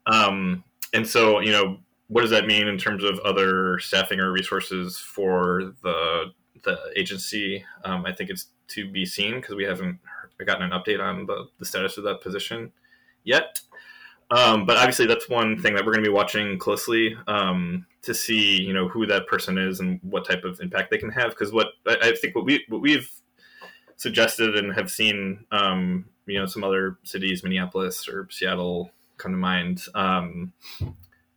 Um, 0.07 0.63
and 0.93 1.05
so, 1.05 1.41
you 1.41 1.51
know, 1.51 1.77
what 2.07 2.21
does 2.21 2.31
that 2.31 2.45
mean 2.45 2.67
in 2.67 2.77
terms 2.77 3.03
of 3.03 3.19
other 3.19 3.79
staffing 3.79 4.19
or 4.19 4.31
resources 4.31 4.97
for 4.97 5.73
the 5.83 6.31
the 6.63 6.79
agency? 6.95 7.65
Um, 7.83 8.05
I 8.05 8.13
think 8.13 8.29
it's 8.29 8.47
to 8.69 8.89
be 8.89 9.05
seen 9.05 9.35
because 9.35 9.55
we 9.55 9.65
haven't 9.65 9.99
gotten 10.43 10.63
an 10.63 10.71
update 10.71 11.01
on 11.01 11.25
the, 11.25 11.47
the 11.59 11.65
status 11.65 11.97
of 11.97 12.03
that 12.05 12.21
position 12.21 12.71
yet. 13.23 13.59
Um, 14.31 14.65
but 14.65 14.77
obviously, 14.77 15.05
that's 15.05 15.29
one 15.29 15.59
thing 15.59 15.75
that 15.75 15.85
we're 15.85 15.93
going 15.93 16.03
to 16.03 16.09
be 16.09 16.13
watching 16.13 16.57
closely 16.57 17.15
um, 17.27 17.85
to 18.01 18.13
see, 18.13 18.61
you 18.61 18.73
know, 18.73 18.87
who 18.87 19.05
that 19.05 19.27
person 19.27 19.57
is 19.57 19.79
and 19.79 19.99
what 20.01 20.25
type 20.25 20.43
of 20.43 20.59
impact 20.59 20.89
they 20.89 20.97
can 20.97 21.11
have. 21.11 21.29
Because 21.29 21.51
what 21.51 21.67
I, 21.87 21.97
I, 22.01 22.15
think 22.15 22.35
what 22.35 22.45
we 22.45 22.65
what 22.67 22.81
we've 22.81 23.09
suggested 23.97 24.55
and 24.55 24.73
have 24.73 24.89
seen, 24.89 25.45
um, 25.51 26.05
you 26.25 26.39
know, 26.39 26.47
some 26.47 26.63
other 26.63 26.97
cities, 27.03 27.43
Minneapolis 27.43 28.09
or 28.09 28.27
Seattle, 28.31 28.91
come 29.17 29.31
to 29.31 29.37
mind, 29.37 29.83
um, 29.93 30.53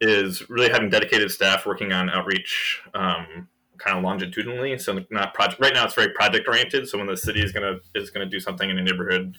is 0.00 0.48
really 0.48 0.70
having 0.70 0.88
dedicated 0.88 1.30
staff 1.30 1.66
working 1.66 1.92
on 1.92 2.08
outreach, 2.08 2.80
um, 2.94 3.48
kind 3.76 3.98
of 3.98 4.02
longitudinally. 4.02 4.78
So 4.78 4.98
not 5.10 5.34
project. 5.34 5.60
Right 5.60 5.74
now, 5.74 5.84
it's 5.84 5.94
very 5.94 6.14
project 6.14 6.48
oriented. 6.48 6.88
So 6.88 6.96
when 6.96 7.06
the 7.06 7.18
city 7.18 7.42
is 7.42 7.52
gonna 7.52 7.80
is 7.94 8.08
gonna 8.08 8.24
do 8.24 8.40
something 8.40 8.70
in 8.70 8.78
a 8.78 8.82
neighborhood, 8.82 9.36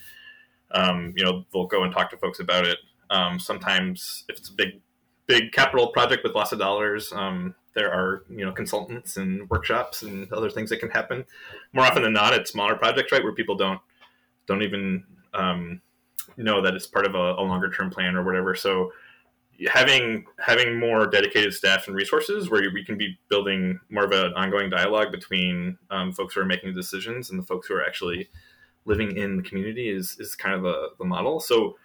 um, 0.70 1.16
you 1.18 1.26
know, 1.26 1.46
they'll 1.52 1.66
go 1.66 1.84
and 1.84 1.92
talk 1.92 2.12
to 2.12 2.18
folks 2.18 2.40
about 2.40 2.68
it 2.68 2.78
um, 3.10 3.40
sometimes, 3.40 4.24
if 4.30 4.38
it's 4.38 4.50
a 4.50 4.54
big, 4.54 4.82
big 5.26 5.52
capital 5.52 5.88
project 5.88 6.24
with 6.24 6.36
lots 6.36 6.52
of 6.52 6.60
dollars, 6.60 7.12
um, 7.14 7.56
there 7.76 7.92
are 7.92 8.24
you 8.30 8.46
know 8.46 8.52
consultants 8.52 9.18
and 9.18 9.50
workshops 9.50 10.02
and 10.02 10.32
other 10.34 10.50
things 10.50 10.70
that 10.70 10.80
can 10.80 10.90
happen. 10.90 11.26
More 11.74 11.86
often 11.86 12.04
than 12.04 12.14
not, 12.14 12.34
it's 12.34 12.52
smaller 12.52 12.76
projects, 12.76 13.12
right, 13.12 13.24
where 13.24 13.34
people 13.34 13.56
don't 13.56 13.80
don't 14.48 14.64
even 14.64 15.04
um, 15.34 15.82
know 16.38 16.62
that 16.62 16.74
it's 16.74 16.88
part 16.88 17.06
of 17.06 17.16
a, 17.16 17.34
a 17.34 17.44
longer 17.44 17.70
term 17.70 17.90
plan 17.90 18.16
or 18.16 18.24
whatever. 18.24 18.56
So 18.56 18.92
having 19.68 20.26
having 20.40 20.80
more 20.80 21.06
dedicated 21.08 21.54
staff 21.54 21.88
and 21.88 21.96
resources 21.96 22.50
where 22.50 22.62
we 22.74 22.84
can 22.84 22.98
be 22.98 23.20
building 23.30 23.80
more 23.90 24.06
of 24.06 24.12
an 24.12 24.34
ongoing 24.34 24.70
dialogue 24.70 25.12
between 25.12 25.78
um, 25.90 26.14
folks 26.14 26.34
who 26.34 26.42
are 26.42 26.46
making 26.46 26.74
decisions 26.74 27.30
and 27.30 27.40
the 27.40 27.44
folks 27.44 27.68
who 27.68 27.76
are 27.76 27.84
actually 27.84 28.30
living 28.86 29.18
in 29.18 29.38
the 29.38 29.44
community 29.44 29.90
is 29.90 30.18
is 30.20 30.36
kind 30.36 30.56
of 30.56 30.66
a, 30.66 30.88
the 30.98 31.06
model. 31.06 31.40
So 31.40 31.78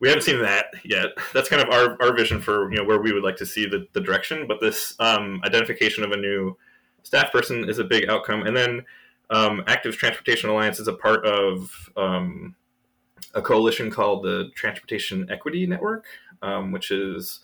we 0.00 0.08
haven't 0.08 0.22
seen 0.22 0.40
that 0.42 0.66
yet. 0.84 1.08
That's 1.34 1.48
kind 1.48 1.62
of 1.62 1.68
our, 1.70 1.96
our 2.00 2.16
vision 2.16 2.40
for 2.40 2.70
you 2.70 2.78
know 2.78 2.84
where 2.84 3.00
we 3.00 3.12
would 3.12 3.24
like 3.24 3.36
to 3.36 3.46
see 3.46 3.66
the, 3.66 3.86
the 3.92 4.00
direction. 4.00 4.46
But 4.46 4.60
this 4.60 4.94
um, 5.00 5.40
identification 5.44 6.04
of 6.04 6.12
a 6.12 6.16
new 6.16 6.56
staff 7.02 7.32
person 7.32 7.68
is 7.68 7.78
a 7.78 7.84
big 7.84 8.08
outcome, 8.08 8.42
and 8.46 8.56
then 8.56 8.84
um, 9.30 9.62
Active 9.66 9.96
Transportation 9.96 10.50
Alliance 10.50 10.78
is 10.78 10.88
a 10.88 10.92
part 10.92 11.26
of 11.26 11.90
um, 11.96 12.54
a 13.34 13.42
coalition 13.42 13.90
called 13.90 14.24
the 14.24 14.50
Transportation 14.54 15.28
Equity 15.30 15.66
Network, 15.66 16.06
um, 16.42 16.70
which 16.70 16.90
is 16.90 17.40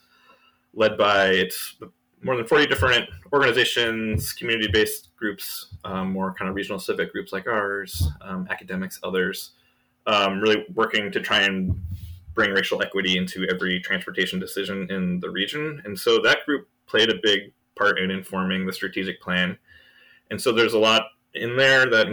led 0.75 0.97
by 0.97 1.27
it's 1.27 1.77
more 2.23 2.37
than 2.37 2.47
40 2.47 2.67
different 2.67 3.09
organizations, 3.33 4.33
community 4.33 4.71
based 4.73 5.15
groups, 5.17 5.75
um, 5.85 6.11
more 6.11 6.33
kind 6.33 6.49
of 6.49 6.55
regional 6.55 6.79
civic 6.79 7.13
groups 7.13 7.33
like 7.33 7.47
ours, 7.47 8.09
um, 8.23 8.47
academics, 8.51 8.99
others, 9.03 9.51
really 10.07 10.65
working 10.75 11.13
to 11.13 11.21
try 11.21 11.41
and 11.41 11.79
bring 12.35 12.51
racial 12.51 12.83
equity 12.83 13.17
into 13.17 13.47
every 13.51 13.81
transportation 13.81 14.39
decision 14.39 14.91
in 14.91 15.21
the 15.21 15.31
region. 15.31 15.81
And 15.85 15.99
so 15.99 16.21
that 16.23 16.45
group 16.45 16.69
played 16.87 17.11
a 17.11 17.15
big 17.23 17.53
part 17.77 17.99
in 17.99 18.11
informing 18.11 18.67
the 18.67 18.73
strategic 18.73 19.21
plan. 19.21 19.59
And 20.31 20.41
so 20.41 20.53
there's 20.53 20.75
a 20.75 20.79
lot 20.79 21.07
in 21.35 21.57
there 21.57 21.85
that 21.87 22.07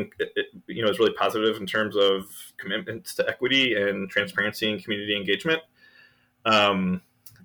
you 0.68 0.84
know 0.84 0.90
is 0.90 1.00
really 1.00 1.14
positive 1.14 1.58
in 1.58 1.66
terms 1.66 1.96
of 1.96 2.26
commitments 2.58 3.14
to 3.16 3.28
equity 3.30 3.76
and 3.76 4.10
transparency 4.10 4.72
and 4.72 4.84
community 4.84 5.16
engagement. 5.16 5.62
Um, 6.46 7.02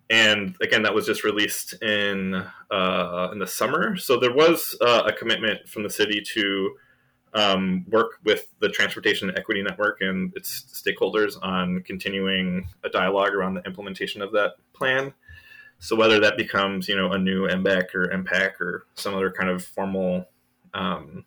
and 0.08 0.56
again, 0.62 0.82
that 0.84 0.94
was 0.94 1.04
just 1.04 1.24
released 1.24 1.82
in 1.82 2.34
uh, 2.70 3.28
in 3.32 3.38
the 3.38 3.46
summer. 3.46 3.96
So 3.96 4.18
there 4.18 4.32
was 4.32 4.76
uh, 4.80 5.02
a 5.06 5.12
commitment 5.12 5.68
from 5.68 5.82
the 5.82 5.90
city 5.90 6.22
to 6.34 6.76
um, 7.36 7.84
work 7.90 8.18
with 8.24 8.48
the 8.60 8.68
Transportation 8.70 9.30
Equity 9.36 9.62
Network 9.62 10.00
and 10.00 10.32
its 10.34 10.62
stakeholders 10.72 11.36
on 11.42 11.82
continuing 11.82 12.66
a 12.82 12.88
dialogue 12.88 13.34
around 13.34 13.54
the 13.54 13.62
implementation 13.64 14.22
of 14.22 14.32
that 14.32 14.52
plan. 14.72 15.12
So 15.78 15.94
whether 15.94 16.18
that 16.20 16.38
becomes, 16.38 16.88
you 16.88 16.96
know, 16.96 17.12
a 17.12 17.18
new 17.18 17.46
MBAC 17.46 17.94
or 17.94 18.08
MPAC 18.08 18.58
or 18.58 18.86
some 18.94 19.14
other 19.14 19.30
kind 19.30 19.50
of 19.50 19.62
formal 19.62 20.24
um, 20.72 21.26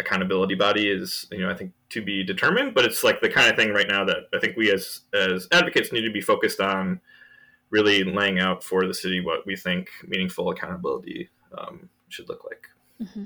accountability 0.00 0.56
body 0.56 0.90
is, 0.90 1.28
you 1.30 1.38
know, 1.38 1.50
I 1.50 1.54
think 1.54 1.72
to 1.90 2.02
be 2.02 2.24
determined. 2.24 2.74
But 2.74 2.84
it's 2.84 3.04
like 3.04 3.20
the 3.20 3.28
kind 3.28 3.48
of 3.48 3.56
thing 3.56 3.72
right 3.72 3.88
now 3.88 4.04
that 4.04 4.24
I 4.34 4.40
think 4.40 4.56
we 4.56 4.72
as 4.72 5.02
as 5.14 5.46
advocates 5.52 5.92
need 5.92 6.02
to 6.02 6.12
be 6.12 6.20
focused 6.20 6.60
on, 6.60 7.00
really 7.70 8.02
laying 8.02 8.40
out 8.40 8.64
for 8.64 8.88
the 8.88 8.94
city 8.94 9.20
what 9.20 9.46
we 9.46 9.54
think 9.54 9.88
meaningful 10.04 10.50
accountability 10.50 11.28
um, 11.56 11.88
should 12.08 12.28
look 12.28 12.44
like. 12.44 12.66
Mm-hmm. 13.00 13.24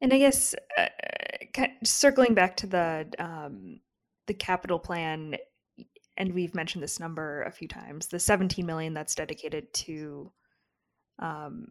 And 0.00 0.12
I 0.12 0.18
guess 0.18 0.54
uh, 0.78 0.86
circling 1.84 2.34
back 2.34 2.56
to 2.58 2.66
the 2.66 3.10
um, 3.18 3.80
the 4.26 4.34
capital 4.34 4.78
plan, 4.78 5.36
and 6.16 6.32
we've 6.32 6.54
mentioned 6.54 6.82
this 6.82 7.00
number 7.00 7.42
a 7.42 7.50
few 7.50 7.68
times, 7.68 8.06
the 8.06 8.18
17 8.18 8.64
million 8.64 8.94
that's 8.94 9.14
dedicated 9.14 9.72
to 9.74 10.32
um, 11.18 11.68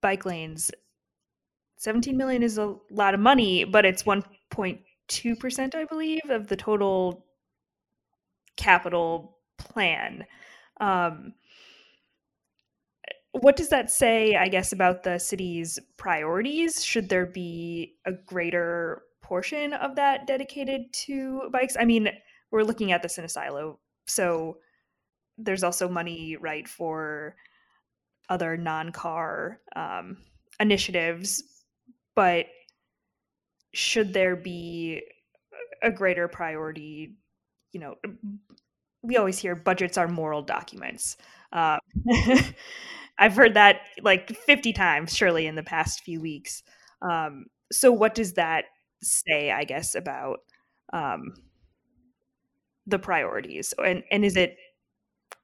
bike 0.00 0.24
lanes. 0.24 0.70
17 1.78 2.16
million 2.16 2.42
is 2.42 2.58
a 2.58 2.76
lot 2.90 3.14
of 3.14 3.20
money, 3.20 3.64
but 3.64 3.84
it's 3.84 4.02
1.2 4.02 5.40
percent, 5.40 5.74
I 5.74 5.84
believe, 5.84 6.28
of 6.28 6.46
the 6.46 6.56
total 6.56 7.24
capital 8.56 9.38
plan. 9.58 10.26
Um, 10.80 11.34
what 13.32 13.56
does 13.56 13.68
that 13.68 13.90
say, 13.90 14.34
I 14.34 14.48
guess, 14.48 14.72
about 14.72 15.02
the 15.02 15.18
city's 15.18 15.78
priorities? 15.96 16.84
Should 16.84 17.08
there 17.08 17.26
be 17.26 17.94
a 18.04 18.12
greater 18.12 19.02
portion 19.22 19.72
of 19.72 19.94
that 19.96 20.26
dedicated 20.26 20.92
to 21.04 21.48
bikes? 21.52 21.76
I 21.78 21.84
mean, 21.84 22.10
we're 22.50 22.64
looking 22.64 22.92
at 22.92 23.02
this 23.02 23.18
in 23.18 23.24
a 23.24 23.28
silo. 23.28 23.78
So 24.06 24.58
there's 25.38 25.62
also 25.62 25.88
money, 25.88 26.36
right, 26.40 26.66
for 26.68 27.36
other 28.28 28.56
non 28.56 28.90
car 28.92 29.60
um, 29.76 30.18
initiatives. 30.58 31.42
But 32.16 32.46
should 33.72 34.12
there 34.12 34.36
be 34.36 35.02
a 35.82 35.90
greater 35.90 36.28
priority, 36.28 37.14
you 37.72 37.80
know, 37.80 37.94
we 39.02 39.16
always 39.16 39.38
hear 39.38 39.54
budgets 39.54 39.96
are 39.96 40.08
moral 40.08 40.42
documents. 40.42 41.16
Uh, 41.52 41.78
I've 43.20 43.36
heard 43.36 43.54
that 43.54 43.82
like 44.02 44.34
50 44.34 44.72
times, 44.72 45.14
surely, 45.14 45.46
in 45.46 45.54
the 45.54 45.62
past 45.62 46.00
few 46.00 46.20
weeks. 46.20 46.62
Um, 47.02 47.46
so, 47.70 47.92
what 47.92 48.14
does 48.14 48.32
that 48.32 48.64
say, 49.02 49.52
I 49.52 49.64
guess, 49.64 49.94
about 49.94 50.38
um, 50.92 51.34
the 52.86 52.98
priorities? 52.98 53.74
And, 53.78 54.02
and 54.10 54.24
is 54.24 54.36
it 54.36 54.56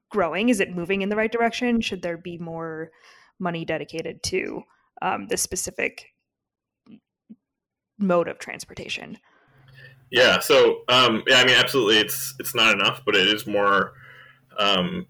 growing? 0.09 0.49
Is 0.49 0.59
it 0.59 0.75
moving 0.75 1.03
in 1.03 1.09
the 1.09 1.15
right 1.15 1.31
direction? 1.31 1.79
Should 1.79 2.01
there 2.01 2.17
be 2.17 2.39
more 2.39 2.89
money 3.39 3.63
dedicated 3.63 4.23
to 4.23 4.63
um, 5.03 5.27
the 5.27 5.37
specific 5.37 6.07
mode 7.99 8.27
of 8.27 8.39
transportation? 8.39 9.19
Yeah. 10.09 10.39
So, 10.39 10.81
um, 10.87 11.23
yeah, 11.27 11.37
I 11.37 11.45
mean, 11.45 11.55
absolutely, 11.55 11.99
it's 11.99 12.33
it's 12.39 12.55
not 12.55 12.73
enough, 12.73 13.03
but 13.05 13.15
it 13.15 13.27
is 13.27 13.45
more 13.45 13.93
um, 14.57 15.05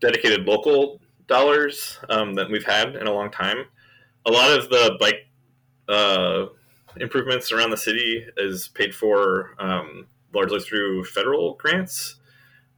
dedicated 0.00 0.46
local 0.46 1.00
dollars 1.26 1.98
um, 2.08 2.34
that 2.34 2.50
we've 2.50 2.64
had 2.64 2.96
in 2.96 3.06
a 3.06 3.12
long 3.12 3.30
time. 3.30 3.64
A 4.26 4.30
lot 4.30 4.50
of 4.50 4.68
the 4.68 4.96
bike 4.98 5.28
uh, 5.88 6.46
improvements 7.00 7.52
around 7.52 7.70
the 7.70 7.76
city 7.76 8.26
is 8.36 8.68
paid 8.68 8.94
for 8.94 9.54
um, 9.58 10.06
largely 10.34 10.60
through 10.60 11.04
federal 11.04 11.54
grants, 11.54 12.16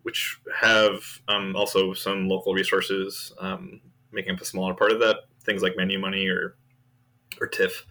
which 0.03 0.40
have 0.55 1.03
um, 1.28 1.57
also 1.57 1.92
some 1.92 2.28
local 2.28 2.55
resources 2.55 3.32
um, 3.40 3.80
making 4.12 4.34
up 4.34 4.40
a 4.40 4.44
smaller 4.44 4.74
part 4.74 4.92
of 4.92 5.01
that. 5.01 5.16
Things 5.44 5.62
like 5.62 5.76
menu 5.76 5.99
money 5.99 6.28
or 6.28 6.57
or 7.40 7.49
TIF. 7.49 7.84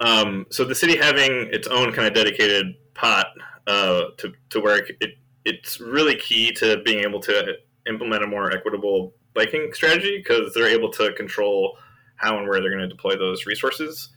Um, 0.00 0.46
so 0.50 0.64
the 0.64 0.74
city 0.74 0.96
having 0.96 1.48
its 1.52 1.68
own 1.68 1.92
kind 1.92 2.06
of 2.06 2.14
dedicated 2.14 2.74
pot 2.94 3.28
uh, 3.66 4.06
to, 4.18 4.32
to 4.50 4.60
where 4.60 4.86
it, 5.00 5.14
it's 5.44 5.80
really 5.80 6.16
key 6.16 6.52
to 6.52 6.82
being 6.84 7.04
able 7.04 7.20
to 7.20 7.54
implement 7.88 8.24
a 8.24 8.26
more 8.26 8.52
equitable 8.52 9.14
biking 9.36 9.72
strategy 9.72 10.18
because 10.18 10.52
they're 10.54 10.68
able 10.68 10.90
to 10.90 11.12
control 11.12 11.78
how 12.16 12.38
and 12.38 12.48
where 12.48 12.60
they're 12.60 12.70
going 12.70 12.82
to 12.82 12.88
deploy 12.88 13.16
those 13.16 13.46
resources. 13.46 14.08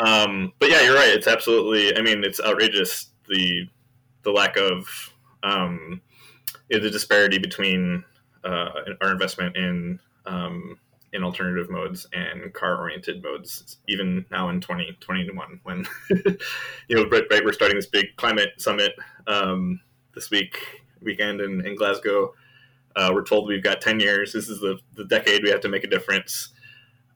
Um, 0.00 0.52
but 0.58 0.68
yeah, 0.68 0.82
you're 0.82 0.96
right. 0.96 1.10
It's 1.10 1.28
absolutely. 1.28 1.96
I 1.96 2.02
mean, 2.02 2.24
it's 2.24 2.40
outrageous 2.40 3.10
the 3.28 3.68
the 4.24 4.30
lack 4.30 4.56
of 4.56 5.12
um, 5.42 6.00
the 6.68 6.90
disparity 6.90 7.38
between 7.38 8.04
uh, 8.44 8.70
our 9.00 9.12
investment 9.12 9.56
in 9.56 9.98
um, 10.26 10.78
in 11.12 11.22
alternative 11.22 11.70
modes 11.70 12.06
and 12.12 12.52
car 12.54 12.78
oriented 12.78 13.22
modes, 13.22 13.76
even 13.86 14.24
now 14.30 14.48
in 14.48 14.60
2021, 14.60 15.60
when, 15.62 15.86
you 16.88 16.96
know, 16.96 17.04
right, 17.10 17.24
right, 17.30 17.44
we're 17.44 17.52
starting 17.52 17.76
this 17.76 17.86
big 17.86 18.06
climate 18.16 18.50
summit 18.56 18.92
um, 19.26 19.80
this 20.14 20.30
week, 20.30 20.58
weekend 21.02 21.40
in, 21.40 21.66
in 21.66 21.76
Glasgow. 21.76 22.32
Uh, 22.96 23.10
we're 23.12 23.24
told 23.24 23.46
we've 23.46 23.62
got 23.62 23.80
10 23.80 24.00
years. 24.00 24.32
This 24.32 24.48
is 24.48 24.60
the, 24.60 24.78
the 24.94 25.04
decade 25.04 25.42
we 25.42 25.50
have 25.50 25.60
to 25.60 25.68
make 25.68 25.84
a 25.84 25.88
difference. 25.88 26.48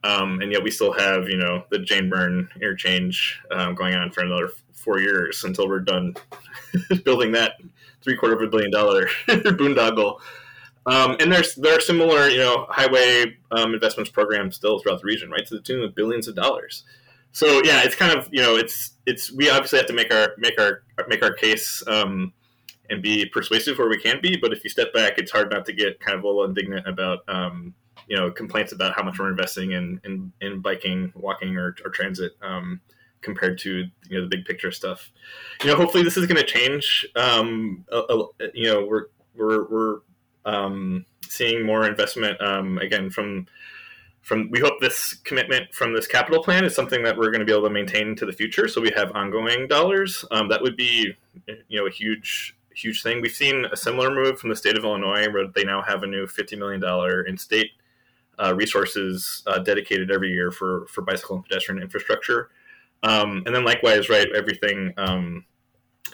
Um, 0.05 0.41
and 0.41 0.53
yet 0.53 0.63
we 0.63 0.71
still 0.71 0.93
have, 0.93 1.29
you 1.29 1.37
know, 1.37 1.65
the 1.71 1.79
Jane 1.79 2.09
Byrne 2.09 2.49
interchange 2.57 3.41
um, 3.51 3.75
going 3.75 3.95
on 3.95 4.11
for 4.11 4.23
another 4.23 4.51
four 4.73 5.01
years 5.01 5.43
until 5.45 5.69
we're 5.69 5.81
done 5.81 6.15
building 7.05 7.33
that 7.33 7.55
three 8.03 8.17
quarter 8.17 8.37
of 8.37 8.43
a 8.43 8.47
billion 8.47 8.71
dollar 8.71 9.07
boondoggle. 9.27 10.21
Um, 10.87 11.17
and 11.19 11.33
there's 11.33 11.57
there 11.57 11.77
are 11.77 11.81
similar, 11.81 12.29
you 12.29 12.39
know, 12.39 12.67
highway 12.69 13.37
um, 13.51 13.75
investments 13.75 14.11
programs 14.11 14.55
still 14.55 14.79
throughout 14.79 15.01
the 15.01 15.07
region, 15.07 15.31
right, 15.31 15.45
to 15.45 15.55
the 15.57 15.61
tune 15.61 15.83
of 15.83 15.97
billions 15.97 16.29
of 16.29 16.37
dollars. 16.37 16.85
So 17.33 17.61
yeah, 17.65 17.83
it's 17.83 17.97
kind 17.97 18.17
of 18.17 18.29
you 18.31 18.41
know, 18.41 18.55
it's 18.55 18.93
it's 19.05 19.33
we 19.33 19.51
obviously 19.51 19.79
have 19.79 19.89
to 19.89 19.93
make 19.93 20.15
our 20.15 20.35
make 20.39 20.61
our 20.61 20.83
make 21.09 21.25
our 21.25 21.33
case 21.33 21.83
um, 21.89 22.33
and 22.91 23.03
be 23.03 23.27
persuasive 23.27 23.79
where 23.79 23.89
we 23.89 23.99
can 23.99 24.21
be. 24.21 24.37
But 24.37 24.53
if 24.53 24.65
you 24.65 24.71
step 24.71 24.93
back, 24.93 25.19
it's 25.19 25.31
hard 25.31 25.51
not 25.51 25.65
to 25.67 25.73
get 25.73 26.01
kind 26.01 26.19
of 26.19 26.25
a 26.25 26.27
little 26.27 26.45
indignant 26.45 26.87
about 26.87 27.21
um, 27.29 27.75
you 28.09 28.17
know 28.17 28.31
complaints 28.31 28.73
about 28.73 28.95
how 28.95 29.03
much 29.03 29.19
we're 29.19 29.31
investing 29.31 29.73
in 29.73 30.01
in, 30.05 30.33
in 30.41 30.61
biking, 30.61 31.13
walking, 31.15 31.57
or, 31.57 31.77
or 31.85 31.91
transit. 31.91 32.33
Um, 32.43 32.81
compared 33.23 33.59
to 33.59 33.85
you 34.09 34.19
know 34.19 34.21
the 34.21 34.29
big 34.29 34.45
picture 34.45 34.71
stuff, 34.71 35.11
you 35.63 35.69
know. 35.69 35.77
Hopefully, 35.77 36.05
this 36.05 36.17
is 36.17 36.27
going 36.27 36.37
to 36.37 36.47
change. 36.47 37.07
Um, 37.17 37.85
a, 37.91 37.99
a, 37.99 38.27
you 38.55 38.73
know, 38.73 38.87
we're 38.87 39.07
we're 39.35 39.65
we're 39.69 39.99
um, 40.45 41.05
seeing 41.29 41.67
more 41.67 41.87
investment 41.87 42.41
um, 42.41 42.79
again 42.79 43.11
from 43.11 43.47
from 44.23 44.51
we 44.51 44.59
hope 44.59 44.81
this 44.81 45.15
commitment 45.15 45.73
from 45.73 45.95
this 45.95 46.07
capital 46.07 46.43
plan 46.43 46.65
is 46.65 46.75
something 46.75 47.03
that 47.05 47.17
we're 47.17 47.31
going 47.31 47.41
to 47.41 47.45
be 47.45 47.53
able 47.53 47.67
to 47.67 47.73
maintain 47.73 48.09
into 48.09 48.27
the 48.27 48.33
future 48.33 48.67
so 48.67 48.81
we 48.81 48.91
have 48.97 49.13
ongoing 49.13 49.69
dollars 49.69 50.25
um, 50.33 50.49
that 50.49 50.61
would 50.61 50.77
be 50.77 51.15
you 51.69 51.79
know 51.79 51.87
a 51.87 51.91
huge 51.91 52.56
huge 52.77 53.03
thing 53.03 53.21
we've 53.21 53.33
seen 53.33 53.65
a 53.73 53.77
similar 53.77 54.11
move 54.11 54.39
from 54.39 54.51
the 54.51 54.57
state 54.57 54.77
of 54.77 54.85
illinois 54.85 55.29
where 55.33 55.47
they 55.49 55.65
now 55.65 55.83
have 55.83 56.03
a 56.03 56.07
new 56.07 56.27
$50 56.27 56.59
million 56.59 56.83
in 57.27 57.37
state 57.39 57.71
uh, 58.39 58.55
resources 58.55 59.43
uh, 59.47 59.59
dedicated 59.59 60.11
every 60.11 60.31
year 60.31 60.51
for 60.51 60.87
for 60.89 61.03
bicycle 61.03 61.37
and 61.37 61.45
pedestrian 61.45 61.83
infrastructure 61.83 62.51
um, 63.03 63.43
and 63.47 63.55
then 63.55 63.65
likewise 63.65 64.09
right 64.09 64.29
everything 64.35 64.93
um, 64.99 65.45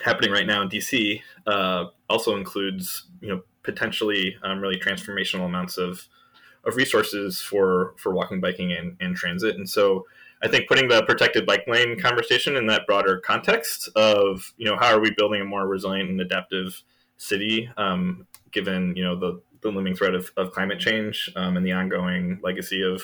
happening 0.03 0.31
right 0.31 0.47
now 0.47 0.61
in 0.61 0.69
dc 0.69 1.21
uh, 1.47 1.85
also 2.09 2.37
includes 2.37 3.07
you 3.19 3.27
know 3.27 3.41
potentially 3.63 4.37
um, 4.43 4.59
really 4.59 4.77
transformational 4.77 5.45
amounts 5.45 5.77
of 5.77 6.07
of 6.65 6.75
resources 6.75 7.41
for 7.41 7.93
for 7.97 8.13
walking, 8.13 8.39
biking, 8.39 8.71
and, 8.71 8.95
and 8.99 9.15
transit. 9.15 9.55
And 9.55 9.69
so 9.69 10.05
I 10.43 10.49
think 10.49 10.67
putting 10.67 10.89
the 10.89 11.03
protected 11.03 11.45
bike 11.45 11.63
lane 11.67 11.97
conversation 11.97 12.57
in 12.57 12.67
that 12.67 12.85
broader 12.85 13.17
context 13.19 13.89
of 13.95 14.53
you 14.57 14.65
know 14.65 14.75
how 14.77 14.93
are 14.93 14.99
we 14.99 15.11
building 15.11 15.41
a 15.41 15.45
more 15.45 15.67
resilient 15.67 16.09
and 16.09 16.19
adaptive 16.19 16.83
city, 17.17 17.69
um, 17.77 18.27
given 18.51 18.93
you 18.95 19.03
know 19.03 19.15
the 19.15 19.41
the 19.61 19.69
looming 19.69 19.95
threat 19.95 20.13
of, 20.13 20.29
of 20.35 20.51
climate 20.51 20.79
change 20.79 21.31
um, 21.37 21.55
and 21.55 21.65
the 21.65 21.71
ongoing 21.71 22.39
legacy 22.43 22.81
of 22.83 23.01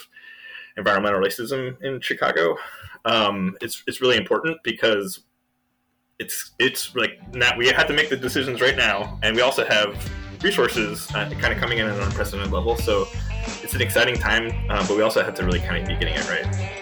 environmental 0.76 1.22
racism 1.22 1.82
in 1.82 2.02
Chicago. 2.02 2.58
Um, 3.06 3.56
it's 3.62 3.84
it's 3.88 4.02
really 4.02 4.18
important 4.18 4.58
because 4.64 5.22
it's 6.20 6.52
it's 6.60 6.94
like 6.96 7.34
now 7.34 7.58
we 7.58 7.68
have 7.68 7.88
to 7.88 7.94
make 7.94 8.10
the 8.10 8.18
decisions 8.18 8.60
right 8.60 8.76
now, 8.76 9.18
and 9.24 9.34
we 9.34 9.42
also 9.42 9.66
have 9.66 9.96
resources 10.44 11.10
uh, 11.16 11.30
kind 11.40 11.54
of 11.54 11.58
coming 11.60 11.78
in 11.78 11.88
at 11.88 11.96
an 11.96 12.04
unprecedented 12.04 12.52
level. 12.52 12.76
So 12.76 13.08
it's 13.64 13.74
an 13.74 13.82
exciting 13.82 14.16
time, 14.16 14.52
uh, 14.70 14.86
but 14.88 14.98
we 14.98 15.04
also 15.04 15.24
have 15.24 15.34
to 15.36 15.46
really 15.46 15.60
kind 15.60 15.82
of 15.82 15.88
be 15.88 15.96
getting 15.96 16.16
it 16.16 16.30
right. 16.30 16.79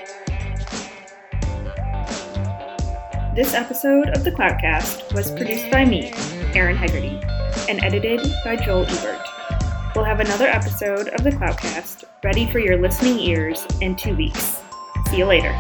This 3.38 3.54
episode 3.54 4.10
of 4.18 4.24
the 4.24 4.32
Cloudcast 4.32 5.14
was 5.14 5.30
produced 5.30 5.70
by 5.70 5.86
me, 5.86 6.12
Erin 6.56 6.76
Hegarty, 6.76 7.22
and 7.70 7.84
edited 7.84 8.20
by 8.44 8.56
Joel 8.56 8.88
Ebert. 8.88 9.22
We'll 9.96 10.06
have 10.06 10.20
another 10.20 10.48
episode 10.48 11.10
of 11.10 11.24
the 11.24 11.30
Cloudcast 11.30 12.06
ready 12.24 12.50
for 12.50 12.58
your 12.58 12.78
listening 12.78 13.20
ears 13.20 13.64
in 13.80 13.96
two 13.96 14.16
weeks. 14.16 14.60
See 15.12 15.18
you 15.18 15.26
later. 15.26 15.52